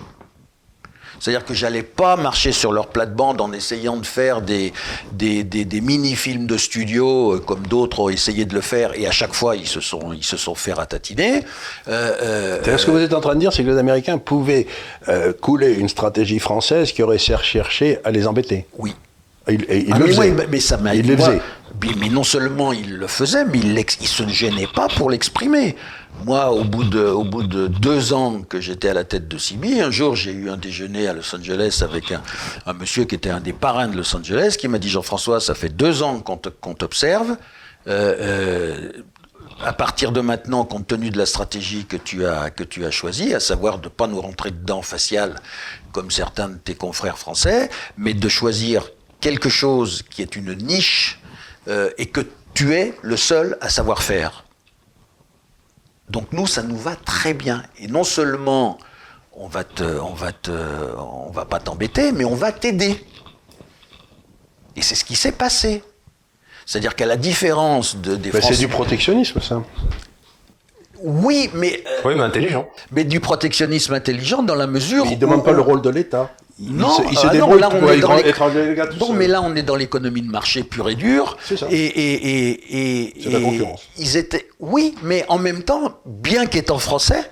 C'est-à-dire 1.19 1.45
que 1.45 1.53
j'allais 1.53 1.83
pas 1.83 2.15
marcher 2.15 2.51
sur 2.51 2.71
leur 2.71 2.87
plate-bande 2.87 3.41
en 3.41 3.51
essayant 3.51 3.97
de 3.97 4.05
faire 4.05 4.41
des, 4.41 4.73
des, 5.13 5.43
des, 5.43 5.81
mini-films 5.81 6.47
de 6.47 6.57
studio 6.57 7.35
euh, 7.35 7.39
comme 7.39 7.65
d'autres 7.67 7.99
ont 7.99 8.09
essayé 8.09 8.45
de 8.45 8.53
le 8.53 8.61
faire 8.61 8.91
et 8.95 9.07
à 9.07 9.11
chaque 9.11 9.33
fois 9.33 9.55
ils 9.55 9.67
se 9.67 9.79
sont, 9.79 10.13
ils 10.13 10.23
se 10.23 10.37
sont 10.37 10.55
fait 10.55 10.73
ratatiner. 10.73 11.43
Euh, 11.87 12.61
euh, 12.67 12.77
ce 12.77 12.85
que 12.85 12.91
vous 12.91 12.99
êtes 12.99 13.13
en 13.13 13.21
train 13.21 13.35
de 13.35 13.39
dire, 13.39 13.53
c'est 13.53 13.63
que 13.63 13.69
les 13.69 13.77
Américains 13.77 14.17
pouvaient 14.17 14.67
euh, 15.07 15.33
couler 15.33 15.73
une 15.73 15.89
stratégie 15.89 16.39
française 16.39 16.91
qui 16.91 17.03
aurait 17.03 17.17
cherché 17.17 17.99
à 18.03 18.11
les 18.11 18.27
embêter. 18.27 18.65
Oui. 18.77 18.93
Il, 19.49 19.65
il 19.69 19.93
ah, 19.93 19.99
le 19.99 20.33
mais, 20.33 20.47
mais, 20.49 20.59
ça 20.59 20.77
m'a. 20.77 20.95
Il 20.95 21.07
le 21.07 21.17
faisait. 21.17 21.41
Mais 21.99 22.09
non 22.09 22.23
seulement 22.23 22.73
il 22.73 22.95
le 22.97 23.07
faisait, 23.07 23.45
mais 23.45 23.59
il, 23.59 23.77
il 23.77 24.07
se 24.07 24.27
gênait 24.27 24.67
pas 24.67 24.87
pour 24.87 25.09
l'exprimer. 25.09 25.75
Moi, 26.25 26.51
au 26.51 26.63
bout, 26.63 26.83
de, 26.83 27.03
au 27.03 27.23
bout 27.23 27.43
de 27.43 27.67
deux 27.67 28.13
ans 28.13 28.41
que 28.41 28.59
j'étais 28.59 28.89
à 28.89 28.93
la 28.95 29.03
tête 29.03 29.27
de 29.27 29.37
CIBI, 29.37 29.81
un 29.81 29.91
jour 29.91 30.15
j'ai 30.15 30.31
eu 30.31 30.49
un 30.49 30.57
déjeuner 30.57 31.07
à 31.07 31.13
Los 31.13 31.35
Angeles 31.35 31.81
avec 31.83 32.11
un, 32.11 32.23
un, 32.65 32.73
monsieur 32.73 33.05
qui 33.05 33.13
était 33.13 33.29
un 33.29 33.39
des 33.39 33.53
parrains 33.53 33.87
de 33.87 33.95
Los 33.95 34.15
Angeles, 34.15 34.55
qui 34.59 34.67
m'a 34.67 34.79
dit 34.79 34.89
Jean-François, 34.89 35.39
ça 35.39 35.53
fait 35.53 35.69
deux 35.69 36.01
ans 36.01 36.19
qu'on 36.19 36.73
t'observe. 36.73 37.37
Euh, 37.87 38.15
euh, 38.19 38.91
à 39.63 39.73
partir 39.73 40.11
de 40.11 40.21
maintenant, 40.21 40.65
compte 40.65 40.87
tenu 40.87 41.09
de 41.09 41.17
la 41.17 41.25
stratégie 41.25 41.85
que 41.85 41.97
tu 41.97 42.25
as, 42.25 42.49
que 42.49 42.63
tu 42.63 42.85
as 42.85 42.91
choisie, 42.91 43.33
à 43.33 43.39
savoir 43.39 43.79
de 43.79 43.85
ne 43.85 43.89
pas 43.89 44.07
nous 44.07 44.21
rentrer 44.21 44.51
dedans 44.51 44.81
facial 44.81 45.35
comme 45.91 46.11
certains 46.11 46.49
de 46.49 46.57
tes 46.57 46.75
confrères 46.75 47.17
français, 47.17 47.69
mais 47.97 48.13
de 48.13 48.29
choisir 48.29 48.83
quelque 49.19 49.49
chose 49.49 50.03
qui 50.09 50.21
est 50.21 50.35
une 50.35 50.53
niche 50.53 51.19
euh, 51.67 51.91
et 51.97 52.07
que 52.07 52.21
tu 52.53 52.73
es 52.73 52.97
le 53.01 53.17
seul 53.17 53.57
à 53.61 53.69
savoir 53.69 54.01
faire. 54.01 54.45
Donc 56.09 56.31
nous, 56.31 56.47
ça 56.47 56.63
nous 56.63 56.77
va 56.77 56.95
très 56.95 57.33
bien. 57.33 57.63
Et 57.79 57.87
non 57.87 58.03
seulement 58.03 58.77
on 59.33 59.47
va 59.47 59.63
te, 59.63 59.83
on 59.83 60.13
va 60.13 60.31
te, 60.31 60.51
on 60.97 61.31
va 61.31 61.45
pas 61.45 61.59
t'embêter, 61.59 62.11
mais 62.11 62.25
on 62.25 62.35
va 62.35 62.51
t'aider. 62.51 63.05
Et 64.75 64.81
c'est 64.81 64.95
ce 64.95 65.03
qui 65.03 65.15
s'est 65.15 65.31
passé. 65.31 65.83
C'est-à-dire 66.65 66.95
qu'à 66.95 67.05
la 67.05 67.17
différence 67.17 67.95
de, 67.95 68.15
des 68.15 68.31
C'est 68.41 68.57
du 68.57 68.67
protectionnisme, 68.67 69.39
ça. 69.41 69.63
Oui, 71.01 71.49
mais. 71.53 71.83
Euh, 71.85 72.01
oui, 72.05 72.15
mais 72.15 72.23
intelligent. 72.23 72.67
Mais 72.91 73.03
du 73.03 73.19
protectionnisme 73.19 73.93
intelligent 73.93 74.43
dans 74.43 74.55
la 74.55 74.67
mesure. 74.67 75.05
il 75.07 75.11
ne 75.11 75.19
demande 75.19 75.43
pas 75.43 75.53
le 75.53 75.61
rôle 75.61 75.81
de 75.81 75.89
l'État. 75.89 76.31
Non, 76.59 77.03
il 77.11 77.17
se, 77.17 77.27
ah 77.27 77.33
non, 77.35 77.53
là 77.53 77.69
on 77.71 77.87
est 77.87 77.99
dans 77.99 78.15
les... 78.15 78.33
Mais 79.13 79.27
là 79.27 79.43
on 79.43 79.55
est 79.55 79.61
dans 79.61 79.75
l'économie 79.75 80.23
de 80.23 80.31
marché 80.31 80.63
pure 80.63 80.89
et 80.89 80.95
dure. 80.95 81.37
C'est 81.43 81.55
ça. 81.55 81.67
Et, 81.69 81.75
et, 81.75 82.49
et, 82.49 83.27
et 83.27 83.29
la 83.29 83.39
concurrence. 83.39 83.83
Ils 83.99 84.17
étaient, 84.17 84.47
oui, 84.59 84.95
mais 85.03 85.23
en 85.29 85.37
même 85.37 85.61
temps, 85.61 85.99
bien 86.07 86.47
qu'étant 86.47 86.79
français, 86.79 87.29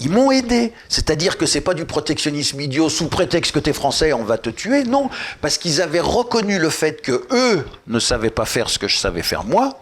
ils 0.00 0.10
m'ont 0.10 0.30
aidé. 0.30 0.74
C'est-à-dire 0.90 1.38
que 1.38 1.46
c'est 1.46 1.62
pas 1.62 1.72
du 1.72 1.86
protectionnisme 1.86 2.60
idiot 2.60 2.90
sous 2.90 3.08
prétexte 3.08 3.52
que 3.52 3.60
tu 3.60 3.70
es 3.70 3.72
français, 3.72 4.12
on 4.12 4.24
va 4.24 4.36
te 4.36 4.50
tuer. 4.50 4.84
Non, 4.84 5.08
parce 5.40 5.56
qu'ils 5.56 5.80
avaient 5.80 6.00
reconnu 6.00 6.58
le 6.58 6.68
fait 6.68 7.00
que 7.00 7.26
eux 7.30 7.64
ne 7.86 7.98
savaient 7.98 8.28
pas 8.28 8.44
faire 8.44 8.68
ce 8.68 8.78
que 8.78 8.88
je 8.88 8.98
savais 8.98 9.22
faire 9.22 9.44
moi. 9.44 9.78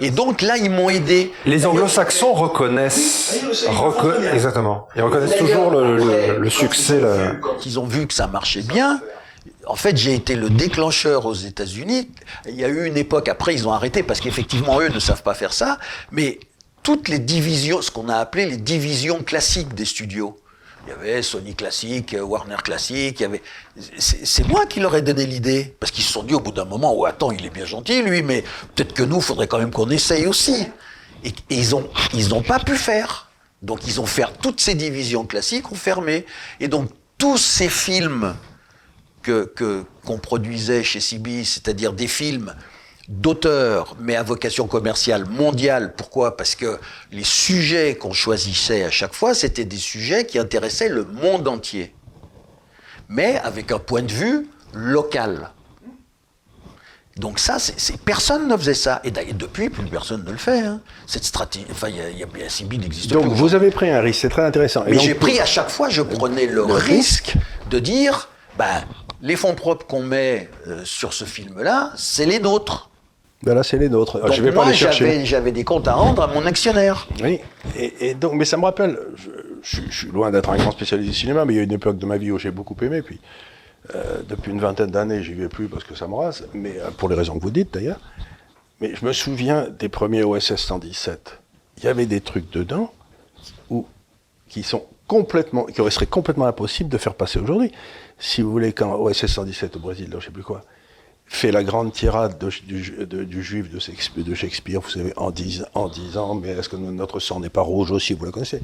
Et 0.00 0.10
donc 0.10 0.42
là, 0.42 0.56
ils 0.56 0.70
m'ont 0.70 0.90
aidé. 0.90 1.32
Les 1.46 1.66
anglo-saxons 1.66 2.32
reconnaissent, 2.32 3.44
exactement. 4.32 4.88
Ils 4.96 5.02
reconnaissent 5.02 5.36
toujours 5.36 5.70
le, 5.70 6.50
succès. 6.50 7.00
Quand 7.40 7.64
ils 7.64 7.78
ont 7.78 7.86
vu 7.86 8.06
que 8.06 8.14
ça 8.14 8.26
marchait 8.26 8.62
bien, 8.62 9.00
en 9.66 9.76
fait, 9.76 9.96
j'ai 9.96 10.14
été 10.14 10.36
le 10.36 10.50
déclencheur 10.50 11.26
aux 11.26 11.34
États-Unis. 11.34 12.10
Il 12.46 12.54
y 12.54 12.64
a 12.64 12.68
eu 12.68 12.86
une 12.86 12.96
époque, 12.96 13.28
après, 13.28 13.54
ils 13.54 13.66
ont 13.68 13.72
arrêté 13.72 14.02
parce 14.02 14.20
qu'effectivement, 14.20 14.80
eux 14.80 14.88
ne 14.88 14.98
savent 14.98 15.22
pas 15.22 15.34
faire 15.34 15.52
ça. 15.52 15.78
Mais 16.10 16.38
toutes 16.82 17.08
les 17.08 17.18
divisions, 17.18 17.80
ce 17.82 17.90
qu'on 17.90 18.08
a 18.08 18.16
appelé 18.16 18.46
les 18.46 18.56
divisions 18.56 19.22
classiques 19.22 19.74
des 19.74 19.84
studios. 19.84 20.36
Il 20.86 20.90
y 20.90 20.92
avait 20.92 21.22
Sony 21.22 21.54
classique, 21.54 22.14
Warner 22.20 22.56
classique, 22.62 23.20
il 23.20 23.22
y 23.22 23.26
avait. 23.26 23.42
C'est 23.98 24.46
moi 24.46 24.66
qui 24.66 24.80
leur 24.80 24.94
ai 24.94 25.02
donné 25.02 25.24
l'idée. 25.24 25.74
Parce 25.80 25.90
qu'ils 25.90 26.04
se 26.04 26.12
sont 26.12 26.22
dit 26.22 26.34
au 26.34 26.40
bout 26.40 26.52
d'un 26.52 26.66
moment, 26.66 26.94
oh 26.94 27.06
attends, 27.06 27.30
il 27.30 27.44
est 27.46 27.50
bien 27.50 27.64
gentil 27.64 28.02
lui, 28.02 28.22
mais 28.22 28.44
peut-être 28.74 28.92
que 28.92 29.02
nous, 29.02 29.16
il 29.16 29.22
faudrait 29.22 29.46
quand 29.46 29.58
même 29.58 29.70
qu'on 29.70 29.90
essaye 29.90 30.26
aussi. 30.26 30.66
Et, 31.24 31.32
ils 31.50 32.28
n'ont 32.28 32.42
pas 32.42 32.58
pu 32.58 32.76
faire. 32.76 33.30
Donc 33.62 33.86
ils 33.86 33.98
ont 33.98 34.06
fait 34.06 34.24
toutes 34.42 34.60
ces 34.60 34.74
divisions 34.74 35.24
classiques, 35.24 35.72
ont 35.72 35.76
fermé. 35.76 36.26
Et 36.60 36.68
donc 36.68 36.90
tous 37.16 37.38
ces 37.38 37.70
films 37.70 38.34
que 39.22 39.50
qu'on 40.04 40.18
produisait 40.18 40.82
chez 40.82 41.00
CB, 41.00 41.44
c'est-à-dire 41.44 41.94
des 41.94 42.08
films 42.08 42.54
d'auteurs, 43.08 43.96
mais 44.00 44.16
à 44.16 44.22
vocation 44.22 44.66
commerciale 44.66 45.26
mondiale. 45.26 45.94
Pourquoi? 45.96 46.36
Parce 46.36 46.54
que 46.54 46.78
les 47.12 47.24
sujets 47.24 47.96
qu'on 47.96 48.12
choisissait 48.12 48.84
à 48.84 48.90
chaque 48.90 49.14
fois, 49.14 49.34
c'était 49.34 49.64
des 49.64 49.76
sujets 49.76 50.26
qui 50.26 50.38
intéressaient 50.38 50.88
le 50.88 51.04
monde 51.04 51.46
entier, 51.48 51.94
mais 53.08 53.38
avec 53.38 53.72
un 53.72 53.78
point 53.78 54.02
de 54.02 54.12
vue 54.12 54.48
local. 54.72 55.50
Donc 57.16 57.38
ça, 57.38 57.58
c'est, 57.60 57.96
personne 57.98 58.48
ne 58.48 58.56
faisait 58.56 58.74
ça. 58.74 59.00
Et 59.04 59.10
depuis, 59.10 59.70
plus 59.70 59.84
personne 59.84 60.24
ne 60.24 60.32
le 60.32 60.36
fait. 60.36 60.60
Hein. 60.60 60.80
Cette 61.06 61.24
stratégie, 61.24 61.64
enfin, 61.70 61.88
il 61.88 61.96
y 61.96 62.00
a, 62.00 62.10
y 62.10 62.22
a 62.24 62.78
n'existe 62.78 63.10
plus. 63.10 63.22
Donc 63.22 63.32
vous 63.32 63.54
avez 63.54 63.70
pris 63.70 63.88
un 63.88 64.00
risque, 64.00 64.22
c'est 64.22 64.28
très 64.28 64.44
intéressant. 64.44 64.84
Mais 64.86 64.98
j'ai 64.98 65.14
pris 65.14 65.38
à 65.38 65.44
chaque 65.44 65.70
fois, 65.70 65.88
je 65.88 66.02
prenais 66.02 66.46
le, 66.46 66.64
risque 66.64 67.34
de 67.70 67.78
dire, 67.78 68.28
ben, 68.58 68.82
les 69.22 69.36
fonds 69.36 69.54
propres 69.54 69.86
qu'on 69.86 70.02
met 70.02 70.50
euh, 70.66 70.84
sur 70.84 71.12
ce 71.12 71.24
film-là, 71.24 71.92
c'est 71.96 72.26
les 72.26 72.40
nôtres. 72.40 72.90
Ben 73.42 73.54
là, 73.54 73.62
c'est 73.62 73.78
les 73.78 73.88
nôtres. 73.88 74.32
je 74.32 74.42
vais 74.42 74.52
pas 74.52 74.66
les 74.66 74.74
chercher. 74.74 75.24
J'avais 75.26 75.52
des 75.52 75.64
comptes 75.64 75.88
à 75.88 75.94
rendre 75.94 76.22
à 76.22 76.26
mon 76.28 76.46
actionnaire. 76.46 77.06
Oui. 77.22 77.40
Et, 77.76 78.14
donc, 78.14 78.34
mais 78.34 78.44
ça 78.44 78.56
me 78.56 78.64
rappelle. 78.64 78.98
Je, 79.62 79.80
suis 79.90 80.08
loin 80.08 80.30
d'être 80.30 80.50
un 80.50 80.56
grand 80.56 80.70
spécialiste 80.70 81.10
du 81.10 81.16
cinéma, 81.16 81.44
mais 81.44 81.54
il 81.54 81.56
y 81.56 81.60
a 81.60 81.62
une 81.62 81.72
époque 81.72 81.98
de 81.98 82.06
ma 82.06 82.16
vie 82.16 82.30
où 82.30 82.38
j'ai 82.38 82.50
beaucoup 82.50 82.76
aimé. 82.82 83.02
Puis, 83.02 83.20
euh, 83.94 84.22
depuis 84.28 84.50
une 84.50 84.60
vingtaine 84.60 84.90
d'années, 84.90 85.22
j'y 85.22 85.34
vais 85.34 85.48
plus 85.48 85.68
parce 85.68 85.84
que 85.84 85.94
ça 85.94 86.06
me 86.06 86.14
rase, 86.14 86.46
mais 86.54 86.78
euh, 86.78 86.90
pour 86.96 87.08
les 87.08 87.14
raisons 87.14 87.38
que 87.38 87.42
vous 87.42 87.50
dites 87.50 87.74
d'ailleurs. 87.74 88.00
Mais 88.80 88.94
je 88.94 89.04
me 89.04 89.12
souviens 89.12 89.68
des 89.68 89.88
premiers 89.88 90.22
OSS 90.22 90.56
117. 90.56 91.38
Il 91.78 91.84
y 91.84 91.88
avait 91.88 92.06
des 92.06 92.20
trucs 92.20 92.50
dedans 92.50 92.92
où, 93.70 93.86
qui 94.48 94.62
sont 94.62 94.84
complètement, 95.06 95.64
qui 95.64 95.82
seraient 95.90 96.06
complètement 96.06 96.46
impossibles 96.46 96.88
de 96.88 96.98
faire 96.98 97.14
passer 97.14 97.38
aujourd'hui. 97.38 97.72
Si 98.18 98.42
vous 98.42 98.50
voulez, 98.50 98.72
quand 98.72 98.94
OSS 98.94 99.26
117 99.26 99.76
au 99.76 99.80
Brésil, 99.80 100.08
là, 100.10 100.18
je 100.20 100.26
sais 100.26 100.30
plus 100.30 100.42
quoi, 100.42 100.62
fait 101.34 101.50
la 101.50 101.64
grande 101.64 101.92
tirade 101.92 102.38
du, 102.66 103.42
juif 103.42 103.70
de 103.70 104.34
Shakespeare, 104.34 104.80
vous 104.80 104.88
savez, 104.88 105.12
en, 105.16 105.32
en 105.74 105.88
disant 105.88 106.34
Mais 106.34 106.50
est-ce 106.50 106.68
que 106.68 106.76
notre 106.76 107.20
sang 107.20 107.40
n'est 107.40 107.50
pas 107.50 107.60
rouge 107.60 107.90
aussi 107.90 108.14
Vous 108.14 108.24
la 108.24 108.30
connaissez? 108.30 108.60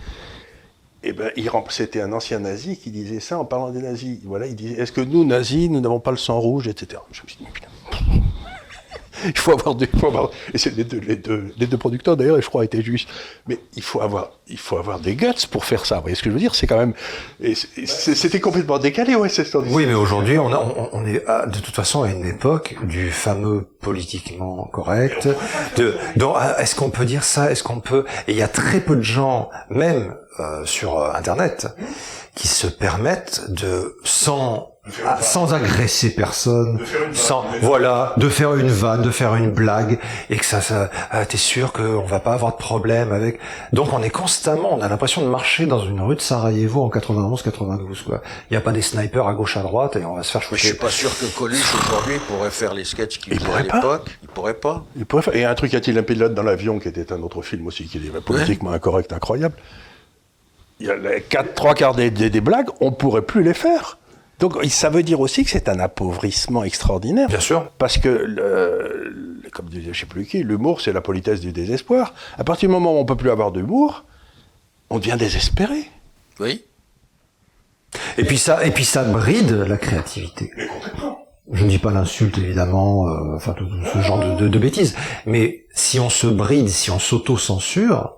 Eh 1.03 1.13
bien, 1.13 1.31
c'était 1.71 2.03
un 2.03 2.13
ancien 2.13 2.41
nazi 2.41 2.77
qui 2.77 2.91
disait 2.91 3.21
ça 3.21 3.39
en 3.39 3.45
parlant 3.45 3.71
des 3.71 3.81
nazis. 3.81 4.19
Voilà, 4.25 4.47
il 4.47 4.55
disait 4.55 4.81
Est-ce 4.81 4.93
que 4.93 5.01
nous, 5.01 5.25
nazis, 5.25 5.69
nous 5.69 5.81
n'avons 5.81 6.01
pas 6.01 6.11
le 6.11 6.17
sang 6.17 6.39
rouge, 6.39 6.69
etc. 6.69 7.03
Je 7.11 7.23
me 7.23 7.29
suis 7.29 7.39
dit 7.39 8.30
il 9.25 9.39
faut 9.39 9.53
avoir 9.53 9.75
des, 9.75 9.89
et 10.55 10.59
c'est 10.59 10.77
les 10.77 10.85
deux, 10.85 11.01
les 11.01 11.17
deux, 11.17 11.53
les 11.59 11.67
deux 11.67 11.77
producteurs 11.77 12.17
d'ailleurs, 12.17 12.39
et 12.39 12.43
je 12.43 12.49
crois 12.49 12.65
étaient 12.65 12.83
justes. 12.83 13.09
Mais 13.47 13.59
il 13.77 13.83
faut 13.83 14.01
avoir, 14.01 14.31
il 14.49 14.59
faut 14.59 14.77
avoir 14.77 15.01
des 15.01 15.15
guts 15.15 15.47
pour 15.51 15.65
faire 15.65 15.87
ça. 15.87 15.97
Vous 15.97 16.03
voyez 16.03 16.17
ce 16.17 16.23
que 16.23 16.31
je 16.31 16.35
veux 16.35 16.41
dire? 16.41 16.55
C'est 16.55 16.67
quand 16.67 16.79
même, 16.79 16.95
c'était 17.55 18.41
complètement 18.41 18.79
décalé, 18.79 19.15
ouais, 19.15 19.29
c'est 19.29 19.55
Oui, 19.55 19.87
mais 19.87 19.95
aujourd'hui, 19.95 20.39
on, 20.39 20.51
on, 20.93 21.07
est 21.07 21.25
de 21.47 21.59
toute 21.59 21.75
façon 21.75 22.03
à 22.03 22.11
une 22.11 22.27
époque 22.27 22.77
du 22.85 23.11
fameux 23.11 23.67
politiquement 23.81 24.69
correct. 24.73 25.29
De, 25.77 25.95
est-ce 26.59 26.75
qu'on 26.75 26.91
peut 26.91 27.05
dire 27.05 27.25
ça? 27.25 27.51
Est-ce 27.51 27.63
qu'on 27.63 27.81
peut? 27.81 28.05
Et 28.29 28.33
il 28.33 28.39
y 28.39 28.43
a 28.43 28.49
très 28.49 28.81
peu 28.81 28.97
de 28.97 29.03
gens, 29.03 29.51
même 29.69 30.15
euh, 30.39 30.65
sur 30.65 30.99
euh, 30.99 31.13
Internet, 31.13 31.69
qui 32.35 32.49
se 32.49 32.67
permettent 32.67 33.51
de 33.51 33.97
sans 34.05 34.71
ah, 35.07 35.21
sans 35.21 35.55
agresser 35.55 36.15
personne, 36.15 36.81
sans 37.13 37.45
voilà, 37.63 38.15
de 38.17 38.29
faire 38.29 38.55
une 38.55 38.69
vanne, 38.69 39.03
de 39.03 39.11
faire 39.11 39.35
une 39.35 39.51
blague, 39.51 39.99
et 40.31 40.37
que 40.37 40.45
ça, 40.45 40.61
ça 40.61 40.91
ah, 41.11 41.25
t'es 41.27 41.37
sûr 41.37 41.73
qu'on 41.73 42.03
va 42.05 42.21
pas 42.21 42.33
avoir 42.33 42.53
de 42.53 42.59
problème 42.59 43.13
avec. 43.13 43.39
Donc 43.73 43.93
on 43.93 44.03
est 44.03 44.11
constamment, 44.11 44.75
on 44.75 44.81
a 44.83 44.89
l'impression 44.89 45.23
de 45.23 45.29
marcher 45.29 45.67
dans 45.67 45.85
une 45.85 46.01
rue 46.01 46.17
de 46.17 46.21
Sarajevo 46.21 46.83
en 46.85 46.89
91-92. 46.89 48.05
Quoi. 48.05 48.23
Il 48.51 48.55
n'y 48.55 48.57
a 48.57 48.61
pas 48.61 48.73
des 48.73 48.83
snipers 48.83 49.27
à 49.27 49.35
gauche 49.35 49.57
à 49.57 49.63
droite 49.63 49.97
et 49.97 50.05
on 50.05 50.15
va 50.17 50.23
se 50.23 50.31
faire 50.33 50.41
Mais 50.51 50.57
je 50.57 50.63
shooter. 50.63 50.69
suis 50.69 50.77
pas 50.79 50.91
sûr 50.91 51.11
que 51.19 51.27
Coluche 51.39 51.75
aujourd'hui 51.75 52.19
pourrait 52.29 52.51
faire 52.51 52.75
les 52.75 52.85
sketchs 52.85 53.19
qu'il 53.19 53.35
Il 53.35 53.41
faisait 53.41 53.53
à 53.53 53.63
pas. 53.65 53.75
l'époque. 53.77 54.19
Il 54.23 54.29
pourrait 54.29 54.55
pas. 54.55 54.85
Il 54.97 55.07
pourrait 55.07 55.23
faire- 55.23 55.37
Et 55.37 55.45
un 55.45 55.55
truc, 55.55 55.73
y 55.73 55.77
a-t-il 55.77 55.97
un 55.99 56.03
pilote 56.03 56.35
dans 56.35 56.43
l'avion 56.43 56.79
qui 56.79 56.89
était 56.89 57.13
un 57.13 57.21
autre 57.23 57.43
film 57.43 57.67
aussi, 57.67 57.85
qui 57.87 57.99
est 57.99 58.21
politiquement 58.21 58.71
incorrect, 58.73 59.13
incroyable? 59.13 59.55
Il 60.79 60.87
y 60.87 60.91
a 60.91 60.97
les 60.97 61.21
quatre, 61.21 61.55
trois 61.55 61.75
quarts 61.75 61.95
des, 61.95 62.11
des- 62.11 62.31
des 62.31 62.41
blagues, 62.41 62.69
on 62.81 62.91
pourrait 62.91 63.23
plus 63.23 63.43
les 63.43 63.53
faire. 63.55 63.99
Donc 64.41 64.57
ça 64.71 64.89
veut 64.91 65.03
dire 65.03 65.21
aussi 65.21 65.45
que 65.45 65.51
c'est 65.51 65.69
un 65.69 65.79
appauvrissement 65.79 66.65
extraordinaire. 66.65 67.29
Bien 67.29 67.41
sûr. 67.41 67.71
Parce 67.79 67.99
que, 67.99 68.09
le- 68.09 69.11
le- 69.45 69.51
comme 69.53 69.69
disait 69.69 69.93
je 69.93 70.01
sais 70.01 70.07
plus 70.07 70.25
qui, 70.27 70.43
l'humour 70.43 70.81
c'est 70.81 70.93
la 70.93 71.01
politesse 71.01 71.41
du 71.41 71.53
désespoir. 71.53 72.15
À 72.39 72.45
partir 72.45 72.69
du 72.69 72.73
moment 72.73 72.95
où 72.95 72.99
on 72.99 73.05
peut 73.05 73.17
plus 73.17 73.31
avoir 73.31 73.53
d'humour, 73.53 74.05
on 74.89 74.99
devient 74.99 75.17
désespéré. 75.19 75.89
Oui. 76.41 76.65
Et 78.19 78.25
puis 78.25 78.39
ça, 78.39 78.65
et 78.65 78.71
puis 78.71 78.85
ça 78.85 79.03
bride 79.05 79.51
la 79.53 79.77
créativité. 79.77 80.51
Je 81.53 81.65
ne 81.65 81.69
dis 81.69 81.79
pas 81.79 81.91
l'insulte 81.91 82.39
évidemment, 82.39 83.09
euh, 83.09 83.35
enfin 83.37 83.53
tout, 83.55 83.67
tout 83.67 83.85
ce 83.93 84.01
genre 84.01 84.21
de, 84.21 84.43
de- 84.43 84.49
de 84.49 84.59
bêtises. 84.59 84.97
Mais 85.27 85.65
si 85.75 85.99
on 85.99 86.09
se 86.09 86.29
bride, 86.29 86.69
si 86.69 86.91
on 86.93 86.99
s'auto-censure, 87.01 88.15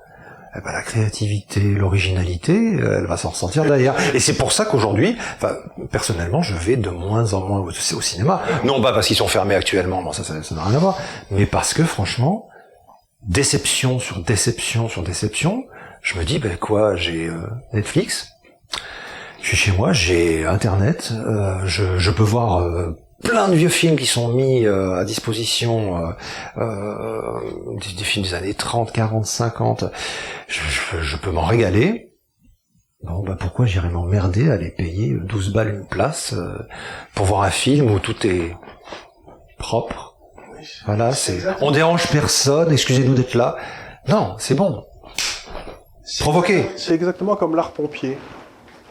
eh 0.55 0.61
ben, 0.61 0.73
la 0.73 0.83
créativité, 0.83 1.61
l'originalité, 1.61 2.53
euh, 2.53 2.99
elle 2.99 3.07
va 3.07 3.17
s'en 3.17 3.31
ressentir 3.31 3.65
derrière. 3.65 3.95
Et 4.15 4.21
c'est 4.21 4.35
pour 4.35 4.53
ça 4.53 4.67
qu'aujourd'hui, 4.67 5.17
enfin, 5.37 5.57
personnellement, 5.91 6.43
je 6.43 6.55
vais 6.55 6.77
de 6.77 6.91
moins 6.91 7.33
en 7.33 7.41
moins 7.41 7.61
au, 7.61 7.71
cinéma. 7.71 8.43
Non 8.65 8.83
pas 8.83 8.93
parce 8.93 9.07
qu'ils 9.07 9.17
sont 9.17 9.29
fermés 9.29 9.55
actuellement, 9.55 10.03
bon 10.03 10.13
ça, 10.13 10.25
ça 10.25 10.43
ça 10.43 10.55
n'a 10.55 10.65
rien 10.65 10.77
à 10.77 10.79
voir, 10.79 10.99
mais 11.31 11.47
parce 11.47 11.73
que 11.73 11.85
franchement, 11.85 12.49
déception 13.23 13.99
sur 13.99 14.23
déception 14.23 14.89
sur 14.89 15.03
déception, 15.03 15.65
je 16.03 16.19
me 16.19 16.25
dis 16.25 16.39
ben 16.39 16.57
quoi, 16.57 16.97
j'ai 16.97 17.29
euh, 17.29 17.41
Netflix, 17.73 18.29
je 19.41 19.49
suis 19.49 19.57
chez 19.57 19.73
moi, 19.73 19.93
j'ai 19.93 20.45
Internet, 20.45 21.13
euh, 21.13 21.61
je, 21.65 21.99
je 21.99 22.11
peux 22.11 22.23
voir 22.23 22.61
euh, 22.61 22.97
plein 23.23 23.49
de 23.49 23.55
vieux 23.55 23.69
films 23.69 23.97
qui 23.97 24.07
sont 24.07 24.29
mis 24.29 24.65
euh, 24.67 24.95
à 25.01 25.05
disposition, 25.05 25.97
euh, 25.97 26.11
euh, 26.59 27.41
des, 27.81 27.93
des 27.97 28.05
films 28.05 28.25
des 28.25 28.35
années 28.35 28.55
30, 28.55 28.93
40, 28.93 29.25
50. 29.27 29.85
Je, 30.49 30.61
je- 30.61 31.03
je 31.03 31.17
peux 31.17 31.31
m'en 31.31 31.45
régaler. 31.47 32.09
Bon, 33.03 33.23
bah 33.25 33.37
pourquoi 33.39 33.67
j'irais 33.67 33.89
m'emmerder 33.91 34.49
à 34.51 34.55
aller 34.55 34.71
payer 34.71 35.15
12 35.25 35.53
balles 35.53 35.71
une 35.75 35.87
place 35.87 36.35
euh, 36.35 36.57
pour 37.15 37.27
voir 37.27 37.43
un 37.43 37.51
film 37.51 37.91
où 37.91 37.99
tout 37.99 38.27
est 38.27 38.57
propre? 39.59 40.17
Voilà, 40.87 41.13
c'est. 41.13 41.41
On 41.61 41.73
dérange 41.73 42.07
personne, 42.13 42.71
excusez-nous 42.73 43.15
d'être 43.15 43.35
là. 43.35 43.57
Non, 44.09 44.37
c'est 44.39 44.55
bon. 44.55 44.85
Provoquer. 46.21 46.67
C'est 46.77 46.95
exactement 46.95 47.35
comme 47.37 47.57
l'art 47.57 47.73
pompier. 47.73 48.19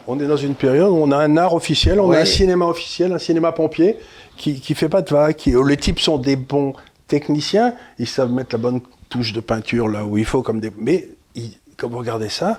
On 0.06 0.18
est 0.18 0.26
dans 0.26 0.36
une 0.36 0.54
période 0.56 0.90
où 0.90 0.96
on 0.96 1.12
a 1.12 1.16
un 1.16 1.36
art 1.36 1.54
officiel, 1.54 2.00
on 2.00 2.10
a 2.10 2.18
un 2.18 2.24
cinéma 2.24 2.66
officiel, 2.66 3.12
un 3.12 3.18
cinéma 3.18 3.52
pompier, 3.52 3.98
qui, 4.42 4.60
qui 4.60 4.74
fait 4.74 4.88
pas 4.88 5.02
de 5.02 5.10
vagues, 5.10 5.36
qui, 5.36 5.54
les 5.66 5.76
types 5.76 6.00
sont 6.00 6.18
des 6.18 6.34
bons 6.34 6.74
techniciens, 7.06 7.74
ils 7.98 8.08
savent 8.08 8.32
mettre 8.32 8.56
la 8.56 8.58
bonne 8.58 8.80
touche 9.08 9.32
de 9.32 9.40
peinture 9.40 9.86
là 9.88 10.04
où 10.04 10.18
il 10.18 10.24
faut, 10.24 10.42
comme 10.42 10.58
des. 10.58 10.72
Mais 10.76 11.08
ils- 11.36 11.56
quand 11.76 11.88
vous 11.88 11.98
regardez 11.98 12.28
ça, 12.28 12.58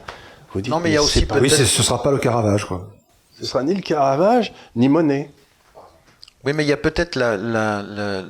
vous 0.53 0.61
dites. 0.61 0.71
Non, 0.71 0.79
mais 0.79 0.91
il 0.91 0.93
y 0.93 0.97
a 0.97 1.03
aussi 1.03 1.25
pas- 1.25 1.39
Oui, 1.39 1.49
ce 1.49 1.65
sera 1.65 2.01
pas 2.01 2.11
le 2.11 2.19
Caravage, 2.19 2.65
quoi. 2.65 2.89
Ce 3.37 3.45
sera 3.45 3.63
ni 3.63 3.73
le 3.73 3.81
Caravage, 3.81 4.53
ni 4.77 4.87
Monet. 4.87 5.29
Oui, 6.45 6.53
mais 6.53 6.63
il 6.63 6.69
y 6.69 6.73
a 6.73 6.77
peut-être 6.77 7.15
la, 7.17 7.35
la, 7.35 7.81
la, 7.81 8.23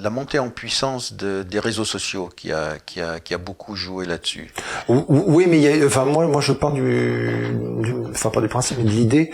la 0.00 0.10
montée 0.10 0.38
en 0.38 0.48
puissance 0.50 1.14
de, 1.14 1.42
des 1.42 1.58
réseaux 1.58 1.84
sociaux 1.84 2.28
qui 2.36 2.52
a, 2.52 2.74
qui 2.86 3.00
a, 3.00 3.18
qui 3.20 3.34
a 3.34 3.38
beaucoup 3.38 3.74
joué 3.76 4.06
là-dessus. 4.06 4.52
Ou- 4.88 5.04
ou- 5.08 5.24
Oui, 5.26 5.46
mais 5.48 5.58
il 5.58 5.62
y 5.62 5.82
a, 5.82 5.86
enfin 5.86 6.04
moi, 6.04 6.26
moi 6.26 6.40
je 6.40 6.52
pars 6.52 6.72
du, 6.72 6.82
du- 7.82 7.94
enfin 8.10 8.30
pas 8.30 8.40
du 8.40 8.48
principe, 8.48 8.78
mais 8.78 8.84
de 8.84 8.90
l'idée 8.90 9.30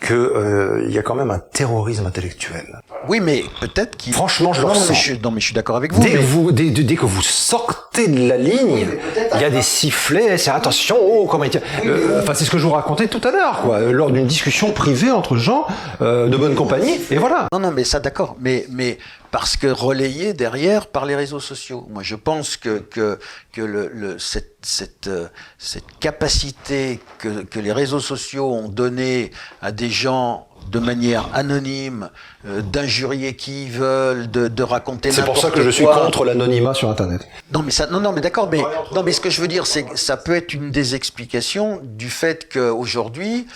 que 0.00 0.14
euh, 0.14 0.84
il 0.88 0.94
y 0.94 0.98
a 0.98 1.02
quand 1.02 1.14
même 1.14 1.30
un 1.30 1.38
terrorisme 1.40 2.06
intellectuel. 2.06 2.80
Oui, 3.08 3.20
mais 3.20 3.44
peut-être 3.60 3.96
qu'il... 3.96 4.12
Franchement, 4.12 4.52
je 4.52 4.60
le 4.62 4.66
non, 4.68 4.72
mais 4.74 4.78
ressens. 4.80 4.94
je, 4.94 5.14
non, 5.14 5.30
mais 5.30 5.40
je 5.40 5.46
suis 5.46 5.54
d'accord 5.54 5.76
avec 5.76 5.92
vous. 5.92 6.02
Dès, 6.02 6.10
mais- 6.10 6.14
que 6.16 6.24
vous, 6.24 6.52
dès, 6.52 6.70
dès 6.70 6.94
que 6.96 7.06
vous 7.06 7.22
sortez 7.22 8.08
de 8.08 8.28
la 8.28 8.36
ligne, 8.36 8.86
il 9.34 9.40
y 9.40 9.44
a 9.44 9.50
des 9.50 9.62
sifflets, 9.62 10.38
c'est 10.38 10.50
attention, 10.50 10.96
oh, 11.00 11.26
comment 11.26 11.44
il 11.44 11.50
tient. 11.50 11.60
Euh, 11.84 12.20
Enfin, 12.22 12.34
c'est 12.34 12.44
ce 12.44 12.50
que 12.50 12.58
je 12.58 12.64
vous 12.66 12.72
racontais 12.72 13.08
tout 13.08 13.20
à 13.26 13.30
l'heure, 13.30 13.60
quoi, 13.62 13.76
euh, 13.76 13.92
lors 13.92 14.10
d'une 14.10 14.26
discussion 14.26 14.72
privée 14.72 15.10
entre 15.10 15.36
gens 15.36 15.66
euh, 16.00 16.28
de 16.28 16.36
bonne 16.36 16.54
compagnie, 16.54 16.98
et 17.10 17.16
voilà. 17.16 17.46
Non, 17.52 17.58
non, 17.60 17.70
mais 17.72 17.84
ça, 17.84 18.00
d'accord. 18.00 18.36
Mais, 18.40 18.66
mais 18.70 18.98
parce 19.30 19.56
que 19.56 19.66
relayé 19.66 20.32
derrière 20.32 20.86
par 20.86 21.06
les 21.06 21.14
réseaux 21.14 21.40
sociaux. 21.40 21.86
Moi, 21.90 22.02
je 22.02 22.14
pense 22.14 22.56
que, 22.56 22.78
que, 22.78 23.18
que 23.52 23.60
le, 23.62 23.88
le, 23.88 24.18
cette, 24.18 24.56
cette, 24.62 25.08
euh, 25.08 25.28
cette 25.58 25.98
capacité 26.00 27.00
que, 27.18 27.42
que 27.42 27.60
les 27.60 27.72
réseaux 27.72 28.00
sociaux 28.00 28.52
ont 28.52 28.68
donnée 28.68 29.30
à 29.60 29.72
des 29.72 29.90
gens 29.90 30.47
de 30.70 30.78
manière 30.78 31.28
anonyme, 31.32 32.10
euh, 32.46 32.60
d'injurier 32.60 33.34
qui 33.36 33.64
ils 33.64 33.70
veulent, 33.70 34.30
de, 34.30 34.48
de 34.48 34.62
raconter 34.62 35.10
C'est 35.12 35.24
pour 35.24 35.38
ça 35.38 35.50
que 35.50 35.62
je 35.62 35.70
suis 35.70 35.84
contre 35.84 36.24
l'anonymat 36.24 36.74
sur 36.74 36.90
Internet. 36.90 37.26
Non 37.54 37.62
mais 37.62 37.70
ça, 37.70 37.86
non 37.86 38.00
non 38.00 38.12
mais 38.12 38.20
d'accord, 38.20 38.48
mais 38.50 38.60
non 38.94 39.02
mais 39.02 39.12
ce 39.12 39.20
que 39.20 39.30
je 39.30 39.40
veux 39.40 39.48
dire 39.48 39.66
c'est 39.66 39.84
que 39.84 39.98
ça 39.98 40.16
peut 40.16 40.34
être 40.36 40.52
une 40.54 40.70
des 40.70 40.94
explications 40.94 41.80
du 41.82 42.10
fait 42.10 42.48
qu'aujourd'hui 42.52 43.46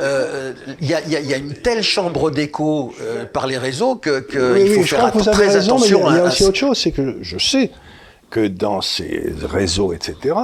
euh, 0.00 0.52
il 0.80 0.88
y, 0.88 0.94
a, 0.94 1.00
il 1.02 1.12
y 1.12 1.16
a- 1.16 1.20
il 1.20 1.26
y 1.26 1.34
a 1.34 1.36
une 1.36 1.54
telle 1.54 1.82
chambre 1.82 2.30
d'écho 2.30 2.94
euh, 3.02 3.24
par 3.26 3.46
les 3.46 3.58
réseaux 3.58 3.96
que, 3.96 4.20
que 4.20 4.54
Oui, 4.54 4.62
il 4.66 4.72
faut 4.74 4.80
oui, 4.80 4.86
faire 4.86 5.12
que 5.12 5.18
très 5.18 5.48
raison, 5.48 5.78
mais 5.78 5.86
il 5.86 5.90
y 5.92 5.94
a- 5.94 5.98
attention 5.98 6.10
il 6.10 6.16
y 6.16 6.20
a, 6.20 6.24
aussi 6.24 6.44
à- 6.44 6.48
autre 6.48 6.58
chose, 6.58 6.78
c'est 6.78 6.92
que 6.92 7.18
je 7.20 7.38
sais 7.38 7.70
que 8.30 8.46
dans 8.48 8.80
ces 8.80 9.32
réseaux, 9.42 9.92
etc., 9.92 10.34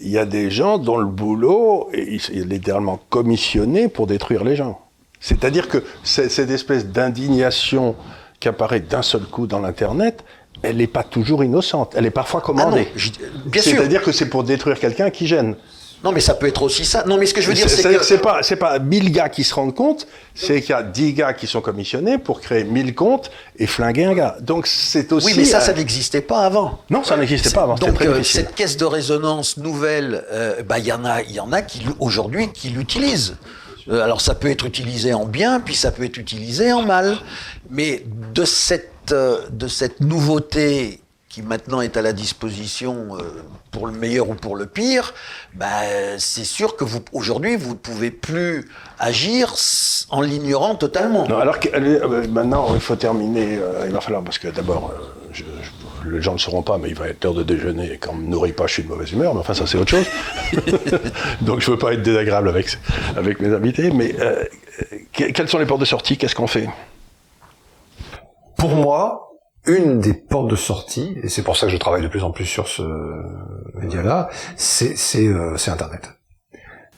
il 0.00 0.10
y 0.10 0.18
a 0.18 0.26
des 0.26 0.50
gens 0.50 0.78
dont 0.78 0.96
le 0.98 1.06
boulot 1.06 1.88
est 1.92 2.14
est 2.30 2.44
littéralement 2.44 3.00
commissionné 3.10 3.88
pour 3.88 4.06
détruire 4.06 4.44
les 4.44 4.56
gens. 4.56 4.80
C'est-à-dire 5.28 5.68
que 5.68 5.82
cette 6.02 6.50
espèce 6.50 6.84
d'indignation 6.86 7.96
qui 8.40 8.48
apparaît 8.48 8.80
d'un 8.80 9.00
seul 9.00 9.22
coup 9.22 9.46
dans 9.46 9.60
l'Internet, 9.60 10.22
elle 10.62 10.76
n'est 10.76 10.86
pas 10.86 11.02
toujours 11.02 11.42
innocente. 11.42 11.94
Elle 11.96 12.04
est 12.04 12.10
parfois 12.10 12.42
Ah 12.44 12.48
non, 12.50 12.54
commandée. 12.64 12.88
je- 12.94 13.10
bien 13.46 13.62
sûr. 13.62 13.72
C'est-à-dire 13.78 14.02
que 14.02 14.12
c'est 14.12 14.26
pour 14.28 14.44
détruire 14.44 14.78
quelqu'un 14.78 15.08
qui 15.08 15.26
gêne. 15.26 15.56
Non 16.02 16.12
mais 16.12 16.20
ça 16.20 16.34
peut 16.34 16.46
être 16.46 16.60
aussi 16.62 16.84
ça. 16.84 17.04
Non 17.06 17.16
mais 17.16 17.24
ce 17.24 17.32
que 17.32 17.40
je 17.40 17.48
veux 17.48 17.54
dire 17.54 17.70
C'est- 17.70 17.94
que 17.96 18.04
c'est 18.04 18.18
pas, 18.18 18.42
c'est 18.42 18.56
pas 18.56 18.78
1000 18.78 19.10
gars 19.12 19.30
qui 19.30 19.42
se 19.44 19.54
rendent 19.54 19.74
compte, 19.74 20.06
c'est 20.34 20.60
qu'il 20.60 20.70
y 20.70 20.74
a 20.74 20.82
10 20.82 21.14
gars 21.14 21.32
qui 21.32 21.46
sont 21.46 21.62
commissionnés 21.62 22.18
pour 22.18 22.42
créer 22.42 22.64
1000 22.64 22.94
comptes 22.94 23.30
et 23.58 23.66
flinguer 23.66 24.04
un 24.04 24.12
gars. 24.12 24.36
Donc 24.42 24.66
c'est 24.66 25.10
aussi. 25.14 25.28
oui 25.28 25.32
mais 25.38 25.44
ça 25.46 25.62
ça 25.62 25.72
n'existait 25.72 26.20
pas 26.20 26.40
avant. 26.44 26.80
Non, 26.90 27.02
ça 27.02 27.16
n'existait 27.16 27.48
pas 27.48 27.62
avant. 27.62 27.76
Donc 27.76 27.94
très 27.94 28.08
euh, 28.08 28.22
cette 28.22 28.54
caisse 28.54 28.76
de 28.76 28.84
résonance 28.84 29.56
nouvelle, 29.56 30.22
euh, 30.30 30.62
bah 30.62 30.78
il 30.78 30.84
y 30.84 30.92
en 30.92 31.06
a, 31.06 31.22
y 31.22 31.40
en 31.40 31.50
a 31.52 31.62
qui 31.62 31.80
aujourd'hui 31.98 32.52
qui 32.52 32.68
l'utilisent. 32.68 33.36
Euh, 33.88 34.02
alors 34.02 34.20
ça 34.20 34.34
peut 34.34 34.50
être 34.50 34.64
utilisé 34.66 35.12
en 35.14 35.26
bien, 35.26 35.60
puis 35.60 35.74
ça 35.74 35.90
peut 35.92 36.04
être 36.04 36.16
utilisé 36.18 36.72
en 36.72 36.82
mal. 36.82 37.16
Mais 37.70 38.04
de 38.32 38.44
cette 38.44 39.12
euh, 39.12 39.40
de 39.50 39.68
cette 39.68 40.00
nouveauté 40.00 41.00
qui 41.28 41.42
maintenant 41.42 41.80
est 41.80 41.96
à 41.96 42.02
la 42.02 42.12
disposition 42.12 43.16
euh, 43.18 43.22
pour 43.72 43.86
le 43.88 43.92
meilleur 43.92 44.28
ou 44.30 44.34
pour 44.34 44.54
le 44.56 44.66
pire, 44.66 45.12
bah, 45.54 45.66
c'est 46.18 46.44
sûr 46.44 46.76
que 46.76 46.84
vous 46.84 47.00
aujourd'hui 47.12 47.56
vous 47.56 47.70
ne 47.70 47.78
pouvez 47.78 48.10
plus 48.12 48.70
agir 49.00 49.52
en 50.10 50.20
l'ignorant 50.20 50.76
totalement. 50.76 51.26
Non, 51.28 51.38
alors 51.38 51.58
maintenant, 52.30 52.68
il 52.74 52.80
faut 52.80 52.94
terminer. 52.96 53.58
il 53.86 53.92
va 53.92 54.00
falloir, 54.00 54.22
parce 54.22 54.38
que 54.38 54.46
d'abord, 54.48 54.92
je- 55.32 55.42
les 56.10 56.22
gens 56.22 56.32
ne 56.32 56.36
le 56.36 56.40
sauront 56.40 56.62
pas, 56.62 56.78
mais 56.78 56.88
il 56.88 56.94
va 56.94 57.08
être 57.08 57.22
l'heure 57.24 57.34
de 57.34 57.42
déjeuner. 57.42 57.92
Et 57.92 57.98
quand 57.98 58.12
on 58.12 58.16
me 58.16 58.26
nourrit 58.28 58.52
pas, 58.52 58.66
je 58.66 58.74
suis 58.74 58.82
de 58.82 58.88
mauvaise 58.88 59.12
humeur. 59.12 59.34
Mais 59.34 59.40
enfin, 59.40 59.54
ça, 59.54 59.66
c'est 59.66 59.78
autre 59.78 59.90
chose. 59.90 60.06
Donc, 61.40 61.60
je 61.60 61.70
veux 61.70 61.78
pas 61.78 61.92
être 61.92 62.02
désagréable 62.02 62.48
avec, 62.48 62.78
avec 63.16 63.40
mes 63.40 63.52
invités. 63.54 63.90
Mais 63.90 64.14
euh, 64.20 64.44
que- 65.12 65.30
quelles 65.32 65.48
sont 65.48 65.58
les 65.58 65.66
portes 65.66 65.80
de 65.80 65.84
sortie? 65.86 66.16
Qu'est-ce 66.16 66.34
qu'on 66.34 66.46
fait? 66.46 66.68
Pour 68.56 68.70
moi, 68.70 69.30
une 69.66 69.98
des 70.00 70.14
portes 70.14 70.50
de 70.50 70.56
sortie, 70.56 71.16
et 71.22 71.28
c'est 71.28 71.42
pour 71.42 71.56
ça 71.56 71.66
que 71.66 71.72
je 71.72 71.76
travaille 71.78 72.02
de 72.02 72.08
plus 72.08 72.22
en 72.22 72.30
plus 72.30 72.44
sur 72.46 72.68
ce 72.68 72.82
média-là, 73.74 74.28
c'est 74.56 74.96
c'est 74.96 75.26
euh, 75.26 75.56
c'est 75.56 75.70
Internet. 75.70 76.08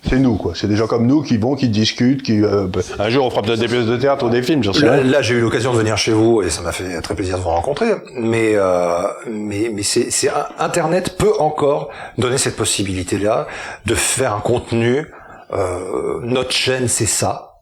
C'est 0.08 0.18
nous, 0.18 0.36
quoi. 0.36 0.52
C'est 0.54 0.68
des 0.68 0.76
gens 0.76 0.86
comme 0.86 1.06
nous 1.06 1.22
qui 1.22 1.36
vont, 1.36 1.54
qui 1.56 1.68
discutent, 1.68 2.22
qui. 2.22 2.40
euh, 2.42 2.66
un 2.98 3.08
jour, 3.10 3.26
on 3.26 3.30
fera 3.30 3.42
peut-être 3.42 3.58
des 3.60 3.66
pièces 3.68 3.86
de 3.86 3.96
théâtre 3.96 4.24
ou 4.26 4.30
des 4.30 4.42
films, 4.42 4.62
j'en 4.62 4.72
sais 4.72 4.84
Là, 4.86 4.92
rien. 4.92 5.02
là, 5.04 5.22
j'ai 5.22 5.34
eu 5.34 5.40
l'occasion 5.40 5.72
de 5.72 5.78
venir 5.78 5.96
chez 5.96 6.12
vous 6.12 6.42
et 6.42 6.50
ça 6.50 6.62
m'a 6.62 6.72
fait 6.72 7.00
très 7.02 7.14
plaisir 7.14 7.36
de 7.38 7.42
vous 7.42 7.48
rencontrer. 7.50 7.90
Mais 8.14 8.52
euh, 8.54 9.02
mais 9.28 9.70
mais 9.72 9.82
c'est 9.82 10.10
c'est 10.10 10.30
Internet 10.58 11.16
peut 11.18 11.32
encore 11.38 11.90
donner 12.18 12.38
cette 12.38 12.56
possibilité-là 12.56 13.46
de 13.86 13.94
faire 13.94 14.34
un 14.34 14.40
contenu. 14.40 15.06
Euh, 15.52 16.20
notre 16.22 16.52
chaîne, 16.52 16.88
c'est 16.88 17.06
ça. 17.06 17.52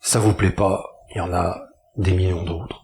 Ça 0.00 0.18
vous 0.18 0.32
plaît 0.32 0.50
pas 0.50 0.84
Il 1.14 1.18
y 1.18 1.20
en 1.20 1.32
a 1.32 1.56
des 1.96 2.12
millions 2.12 2.42
d'autres. 2.42 2.80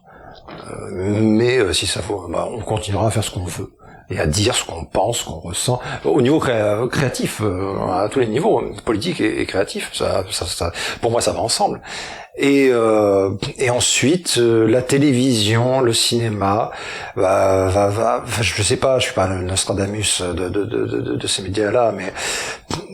Euh, 0.71 1.19
mais 1.21 1.57
euh, 1.59 1.73
si 1.73 1.85
ça 1.87 2.01
faut, 2.01 2.27
bah, 2.29 2.47
on 2.49 2.59
continuera 2.61 3.07
à 3.07 3.11
faire 3.11 3.23
ce 3.23 3.31
qu'on 3.31 3.45
veut. 3.45 3.69
Et 4.09 4.19
à 4.19 4.25
dire 4.25 4.55
ce 4.55 4.65
qu'on 4.65 4.85
pense, 4.85 5.19
ce 5.19 5.25
qu'on 5.25 5.39
ressent 5.39 5.79
au 6.03 6.21
niveau 6.21 6.39
créatif, 6.39 7.41
euh, 7.41 7.77
à 7.91 8.09
tous 8.09 8.19
les 8.19 8.27
niveaux, 8.27 8.61
politique 8.85 9.21
et, 9.21 9.45
créatif. 9.45 9.91
Ça, 9.93 10.23
ça, 10.31 10.45
ça, 10.45 10.71
pour 11.01 11.11
moi, 11.11 11.21
ça 11.21 11.31
va 11.31 11.39
ensemble. 11.39 11.81
Et, 12.37 12.69
euh, 12.71 13.31
et 13.57 13.69
ensuite, 13.69 14.37
euh, 14.37 14.65
la 14.65 14.81
télévision, 14.81 15.81
le 15.81 15.93
cinéma, 15.93 16.71
va, 17.15 17.67
va, 17.67 17.89
va, 17.89 18.23
je 18.39 18.63
sais 18.63 18.77
pas, 18.77 18.97
je 18.99 19.05
suis 19.05 19.13
pas 19.13 19.27
le 19.27 19.41
Nostradamus 19.41 20.21
de, 20.21 20.47
de, 20.47 20.63
de, 20.63 21.15
de, 21.15 21.27
ces 21.27 21.41
médias-là, 21.41 21.91
mais 21.95 22.13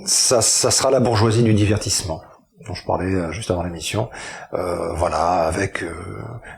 ça, 0.06 0.42
ça 0.42 0.72
sera 0.72 0.90
la 0.90 1.00
bourgeoisie 1.00 1.44
du 1.44 1.54
divertissement 1.54 2.22
dont 2.66 2.74
je 2.74 2.84
parlais 2.86 3.14
euh, 3.14 3.32
juste 3.32 3.52
avant 3.52 3.64
l'émission, 3.64 4.10
euh, 4.54 4.94
voilà, 4.94 5.46
avec 5.46 5.84
euh, 5.84 5.94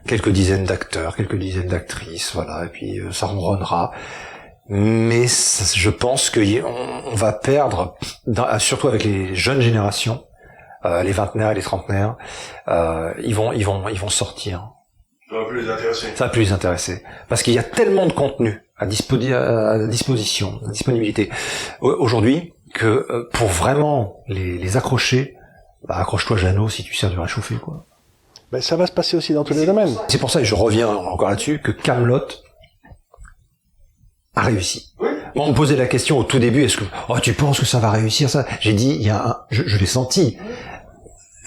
quelques 0.07 0.29
dizaines 0.29 0.63
d'acteurs, 0.63 1.15
quelques 1.15 1.37
dizaines 1.37 1.67
d'actrices, 1.67 2.33
voilà, 2.33 2.65
et 2.65 2.69
puis 2.69 3.01
ça 3.11 3.27
ronronnera. 3.27 3.91
Mais 4.69 5.27
je 5.27 5.89
pense 5.89 6.29
qu'on 6.29 6.41
on 7.05 7.15
va 7.15 7.33
perdre, 7.33 7.95
surtout 8.59 8.87
avec 8.87 9.03
les 9.03 9.33
jeunes 9.35 9.61
générations, 9.61 10.25
euh, 10.85 11.03
les 11.03 11.11
vingtenaires 11.11 11.51
et 11.51 11.55
les 11.55 11.61
trentenaires, 11.61 12.15
euh, 12.67 13.13
ils 13.23 13.33
vont, 13.33 13.53
ils 13.53 13.65
vont, 13.65 13.87
ils 13.89 13.99
vont 13.99 14.09
sortir. 14.09 14.71
Ça 15.29 15.37
va 15.37 15.45
plus 15.45 15.61
les 15.61 15.69
intéresser. 15.69 16.07
Ça 16.15 16.25
va 16.25 16.29
plus 16.29 16.41
les 16.41 16.51
intéresser, 16.51 17.03
parce 17.29 17.43
qu'il 17.43 17.53
y 17.53 17.59
a 17.59 17.63
tellement 17.63 18.05
de 18.07 18.13
contenu 18.13 18.61
à, 18.77 18.83
à 18.83 19.87
disposition, 19.87 20.61
à 20.65 20.71
disponibilité 20.71 21.29
aujourd'hui 21.81 22.53
que 22.73 23.05
euh, 23.09 23.29
pour 23.33 23.47
vraiment 23.47 24.23
les, 24.27 24.57
les 24.57 24.77
accrocher, 24.77 25.35
bah, 25.87 25.95
accroche-toi 25.97 26.37
Jeannot 26.37 26.69
si 26.69 26.83
tu 26.83 26.93
sers 26.93 27.09
de 27.09 27.17
réchauffer 27.17 27.55
quoi. 27.55 27.85
Ben, 28.51 28.61
ça 28.61 28.75
va 28.77 28.87
se 28.87 28.91
passer 28.93 29.17
aussi 29.17 29.33
dans 29.33 29.43
tous 29.43 29.53
les 29.53 29.65
domaines. 29.65 29.93
C'est 30.07 30.19
pour 30.19 30.31
ça, 30.31 30.39
et 30.39 30.45
je 30.45 30.55
reviens 30.55 30.87
encore 30.87 31.29
là-dessus, 31.29 31.59
que 31.59 31.71
Camelot 31.71 32.27
a 34.37 34.41
réussi. 34.41 34.93
Oui. 34.99 35.09
On 35.35 35.49
me 35.49 35.53
posait 35.53 35.75
la 35.75 35.87
question 35.87 36.17
au 36.17 36.23
tout 36.23 36.39
début, 36.39 36.63
est-ce 36.63 36.77
que 36.77 36.85
oh 37.09 37.19
tu 37.19 37.33
penses 37.33 37.59
que 37.59 37.65
ça 37.65 37.79
va 37.79 37.91
réussir 37.91 38.29
ça? 38.29 38.45
J'ai 38.59 38.73
dit, 38.73 38.95
il 38.99 39.05
y 39.05 39.09
a 39.09 39.23
un, 39.23 39.37
je, 39.49 39.63
je 39.65 39.77
l'ai 39.77 39.85
senti. 39.85 40.37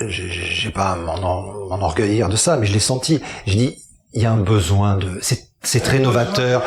J'ai 0.07 0.70
pas 0.70 0.93
à 0.93 0.97
m'enorgueillir 0.97 2.28
de 2.28 2.36
ça, 2.36 2.57
mais 2.57 2.66
je 2.66 2.72
l'ai 2.72 2.78
senti. 2.80 3.20
J'ai 3.47 3.57
dit, 3.57 3.78
il 4.14 4.22
y 4.22 4.26
a 4.26 4.32
un 4.32 4.41
besoin 4.41 4.97
de, 4.97 5.20
c'est 5.62 5.80
très 5.80 5.99
novateur, 5.99 6.64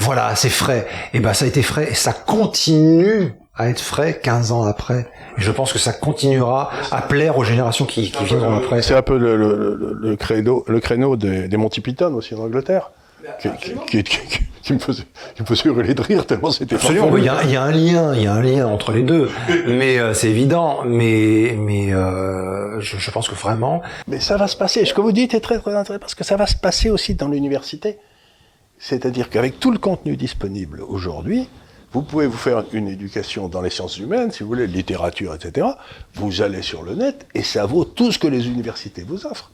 voilà, 0.00 0.36
c'est 0.36 0.50
frais. 0.50 0.86
Et 1.14 1.20
ben 1.20 1.32
ça 1.32 1.44
a 1.44 1.48
été 1.48 1.62
frais 1.62 1.88
et 1.90 1.94
ça 1.94 2.12
continue 2.12 3.34
à 3.54 3.68
être 3.70 3.80
frais 3.80 4.20
15 4.22 4.52
ans 4.52 4.64
après. 4.64 5.08
Et 5.38 5.42
je 5.42 5.50
pense 5.50 5.72
que 5.72 5.78
ça 5.78 5.92
continuera 5.92 6.70
à 6.90 7.00
plaire 7.02 7.38
aux 7.38 7.44
générations 7.44 7.86
qui, 7.86 8.10
qui 8.10 8.24
viendront 8.24 8.56
après. 8.56 8.82
C'est 8.82 8.94
un 8.94 9.02
peu 9.02 9.16
le, 9.16 9.36
le, 9.36 9.96
le, 9.98 10.16
créneau, 10.16 10.64
le 10.68 10.80
créneau 10.80 11.16
des, 11.16 11.48
des 11.48 11.56
Monty 11.56 11.80
Python 11.80 12.12
aussi 12.14 12.34
en 12.34 12.40
Angleterre 12.40 12.90
qui, 13.40 14.02
qui, 14.62 14.72
me 14.72 14.78
faisait, 14.78 15.04
qui 15.34 15.42
me 15.42 15.46
faisait 15.46 15.68
hurler 15.68 15.94
de 15.94 16.02
rire 16.02 16.26
tellement 16.26 16.50
c'était 16.50 16.74
Absolument, 16.74 17.16
il 17.16 17.24
y, 17.24 17.28
a, 17.28 17.42
il 17.44 17.50
y, 17.50 17.56
a, 17.56 17.62
un 17.62 17.70
lien, 17.70 18.14
il 18.14 18.22
y 18.22 18.26
a 18.26 18.34
un 18.34 18.42
lien 18.42 18.66
entre 18.66 18.92
les 18.92 19.02
deux, 19.02 19.30
mais 19.66 19.98
euh, 19.98 20.14
c'est 20.14 20.28
évident, 20.28 20.84
mais 20.84 21.56
mais 21.58 21.92
euh, 21.92 22.80
je, 22.80 22.98
je, 22.98 23.10
pense 23.10 23.28
que 23.28 23.34
vraiment. 23.34 23.82
Mais 24.06 24.20
ça 24.20 24.36
va 24.36 24.48
se 24.48 24.56
passer. 24.56 24.84
Ce 24.84 24.94
que 24.94 25.00
vous 25.00 25.12
dites 25.12 25.34
est 25.34 25.40
très 25.40 25.58
très 25.58 25.74
intéressant 25.74 26.00
parce 26.00 26.14
que 26.14 26.24
ça 26.24 26.36
va 26.36 26.46
se 26.46 26.56
passer 26.56 26.90
aussi 26.90 27.14
dans 27.14 27.28
l'université. 27.28 27.98
C'est-à-dire 28.78 29.30
qu'avec 29.30 29.58
tout 29.58 29.70
le 29.70 29.78
contenu 29.78 30.16
disponible 30.16 30.82
aujourd'hui, 30.82 31.48
vous 31.92 32.02
pouvez 32.02 32.26
vous 32.26 32.36
faire 32.36 32.64
une 32.72 32.88
éducation 32.88 33.48
dans 33.48 33.62
les 33.62 33.70
sciences 33.70 33.98
humaines, 33.98 34.30
si 34.30 34.42
vous 34.42 34.48
voulez, 34.50 34.66
littérature, 34.66 35.34
etc. 35.34 35.66
Vous 36.14 36.42
allez 36.42 36.60
sur 36.60 36.82
le 36.82 36.94
net 36.94 37.26
et 37.34 37.42
ça 37.42 37.64
vaut 37.64 37.84
tout 37.84 38.12
ce 38.12 38.18
que 38.18 38.26
les 38.26 38.48
universités 38.48 39.02
vous 39.02 39.26
offrent. 39.26 39.50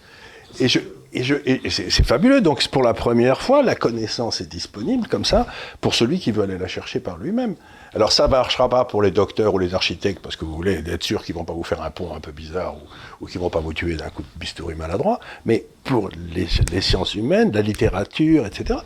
Et, 0.58 0.68
je, 0.68 0.80
et, 1.14 1.70
c'est 1.70 2.06
fabuleux. 2.06 2.40
Donc, 2.40 2.66
pour 2.68 2.82
la 2.82 2.94
première 2.94 3.42
fois, 3.42 3.62
la 3.62 3.74
connaissance 3.74 4.40
est 4.40 4.48
disponible 4.48 5.08
comme 5.08 5.24
ça 5.24 5.46
pour 5.80 5.94
celui 5.94 6.18
qui 6.18 6.32
veut 6.32 6.42
aller 6.42 6.58
la 6.58 6.68
chercher 6.68 7.00
par 7.00 7.18
lui-même. 7.18 7.54
Alors, 7.94 8.12
ça 8.12 8.26
ne 8.26 8.30
marchera 8.30 8.68
pas 8.68 8.84
pour 8.84 9.02
les 9.02 9.10
docteurs 9.10 9.52
ou 9.52 9.58
les 9.58 9.74
architectes 9.74 10.22
parce 10.22 10.36
que 10.36 10.44
vous 10.44 10.54
voulez 10.54 10.82
être 10.86 11.02
sûr 11.02 11.22
qu'ils 11.22 11.34
vont 11.34 11.44
pas 11.44 11.52
vous 11.52 11.64
faire 11.64 11.82
un 11.82 11.90
pont 11.90 12.14
un 12.14 12.20
peu 12.20 12.32
bizarre 12.32 12.74
ou, 12.76 13.24
ou 13.24 13.26
qu'ils 13.26 13.40
vont 13.40 13.50
pas 13.50 13.60
vous 13.60 13.74
tuer 13.74 13.96
d'un 13.96 14.08
coup 14.08 14.22
de 14.22 14.28
bistouri 14.36 14.74
maladroit. 14.74 15.20
Mais 15.44 15.66
pour 15.84 16.08
les, 16.34 16.80
sciences 16.80 17.14
humaines, 17.14 17.52
la 17.52 17.62
littérature, 17.62 18.46
etc., 18.46 18.80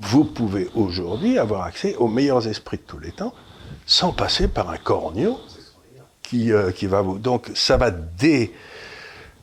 vous 0.00 0.24
pouvez 0.24 0.68
aujourd'hui 0.74 1.38
avoir 1.38 1.62
accès 1.62 1.94
aux 1.96 2.08
meilleurs 2.08 2.48
esprits 2.48 2.78
de 2.78 2.82
tous 2.82 2.98
les 2.98 3.12
temps 3.12 3.34
sans 3.86 4.12
passer 4.12 4.48
par 4.48 4.70
un 4.70 4.78
cornio 4.78 5.38
qui, 6.22 6.52
euh, 6.52 6.72
qui 6.72 6.86
va 6.86 7.02
vous. 7.02 7.18
Donc, 7.18 7.50
ça 7.54 7.76
va 7.76 7.90
dé 7.90 8.52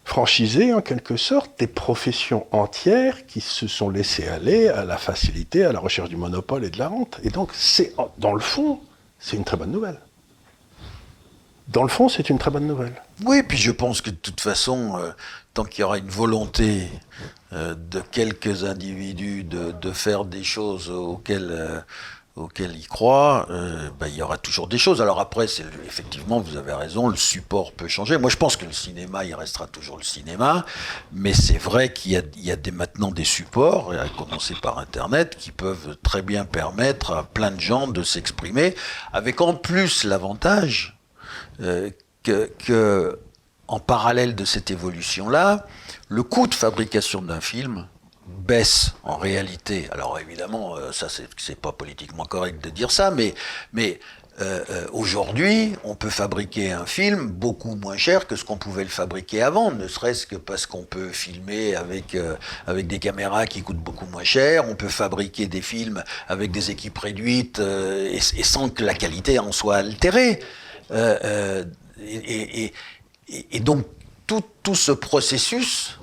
franchiser 0.08 0.74
en 0.74 0.80
quelque 0.80 1.18
sorte 1.18 1.60
des 1.60 1.68
professions 1.68 2.47
entières 2.53 3.26
qui 3.26 3.41
se 3.41 3.68
sont 3.68 3.89
laissées 3.89 4.26
aller 4.30 4.70
à 4.70 4.86
la 4.86 4.97
facilité, 4.97 5.66
à 5.66 5.74
la 5.74 5.82
recherche 5.82 6.08
du 6.08 6.16
monopole 6.16 6.64
et 6.64 6.70
de 6.70 6.80
la 6.80 6.88
rente. 6.88 7.20
Et 7.24 7.30
donc, 7.30 7.49
c'est 7.53 7.93
dans 8.18 8.34
le 8.34 8.39
fond, 8.39 8.80
c'est 9.20 9.36
une 9.36 9.43
très 9.43 9.58
bonne 9.58 9.72
nouvelle. 9.72 9.99
Dans 11.68 11.84
le 11.84 11.89
fond, 11.89 12.08
c'est 12.08 12.30
une 12.30 12.39
très 12.39 12.49
bonne 12.49 12.66
nouvelle. 12.66 12.93
Oui, 13.26 13.43
puis 13.43 13.58
je 13.58 13.70
pense 13.70 13.99
que 13.99 14.10
de 14.10 14.16
toute 14.16 14.39
façon, 14.39 14.97
euh, 14.97 15.12
tant 15.53 15.66
qu'il 15.66 15.82
y 15.82 15.84
aura 15.84 15.97
une 15.97 16.08
volonté 16.08 16.88
euh, 17.51 17.76
de 17.76 17.99
quelques 17.99 18.64
individus 18.64 19.43
de, 19.43 19.91
faire 19.91 20.24
des 20.24 20.45
choses 20.45 20.89
auxquelles 20.89 21.51
euh, 21.51 21.82
auquel 22.38 22.76
il 22.76 22.88
croit, 22.88 23.48
euh, 23.50 23.90
ben, 24.00 24.08
il 24.08 24.16
y 24.16 24.22
aura 24.22 24.38
toujours 24.38 24.68
des 24.68 24.78
choses. 24.78 25.02
Alors 25.02 25.20
après, 25.20 25.48
c'est 25.48 25.66
effectivement, 25.86 26.40
vous 26.40 26.56
avez 26.56 26.74
raison, 26.74 27.08
le 27.08 27.16
support 27.16 27.72
peut 27.72 27.88
changer. 27.88 28.18
Moi, 28.18 28.30
je 28.30 28.38
pense 28.38 28.56
que 28.56 28.66
le 28.66 28.72
cinéma, 28.72 29.26
il 29.26 29.34
restera 29.34 29.66
toujours 29.68 29.98
le 29.98 30.04
cinéma, 30.04 30.66
mais 31.12 31.34
c'est 31.34 31.58
vrai 31.58 31.92
qu'il 31.92 32.12
y 32.12 32.52
a, 32.52 32.58
maintenant 32.72 33.12
des 33.12 33.24
supports, 33.24 33.92
à 33.94 34.08
commencer 34.10 34.54
par 34.62 34.78
Internet, 34.78 35.36
qui 35.38 35.52
peuvent 35.52 35.98
très 36.04 36.22
bien 36.22 36.46
permettre 36.46 37.12
à 37.12 37.24
plein 37.24 37.52
de 37.52 37.60
gens 37.60 37.88
de 37.88 38.04
s'exprimer, 38.04 38.76
avec 39.14 39.42
en 39.42 39.56
plus 39.56 40.04
l'avantage 40.04 41.00
euh, 41.62 41.90
que, 42.24 43.20
en 43.68 43.80
parallèle 43.80 44.36
de 44.36 44.46
cette 44.46 44.70
évolution-là, 44.70 45.66
le 46.08 46.24
coût 46.24 46.48
de 46.48 46.54
fabrication 46.54 47.22
d'un 47.22 47.42
film 47.42 47.88
baisse 48.48 48.93
en 49.04 49.18
réalité. 49.18 49.88
Alors 49.91 50.18
évidemment, 50.20 50.78
euh, 50.78 50.91
ça 50.91 51.08
c'est 51.10 51.60
pas 51.60 51.74
politiquement 51.74 52.26
correct 52.26 52.64
de 52.64 52.70
dire 52.70 52.91
ça, 52.91 53.12
mais, 53.12 53.36
mais 53.74 54.00
euh, 54.39 54.64
euh, 54.70 54.88
aujourd'hui, 54.93 55.74
on 55.84 55.95
peut 55.95 56.10
fabriquer 56.10 56.72
un 56.72 56.86
film 56.86 57.28
beaucoup 57.28 57.76
moins 57.76 57.98
cher 57.98 58.26
que 58.26 58.36
ce 58.38 58.45
qu'on 58.45 58.58
pouvait 58.58 58.84
le 58.84 58.89
fabriquer 58.89 59.41
avant, 59.41 59.72
ne 59.72 59.88
serait-ce 59.88 60.26
que 60.26 60.38
parce 60.38 60.66
qu'on 60.66 60.84
peut 60.84 61.10
filmer 61.10 61.76
avec, 61.76 62.16
avec 62.68 62.88
des 62.88 63.00
caméras 63.00 63.48
qui 63.48 63.64
coûtent 63.64 63.78
beaucoup 63.78 64.06
moins 64.06 64.24
cher, 64.24 64.66
on 64.70 64.76
peut 64.76 64.88
fabriquer 64.88 65.48
des 65.48 65.62
films 65.62 66.04
avec 66.28 66.52
des 66.52 66.72
équipes 66.72 66.98
réduites 66.98 67.60
et, 67.60 68.20
sans 68.43 68.70
que 68.70 68.84
la 68.84 68.93
qualité 68.93 69.39
en 69.39 69.52
soit 69.52 69.78
altérée. 69.78 70.39
Et, 72.00 72.74
et, 73.28 73.60
donc, 73.60 73.86
tout, 74.28 74.43
tout 74.62 74.76
ce 74.76 74.91
processus 74.91 76.00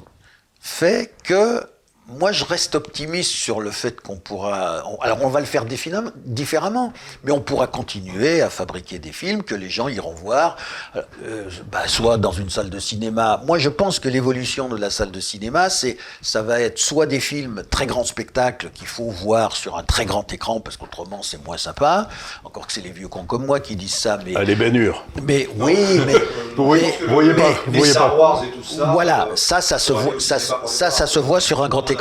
fait 0.61 1.15
que 1.23 1.63
moi, 2.07 2.33
je 2.33 2.45
reste 2.45 2.75
optimiste 2.75 3.31
sur 3.31 3.63
le 3.63 3.71
fait 3.71 4.03
qu'on 4.03 4.17
pourra. 4.17 4.83
alors, 5.01 5.19
on 5.23 5.29
va 5.29 5.41
le 5.41 5.47
faire 5.47 5.65
différemment, 5.65 6.93
mais 7.25 7.33
on 7.33 7.41
pourra 7.41 7.67
continuer 7.67 8.43
à 8.43 8.51
fabriquer 8.51 8.99
des 8.99 9.13
films 9.13 9.43
que 9.43 9.55
les 9.55 9.71
gens 9.71 9.89
iront 9.89 10.13
voir, 10.13 10.57
euh, 10.97 11.49
bah, 11.73 11.85
soit 11.87 12.19
dans 12.19 12.33
une 12.33 12.51
salle 12.51 12.69
de 12.69 12.79
cinéma. 12.79 13.41
Moi, 13.47 13.59
je 13.59 13.71
pense 13.71 14.01
que 14.01 14.11
l'évolution 14.11 14.69
de 14.69 14.77
la 14.77 14.91
salle 14.91 15.13
de 15.13 15.21
cinéma, 15.21 15.71
c'est, 15.71 15.97
ça 16.21 16.43
va 16.43 16.61
être 16.61 16.79
soit 16.79 17.07
des 17.07 17.21
films 17.21 17.63
très 17.71 17.87
grands 17.87 18.05
spectacles 18.05 18.69
qu'il 18.75 18.87
faut 18.87 19.09
voir 19.09 19.57
sur 19.57 19.79
un 19.79 19.83
très 19.83 20.05
grand 20.05 20.31
écran, 20.31 20.61
parce 20.61 20.77
qu'autrement, 20.77 21.23
c'est 21.23 21.43
moins 21.43 21.57
sympa. 21.57 22.09
Encore 22.45 22.67
que 22.67 22.75
c'est 22.75 22.83
les 22.83 22.93
vieux 22.93 23.09
cons 23.09 23.25
comme 23.25 23.47
moi 23.47 23.61
qui 23.61 23.77
disent 23.77 23.95
ça, 23.95 24.19
mais. 24.23 24.35
Ah, 24.37 24.45
les 24.45 24.57
bénures. 24.57 25.07
Mais 25.23 25.49
oui, 25.57 25.75
mais. 26.07 26.17
vous 26.55 26.67
voyez, 26.67 26.93
voyez 27.09 27.33
pas. 27.33 27.51
Vous 27.67 27.79
voyez 27.79 27.95
pas. 27.95 28.45
Voilà, 28.93 29.29
ça, 29.37 29.63
ça 29.63 29.79
se 29.79 29.95
voit, 29.95 30.21
ça, 30.21 30.39
ça, 30.39 30.91
ça 30.91 31.07
se 31.07 31.19
voit 31.19 31.41
sur 31.41 31.65
un 31.65 31.69
grand 31.71 31.91
écran 31.91 31.94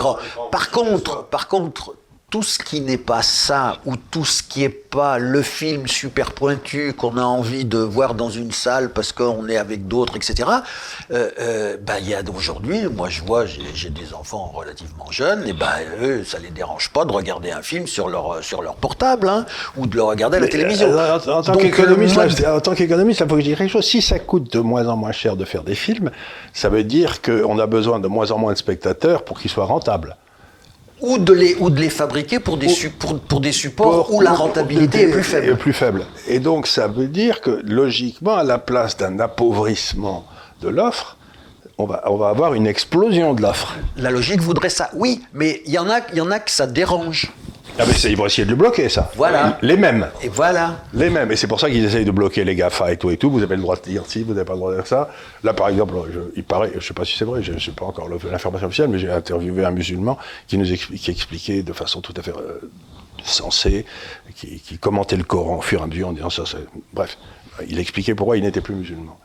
par 0.51 0.71
contre, 0.71 1.25
par 1.25 1.47
contre, 1.47 1.95
tout 2.33 2.41
ce 2.41 2.57
qui 2.57 2.81
n'est 2.81 2.97
pas 2.97 3.21
ça, 3.21 3.77
ou 3.85 3.93
tout 3.95 4.25
ce 4.25 4.41
qui 4.41 4.61
n'est 4.61 4.69
pas 4.69 5.19
le 5.19 5.43
film 5.43 5.85
super 5.85 6.31
pointu 6.31 6.91
qu'on 6.93 7.17
a 7.17 7.21
envie 7.21 7.63
de 7.63 7.77
voir 7.77 8.15
dans 8.15 8.31
une 8.31 8.51
salle 8.51 8.89
parce 8.89 9.11
qu'on 9.11 9.47
est 9.47 9.57
avec 9.57 9.87
d'autres, 9.87 10.15
etc., 10.15 10.49
euh, 11.11 11.29
euh, 11.39 11.77
bah, 11.79 11.99
il 11.99 12.09
y 12.09 12.15
a 12.15 12.23
aujourd'hui, 12.35 12.87
moi 12.87 13.07
je 13.09 13.21
vois, 13.21 13.45
j'ai 13.45 13.91
des 13.91 14.15
enfants 14.15 14.51
relativement 14.51 15.11
jeunes, 15.11 15.47
et 15.47 15.53
ben 15.53 15.67
eux, 16.01 16.23
ça 16.23 16.39
les 16.39 16.49
dérange 16.49 16.89
pas 16.89 17.05
de 17.05 17.11
regarder 17.11 17.51
un 17.51 17.61
film 17.61 17.85
sur 17.85 18.09
leur, 18.09 18.43
sur 18.43 18.63
leur 18.63 18.77
portable, 18.77 19.29
hein, 19.29 19.45
ou 19.77 19.85
de 19.85 19.95
le 19.95 20.01
regarder 20.01 20.37
à 20.37 20.39
la 20.39 20.47
télévision. 20.47 20.87
Euh, 20.87 21.19
en, 21.19 21.43
tant 21.43 21.55
qu'économiste, 21.55 22.17
en 22.47 22.59
tant 22.61 22.73
qu'économiste, 22.73 23.19
il 23.19 23.29
faut 23.29 23.35
que 23.35 23.41
je 23.41 23.45
dise 23.45 23.57
quelque 23.57 23.69
chose. 23.69 23.85
Si 23.85 24.01
ça 24.01 24.17
coûte 24.17 24.51
de 24.51 24.59
moins 24.59 24.87
en 24.87 24.97
moins 24.97 25.11
cher 25.11 25.35
de 25.35 25.45
faire 25.45 25.61
des 25.61 25.75
films, 25.75 26.09
ça 26.51 26.69
veut 26.69 26.83
dire 26.83 27.21
qu'on 27.21 27.59
a 27.59 27.67
besoin 27.67 27.99
de 27.99 28.07
moins 28.07 28.31
en 28.31 28.39
moins 28.39 28.53
de 28.53 28.57
spectateurs 28.57 29.23
pour 29.23 29.39
qu'ils 29.39 29.51
soient 29.51 29.65
rentables 29.65 30.17
ou 31.01 31.17
de 31.17 31.33
les, 31.33 31.55
ou 31.55 31.69
de 31.69 31.79
les 31.79 31.89
fabriquer 31.89 32.39
pour 32.39 32.57
des, 32.57 32.67
pour, 32.99 33.19
pour, 33.19 33.41
des 33.41 33.51
supports 33.51 34.13
où 34.13 34.21
la 34.21 34.33
rentabilité 34.33 35.03
est 35.03 35.11
plus 35.11 35.23
faible. 35.23 35.49
Est 35.49 35.55
plus 35.55 35.73
faible. 35.73 36.05
Et 36.27 36.39
donc 36.39 36.67
ça 36.67 36.87
veut 36.87 37.07
dire 37.07 37.41
que 37.41 37.61
logiquement, 37.65 38.35
à 38.35 38.43
la 38.43 38.57
place 38.57 38.97
d'un 38.97 39.19
appauvrissement 39.19 40.25
de 40.61 40.69
l'offre, 40.69 41.17
on 41.77 41.85
va, 41.85 42.03
on 42.05 42.15
va 42.15 42.29
avoir 42.29 42.53
une 42.53 42.67
explosion 42.67 43.33
de 43.33 43.41
l'offre. 43.41 43.75
La 43.97 44.11
logique 44.11 44.41
voudrait 44.41 44.69
ça, 44.69 44.89
oui, 44.93 45.23
mais 45.33 45.61
il 45.65 45.73
y 45.73 45.79
en 45.79 45.89
a, 45.89 45.99
il 46.11 46.17
y 46.17 46.21
en 46.21 46.31
a 46.31 46.39
que 46.39 46.51
ça 46.51 46.67
dérange. 46.67 47.31
Ah 47.79 47.85
mais 47.87 47.93
ils 47.93 48.15
vont 48.15 48.27
essayer 48.27 48.45
de 48.45 48.51
le 48.51 48.55
bloquer, 48.55 48.87
ça. 48.87 49.11
Voilà. 49.15 49.57
Les 49.63 49.75
mêmes. 49.77 50.07
Et 50.21 50.27
voilà. 50.29 50.83
Les 50.93 51.09
mêmes. 51.09 51.31
Et 51.31 51.35
c'est 51.35 51.47
pour 51.47 51.59
ça 51.59 51.69
qu'ils 51.71 51.83
essayent 51.83 52.05
de 52.05 52.11
bloquer 52.11 52.43
les 52.43 52.55
GAFA 52.55 52.91
et 52.93 52.97
tout 52.97 53.09
et 53.09 53.17
tout. 53.17 53.31
Vous 53.31 53.41
avez 53.41 53.55
le 53.55 53.63
droit 53.63 53.75
de 53.75 53.81
dire 53.81 54.03
si, 54.07 54.21
vous 54.21 54.33
n'avez 54.33 54.45
pas 54.45 54.53
le 54.53 54.59
droit 54.59 54.71
de 54.71 54.75
dire 54.77 54.85
ça. 54.85 55.09
Là, 55.43 55.53
par 55.53 55.69
exemple, 55.69 55.95
je- 56.13 56.19
il 56.35 56.43
paraît, 56.43 56.71
je 56.77 56.85
sais 56.85 56.93
pas 56.93 57.03
si 57.03 57.17
c'est 57.17 57.25
vrai, 57.25 57.41
je 57.41 57.51
ne 57.51 57.59
sais 57.59 57.71
pas 57.71 57.85
encore 57.85 58.07
l'information 58.09 58.67
officielle, 58.67 58.89
mais 58.89 58.99
j'ai 58.99 59.09
interviewé 59.11 59.65
un 59.65 59.71
musulman 59.71 60.19
qui 60.47 60.59
nous 60.59 60.65
qui 60.65 61.09
expliquait 61.11 61.63
de 61.63 61.73
façon 61.73 61.99
tout 62.01 62.13
à 62.15 62.21
fait 62.21 62.31
euh, 62.31 62.69
sensée, 63.23 63.85
qui, 64.35 64.59
qui 64.59 64.77
commentait 64.77 65.17
le 65.17 65.23
Coran 65.23 65.57
au 65.57 65.61
fur 65.61 65.79
et 65.79 65.83
à 65.83 65.87
mesure 65.87 66.09
en 66.09 66.13
disant 66.13 66.29
ça, 66.29 66.43
c'est... 66.45 66.57
Bref, 66.93 67.17
il 67.67 67.79
expliquait 67.79 68.13
pourquoi 68.13 68.37
il 68.37 68.43
n'était 68.43 68.61
plus 68.61 68.75
musulman. 68.75 69.17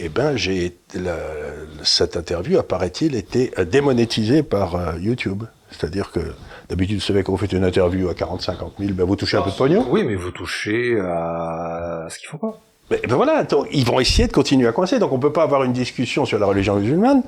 Eh 0.00 0.08
ben, 0.08 0.36
j'ai 0.36 0.76
la- 0.94 1.18
cette 1.84 2.16
interview, 2.16 2.58
apparaît-il, 2.58 3.14
été 3.14 3.52
euh, 3.58 3.64
démonétisée 3.64 4.42
par 4.42 4.74
euh, 4.74 4.92
YouTube. 4.98 5.44
C'est-à-dire 5.70 6.10
que 6.10 6.20
d'habitude, 6.72 6.96
vous 6.96 7.04
savez, 7.04 7.22
quand 7.22 7.32
vous 7.32 7.38
faites 7.38 7.52
une 7.52 7.64
interview 7.64 8.08
à 8.08 8.14
40-50 8.14 8.72
000, 8.78 8.94
ben, 8.94 9.04
vous 9.04 9.16
touchez 9.16 9.36
un 9.36 9.42
peu 9.42 9.50
de 9.50 9.56
pognon. 9.56 9.86
Oui, 9.90 10.04
mais 10.04 10.14
vous 10.14 10.30
touchez 10.30 10.98
à 10.98 12.06
ce 12.08 12.18
qu'il 12.18 12.28
faut 12.28 12.38
pas. 12.38 12.58
Mais, 12.90 13.00
ben 13.06 13.16
voilà, 13.16 13.44
donc, 13.44 13.66
ils 13.70 13.84
vont 13.84 14.00
essayer 14.00 14.26
de 14.26 14.32
continuer 14.32 14.66
à 14.66 14.72
coincer. 14.72 14.98
Donc 14.98 15.12
on 15.12 15.18
peut 15.18 15.32
pas 15.32 15.42
avoir 15.42 15.64
une 15.64 15.72
discussion 15.72 16.24
sur 16.24 16.38
la 16.38 16.46
religion 16.46 16.76
musulmane, 16.76 17.22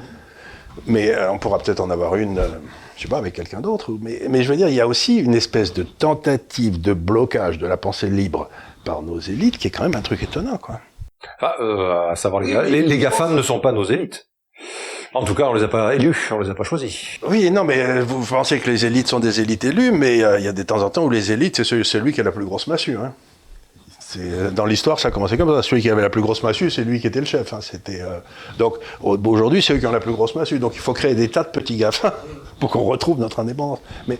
mais 0.86 1.10
euh, 1.10 1.30
on 1.30 1.38
pourra 1.38 1.58
peut-être 1.58 1.80
en 1.80 1.90
avoir 1.90 2.16
une, 2.16 2.38
euh, 2.38 2.48
je 2.96 3.02
sais 3.02 3.08
pas, 3.08 3.18
avec 3.18 3.34
quelqu'un 3.34 3.60
d'autre. 3.60 3.90
Mais, 4.00 4.22
mais 4.28 4.42
je 4.42 4.50
veux 4.50 4.56
dire, 4.56 4.68
il 4.68 4.74
y 4.74 4.80
a 4.80 4.88
aussi 4.88 5.18
une 5.18 5.34
espèce 5.34 5.74
de 5.74 5.82
tentative 5.82 6.80
de 6.80 6.94
blocage 6.94 7.58
de 7.58 7.66
la 7.66 7.76
pensée 7.76 8.08
libre 8.08 8.48
par 8.84 9.02
nos 9.02 9.20
élites 9.20 9.58
qui 9.58 9.68
est 9.68 9.70
quand 9.70 9.84
même 9.84 9.96
un 9.96 10.02
truc 10.02 10.22
étonnant, 10.22 10.58
quoi. 10.58 10.80
Enfin, 11.38 11.52
euh, 11.60 12.10
à 12.10 12.16
savoir, 12.16 12.42
les, 12.42 12.70
les, 12.70 12.82
les 12.82 12.98
GAFAM 12.98 13.34
ne 13.34 13.42
sont 13.42 13.60
pas 13.60 13.72
nos 13.72 13.84
élites. 13.84 14.28
En 15.14 15.22
tout 15.24 15.34
cas, 15.34 15.44
on 15.44 15.54
les 15.54 15.62
a 15.62 15.68
pas 15.68 15.94
élus, 15.94 16.28
on 16.32 16.40
les 16.40 16.50
a 16.50 16.54
pas 16.54 16.64
choisis. 16.64 16.96
Oui, 17.28 17.48
non, 17.50 17.62
mais 17.64 17.78
euh, 17.80 18.02
vous 18.04 18.24
pensez 18.24 18.58
que 18.58 18.68
les 18.68 18.84
élites 18.84 19.06
sont 19.06 19.20
des 19.20 19.40
élites 19.40 19.62
élues, 19.64 19.92
mais 19.92 20.22
euh, 20.24 20.38
il 20.40 20.44
y 20.44 20.48
a 20.48 20.52
des 20.52 20.64
temps 20.64 20.82
en 20.82 20.90
temps 20.90 21.04
où 21.04 21.10
les 21.10 21.30
élites, 21.30 21.62
c'est 21.62 21.84
celui, 21.84 22.12
qui 22.12 22.20
a 22.20 22.24
la 22.24 22.32
plus 22.32 22.44
grosse 22.44 22.66
massue. 22.66 22.96
Hein. 22.96 23.12
Euh, 24.16 24.50
Dans 24.50 24.66
l'histoire, 24.66 24.98
ça 24.98 25.08
a 25.08 25.10
commencé 25.12 25.36
comme 25.36 25.54
ça. 25.54 25.62
Celui 25.62 25.82
qui 25.82 25.90
avait 25.90 26.02
la 26.02 26.10
plus 26.10 26.20
grosse 26.20 26.42
massue, 26.42 26.68
c'est 26.70 26.82
lui 26.82 27.00
qui 27.00 27.06
était 27.06 27.20
le 27.20 27.26
chef. 27.26 27.52
hein. 27.52 27.60
C'était, 27.60 28.00
Donc 28.58 28.74
au- 29.02 29.16
aujourd'hui, 29.26 29.62
c'est 29.62 29.74
eux 29.74 29.78
qui 29.78 29.86
ont 29.86 29.92
la 29.92 30.00
plus 30.00 30.12
grosse 30.12 30.34
massue. 30.34 30.58
Donc 30.58 30.72
il 30.74 30.80
faut 30.80 30.92
créer 30.92 31.14
des 31.14 31.28
tas 31.28 31.44
de 31.44 31.48
petits 31.50 31.76
gaffins 31.76 32.12
pour 32.60 32.70
qu'on 32.72 32.82
retrouve 32.84 33.18
notre 33.20 33.38
indépendance. 33.40 33.78
Mais 34.08 34.18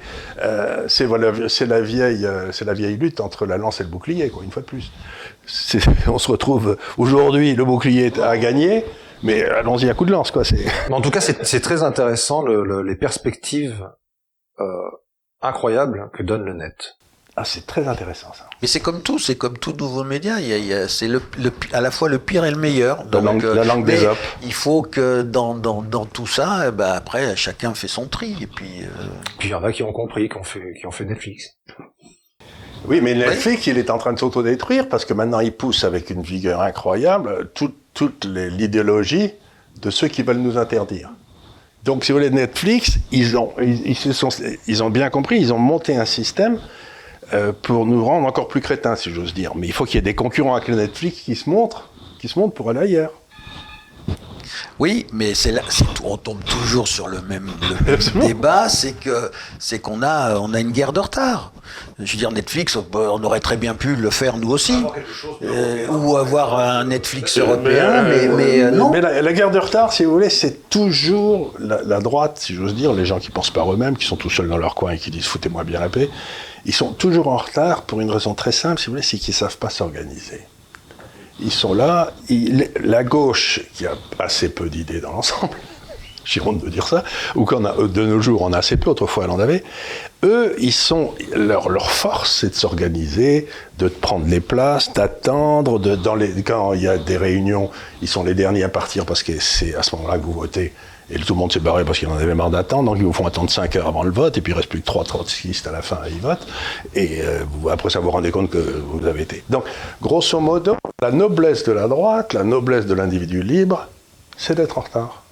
c'est, 0.87 1.09
la 1.67 1.81
vieille, 1.81 2.97
lutte 2.97 3.21
entre 3.21 3.47
la 3.47 3.57
lance 3.57 3.81
et 3.81 3.85
le 3.85 3.91
bouclier, 3.91 4.31
une 4.45 4.51
fois 4.53 4.63
de 4.63 4.67
plus. 4.67 4.93
On 6.07 6.19
se 6.19 6.31
retrouve 6.31 6.77
aujourd'hui, 6.99 7.55
le 7.55 7.65
bouclier 7.65 8.13
a 8.23 8.37
gagné, 8.39 8.85
mais 9.25 9.45
allons-y 9.45 9.91
à 9.91 9.95
coup 9.95 10.05
de 10.05 10.13
lance. 10.13 10.31
Quoi. 10.31 10.45
C'est... 10.45 10.65
En 10.93 11.01
tout 11.01 11.11
cas, 11.11 11.21
c'est 11.21 11.45
c'est 11.45 11.61
très 11.61 11.83
intéressant 11.83 12.43
le, 12.43 12.65
le- 12.65 12.83
les 12.83 12.95
perspectives 12.97 13.89
euh, 14.61 14.65
incroyables 15.43 16.11
que 16.15 16.23
donne 16.23 16.45
le 16.45 16.53
net. 16.55 16.95
Ah, 17.37 17.45
c'est 17.45 17.67
très 17.67 17.89
intéressant 17.89 18.33
ça. 18.33 18.49
Mais 18.63 18.69
c'est 18.69 18.79
comme 18.79 19.03
tout, 19.03 19.19
c'est 19.19 19.35
comme 19.35 19.59
tout 19.59 19.73
nouveau 19.73 20.05
média. 20.05 20.39
Il 20.39 20.47
y 20.47 20.53
a, 20.53 20.57
il 20.57 20.67
y 20.67 20.73
a- 20.73 20.87
c'est 20.87 21.09
le, 21.09 21.21
le- 21.37 21.51
à 21.73 21.81
la 21.81 21.91
fois 21.91 22.09
le 22.09 22.21
pire 22.21 22.45
et 22.45 22.51
le 22.53 22.57
meilleur. 22.57 23.05
La 23.13 23.21
langue- 23.21 23.43
la 23.43 23.65
langue 23.65 23.85
des 23.85 24.05
hommes. 24.05 24.17
Il 24.45 24.53
faut 24.53 24.83
que 24.83 25.23
dans, 25.23 25.57
dans, 25.57 25.83
dans 25.83 26.05
tout 26.07 26.29
ça, 26.29 26.67
eh 26.69 26.71
ben 26.71 26.93
après, 26.93 27.35
chacun 27.35 27.75
fait 27.75 27.89
son 27.89 28.07
tri. 28.07 28.37
Et 28.41 28.47
puis, 28.47 28.83
euh, 28.85 29.07
Puis 29.41 29.49
il 29.49 29.51
y 29.51 29.55
en 29.55 29.65
a 29.65 29.73
qui 29.73 29.83
ont 29.83 29.93
compris, 29.93 30.29
qui 30.29 30.37
ont 30.37 30.45
fait, 30.45 30.75
qui 30.79 30.87
ont 30.87 30.93
fait 30.93 31.05
Netflix. 31.07 31.57
Oui, 32.87 33.01
mais 33.01 33.15
Netflix, 33.15 33.67
il 33.67 33.79
est 33.79 33.91
en 33.91 33.99
train 33.99 34.13
de 34.13 34.19
s'autodétruire 34.19 34.89
parce 34.89 35.05
que 35.05 35.15
maintenant, 35.15 35.41
il 35.41 35.53
pousse 35.57 35.83
avec 35.85 36.11
une 36.11 36.23
vigueur 36.23 36.61
incroyable 36.61 37.51
toute, 37.55 37.75
toute 37.95 38.27
l'idéologie 38.27 39.33
de 39.81 39.91
ceux 39.91 40.09
qui 40.09 40.23
veulent 40.23 40.39
nous 40.39 40.59
interdire. 40.59 41.11
Donc, 41.85 42.05
si 42.05 42.13
vous 42.13 42.19
voulez, 42.19 42.31
Netflix, 42.31 42.99
ils 43.13 43.37
ont, 43.37 43.53
ils, 43.61 43.95
se 43.95 44.13
sont, 44.13 44.31
ils 44.67 44.83
ont 44.83 44.91
bien 44.91 45.11
compris, 45.11 45.39
ils 45.39 45.53
ont 45.53 45.59
monté 45.59 45.97
un 45.97 46.07
système 46.07 46.59
euh, 47.33 47.53
pour 47.53 47.87
nous 47.87 48.05
rendre 48.05 48.27
encore 48.27 48.49
plus 48.49 48.61
crétins, 48.61 48.97
si 48.97 49.11
j'ose 49.11 49.35
dire. 49.35 49.55
Mais 49.55 49.67
il 49.67 49.73
faut 49.73 49.85
qu'il 49.85 49.97
y 49.97 49.99
ait 49.99 50.03
des 50.03 50.15
concurrents 50.15 50.55
avec 50.55 50.69
Netflix 50.69 51.21
qui 51.21 51.37
se 51.37 51.49
montrent, 51.49 51.91
qui 52.19 52.29
se 52.29 52.39
montrent 52.39 52.55
pour 52.55 52.71
aller 52.71 52.81
ailleurs. 52.81 53.13
Oui, 54.79 55.07
mais 55.13 55.35
c'est 55.35 55.53
là, 55.53 55.63
c'est 55.69 55.85
tout- 55.95 56.03
on 56.05 56.17
tombe 56.17 56.43
toujours 56.45 56.89
sur 56.89 57.09
le 57.09 57.21
même, 57.23 57.51
le 57.63 57.85
même 57.87 57.95
Absolument. 57.95 58.27
débat, 58.27 58.69
c'est 58.69 58.93
que 58.93 59.31
c'est 59.59 59.79
qu'on 59.79 60.03
a, 60.03 60.37
on 60.39 60.53
a 60.55 60.61
une 60.61 60.73
guerre 60.73 60.93
de 60.93 61.01
retard. 61.01 61.53
Je 61.99 62.13
veux 62.13 62.19
dire, 62.19 62.31
Netflix, 62.33 62.77
on, 62.77 63.23
aurait 63.25 63.41
très 63.41 63.57
bien 63.57 63.75
pu 63.75 63.97
le 63.97 64.11
faire 64.11 64.37
nous 64.37 64.51
aussi, 64.51 64.85
Euh, 65.43 65.87
ou 65.89 66.17
avoir 66.17 66.59
un 66.59 66.85
Netflix 66.85 67.39
européen, 67.39 68.03
mais, 68.03 68.29
mais, 68.29 68.63
euh, 68.63 68.71
non. 68.71 68.91
Mais 68.91 69.01
la, 69.01 69.23
la 69.23 69.33
guerre 69.33 69.51
de 69.51 69.59
retard, 69.59 69.93
si 69.93 70.05
vous 70.05 70.13
voulez, 70.13 70.31
c'est 70.31 70.69
toujours 70.69 71.53
la, 71.59 71.83
la 71.83 72.01
droite, 72.01 72.39
si 72.41 72.55
j'ose 72.55 72.75
dire, 72.75 72.93
les 72.93 73.07
gens 73.07 73.19
qui 73.19 73.31
pensent 73.31 73.51
par 73.51 73.73
eux-mêmes, 73.73 73.97
qui 73.97 74.07
sont 74.07 74.17
tout 74.17 74.31
seuls 74.31 74.49
dans 74.49 74.59
leur 74.59 74.75
coin 74.75 74.93
et 74.93 74.99
qui 74.99 75.11
disent 75.11 75.27
foutez-moi 75.27 75.65
bien 75.65 75.81
la 75.81 75.89
paix, 75.89 76.11
ils 76.67 76.75
sont 76.75 76.93
toujours 76.93 77.29
en 77.29 77.37
retard 77.37 77.83
pour 77.83 78.01
une 78.01 78.11
raison 78.11 78.35
très 78.35 78.53
simple, 78.53 78.81
si 78.81 78.87
vous 78.87 78.93
voulez, 78.93 79.03
c'est 79.03 79.19
qu'ils 79.19 79.35
savent 79.35 79.59
pas 79.59 79.71
s'organiser. 79.71 80.41
Ils 81.41 81.53
sont 81.53 81.75
là, 81.75 82.13
la 82.83 83.05
gauche, 83.05 83.61
qui 83.75 83.87
a 83.87 83.95
assez 84.19 84.49
peu 84.49 84.69
d'idées 84.69 85.01
dans 85.01 85.13
l'ensemble, 85.13 85.55
j'ai 86.25 86.41
honte 86.41 86.65
de 86.65 86.71
dire 86.71 86.87
ça, 86.87 87.05
ou 87.35 87.45
qu'on 87.45 87.65
a, 87.65 87.75
de 87.75 88.07
nos 88.07 88.21
jours, 88.21 88.43
on 88.43 88.53
a 88.53 88.59
assez 88.59 88.77
peu, 88.77 88.91
autrefois 88.91 89.25
elle 89.25 89.31
en 89.31 89.41
avait, 89.41 89.65
eux, 90.23 90.55
ils 90.59 90.73
sont, 90.73 91.13
leur, 91.35 91.91
force, 91.91 92.41
c'est 92.41 92.51
de 92.51 92.55
s'organiser, 92.55 93.49
de 93.79 93.89
prendre 93.89 94.27
les 94.27 94.41
places, 94.41 94.93
d'attendre, 94.93 95.81
quand 96.45 96.73
il 96.73 96.83
y 96.83 96.89
a 96.89 96.99
des 96.99 97.17
réunions, 97.17 97.71
ils 98.01 98.09
sont 98.09 98.25
les 98.25 98.35
derniers 98.35 98.63
à 98.63 98.69
partir 98.69 99.05
parce 99.05 99.23
que 99.23 99.39
c'est 99.41 99.75
à 99.75 99.83
ce 99.83 99.95
moment-là 99.97 100.19
que 100.19 100.25
vous 100.25 100.33
votez. 100.33 100.73
Et 101.11 101.19
tout 101.19 101.35
le 101.35 101.39
monde 101.39 101.53
s'est 101.53 101.61
barré 101.61 101.85
parce 101.85 101.99
qu'il 101.99 102.09
en 102.09 102.17
avait 102.17 102.35
marre 102.35 102.49
d'attendre, 102.51 102.91
donc 102.91 102.99
ils 102.99 103.05
vous 103.05 103.13
font 103.13 103.27
attendre 103.27 103.51
5 103.51 103.77
heures 103.77 103.89
avant 103.89 104.05
le 104.05 104.11
vote, 104.11 104.39
et 104.39 104.41
puis 104.41 104.53
il 104.53 104.57
reste 104.57 104.71
plus 104.71 104.81
que 104.81 104.87
3 104.87 105.05
trotskistes 105.05 105.67
à 105.67 105.73
la 105.73 105.83
fin, 105.83 105.99
ils 106.09 106.21
votent. 106.21 106.47
Et 106.95 107.21
euh, 107.21 107.45
après 107.71 107.91
ça, 107.91 107.99
vous 107.99 108.07
vous 108.07 108.11
rendez 108.13 108.31
compte 108.31 108.49
que 108.49 108.59
vous 108.59 109.07
avez 109.07 109.23
été. 109.23 109.45
Donc, 109.51 109.65
grosso 110.01 110.41
modo, 110.41 110.77
la 111.05 111.11
noblesse 111.13 111.65
de 111.65 111.73
la 111.73 111.87
droite, 111.87 112.33
la 112.33 112.45
noblesse 112.45 112.87
de 112.87 112.95
l'individu 112.95 113.43
libre, 113.43 113.89
c'est 114.39 114.55
d'être 114.55 114.79
en 114.79 114.81
retard. 114.81 115.23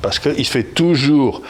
Parce 0.00 0.20
qu'il 0.20 0.44
se 0.46 0.50
fait 0.52 0.62
toujours 0.62 1.42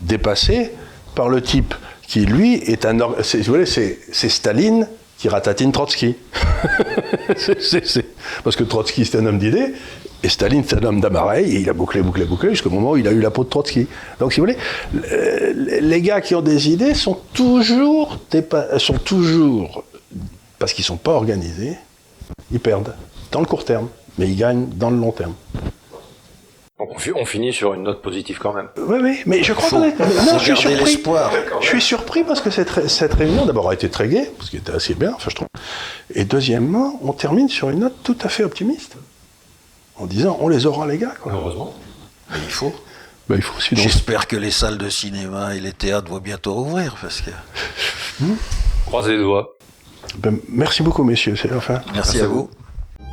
dépasser 0.00 0.70
par 1.14 1.28
le 1.28 1.42
type 1.42 1.74
qui, 2.06 2.20
lui, 2.24 2.54
est 2.54 2.86
un... 2.86 2.96
c'est- 3.22 3.38
vous 3.40 3.52
voyez, 3.52 3.66
c'est 3.66 4.28
Staline 4.30 4.88
qui 5.18 5.28
ratatine 5.28 5.72
Trotsky. 5.72 6.16
Parce 8.44 8.56
que 8.56 8.64
Trotsky, 8.64 9.04
c'est 9.04 9.18
un 9.18 9.26
homme 9.26 9.38
d'idées, 9.38 9.74
et 10.22 10.28
Staline, 10.30 10.64
c'est 10.66 10.76
un 10.82 10.84
homme 10.84 11.00
d'appareil, 11.02 11.54
et 11.54 11.60
il 11.60 11.68
a 11.68 11.74
bouclé, 11.74 12.00
bouclé, 12.00 12.24
bouclé, 12.24 12.50
jusqu'au 12.50 12.70
moment 12.70 12.92
où 12.92 12.96
il 12.96 13.06
a 13.06 13.10
eu 13.12 13.20
la 13.20 13.30
peau 13.30 13.44
de 13.44 13.50
Trotsky. 13.50 13.86
Donc, 14.20 14.32
si 14.32 14.40
vous 14.40 14.46
voulez, 14.46 14.56
les 15.82 16.00
gars 16.00 16.22
qui 16.22 16.34
ont 16.34 16.40
des 16.40 16.70
idées 16.70 16.94
sont 16.94 17.18
toujours, 17.34 18.18
sont 18.78 18.94
toujours 18.94 19.84
parce 20.58 20.72
qu'ils 20.72 20.82
ne 20.84 20.86
sont 20.86 20.96
pas 20.96 21.12
organisés, 21.12 21.76
ils 22.50 22.60
perdent 22.60 22.94
dans 23.32 23.40
le 23.40 23.46
court 23.46 23.64
terme, 23.64 23.88
mais 24.18 24.26
ils 24.28 24.36
gagnent 24.36 24.66
dans 24.68 24.90
le 24.90 24.96
long 24.96 25.12
terme. 25.12 25.34
Donc 26.78 26.90
on, 26.94 26.98
fi- 26.98 27.12
on 27.12 27.24
finit 27.24 27.52
sur 27.52 27.74
une 27.74 27.82
note 27.82 28.02
positive 28.02 28.38
quand 28.40 28.52
même. 28.52 28.68
Oui, 28.76 28.98
oui, 29.02 29.20
mais 29.26 29.42
je 29.42 29.52
crois 29.52 29.68
Faut- 29.68 29.76
qu'on 29.78 29.84
est. 29.84 29.90
faut 29.96 30.04
Non, 30.32 30.38
je 30.38 30.44
suis 30.44 30.56
surpris. 30.56 30.84
l'espoir. 30.84 31.32
Je 31.60 31.66
suis 31.66 31.80
surpris 31.82 32.22
parce 32.24 32.40
que 32.40 32.50
cette, 32.50 32.88
cette 32.88 33.14
réunion, 33.14 33.46
d'abord, 33.46 33.68
a 33.68 33.74
été 33.74 33.88
très 33.90 34.06
gaie, 34.08 34.30
parce 34.38 34.48
qu'elle 34.50 34.60
était 34.60 34.72
assez 34.72 34.94
bien, 34.94 35.12
enfin, 35.16 35.28
je 35.28 35.34
trouve. 35.34 35.48
Et 36.14 36.24
deuxièmement, 36.24 36.98
on 37.02 37.12
termine 37.12 37.48
sur 37.48 37.68
une 37.70 37.80
note 37.80 37.96
tout 38.04 38.16
à 38.22 38.28
fait 38.28 38.44
optimiste. 38.44 38.94
En 39.96 40.06
disant, 40.06 40.36
on 40.40 40.48
les 40.48 40.66
aura, 40.66 40.86
les 40.86 40.98
gars, 40.98 41.14
quoi. 41.20 41.32
Heureusement. 41.32 41.74
Mais 42.30 42.36
il 42.44 42.50
faut. 42.52 42.72
Ben, 43.28 43.34
il 43.34 43.42
faut 43.42 43.60
sinon. 43.60 43.82
J'espère 43.82 44.28
que 44.28 44.36
les 44.36 44.52
salles 44.52 44.78
de 44.78 44.88
cinéma 44.88 45.56
et 45.56 45.60
les 45.60 45.72
théâtres 45.72 46.08
vont 46.08 46.18
bientôt 46.20 46.54
rouvrir, 46.54 46.96
parce 47.02 47.20
que. 47.22 47.30
Croisez 48.86 49.16
les 49.16 49.22
doigts. 49.22 49.56
Ben, 50.18 50.38
merci 50.48 50.84
beaucoup, 50.84 51.02
messieurs, 51.02 51.34
c'est 51.34 51.50
la 51.50 51.60
fin. 51.60 51.82
Merci, 51.92 52.20
à 52.20 52.26
vous. 52.26 52.34
vous. 52.42 52.50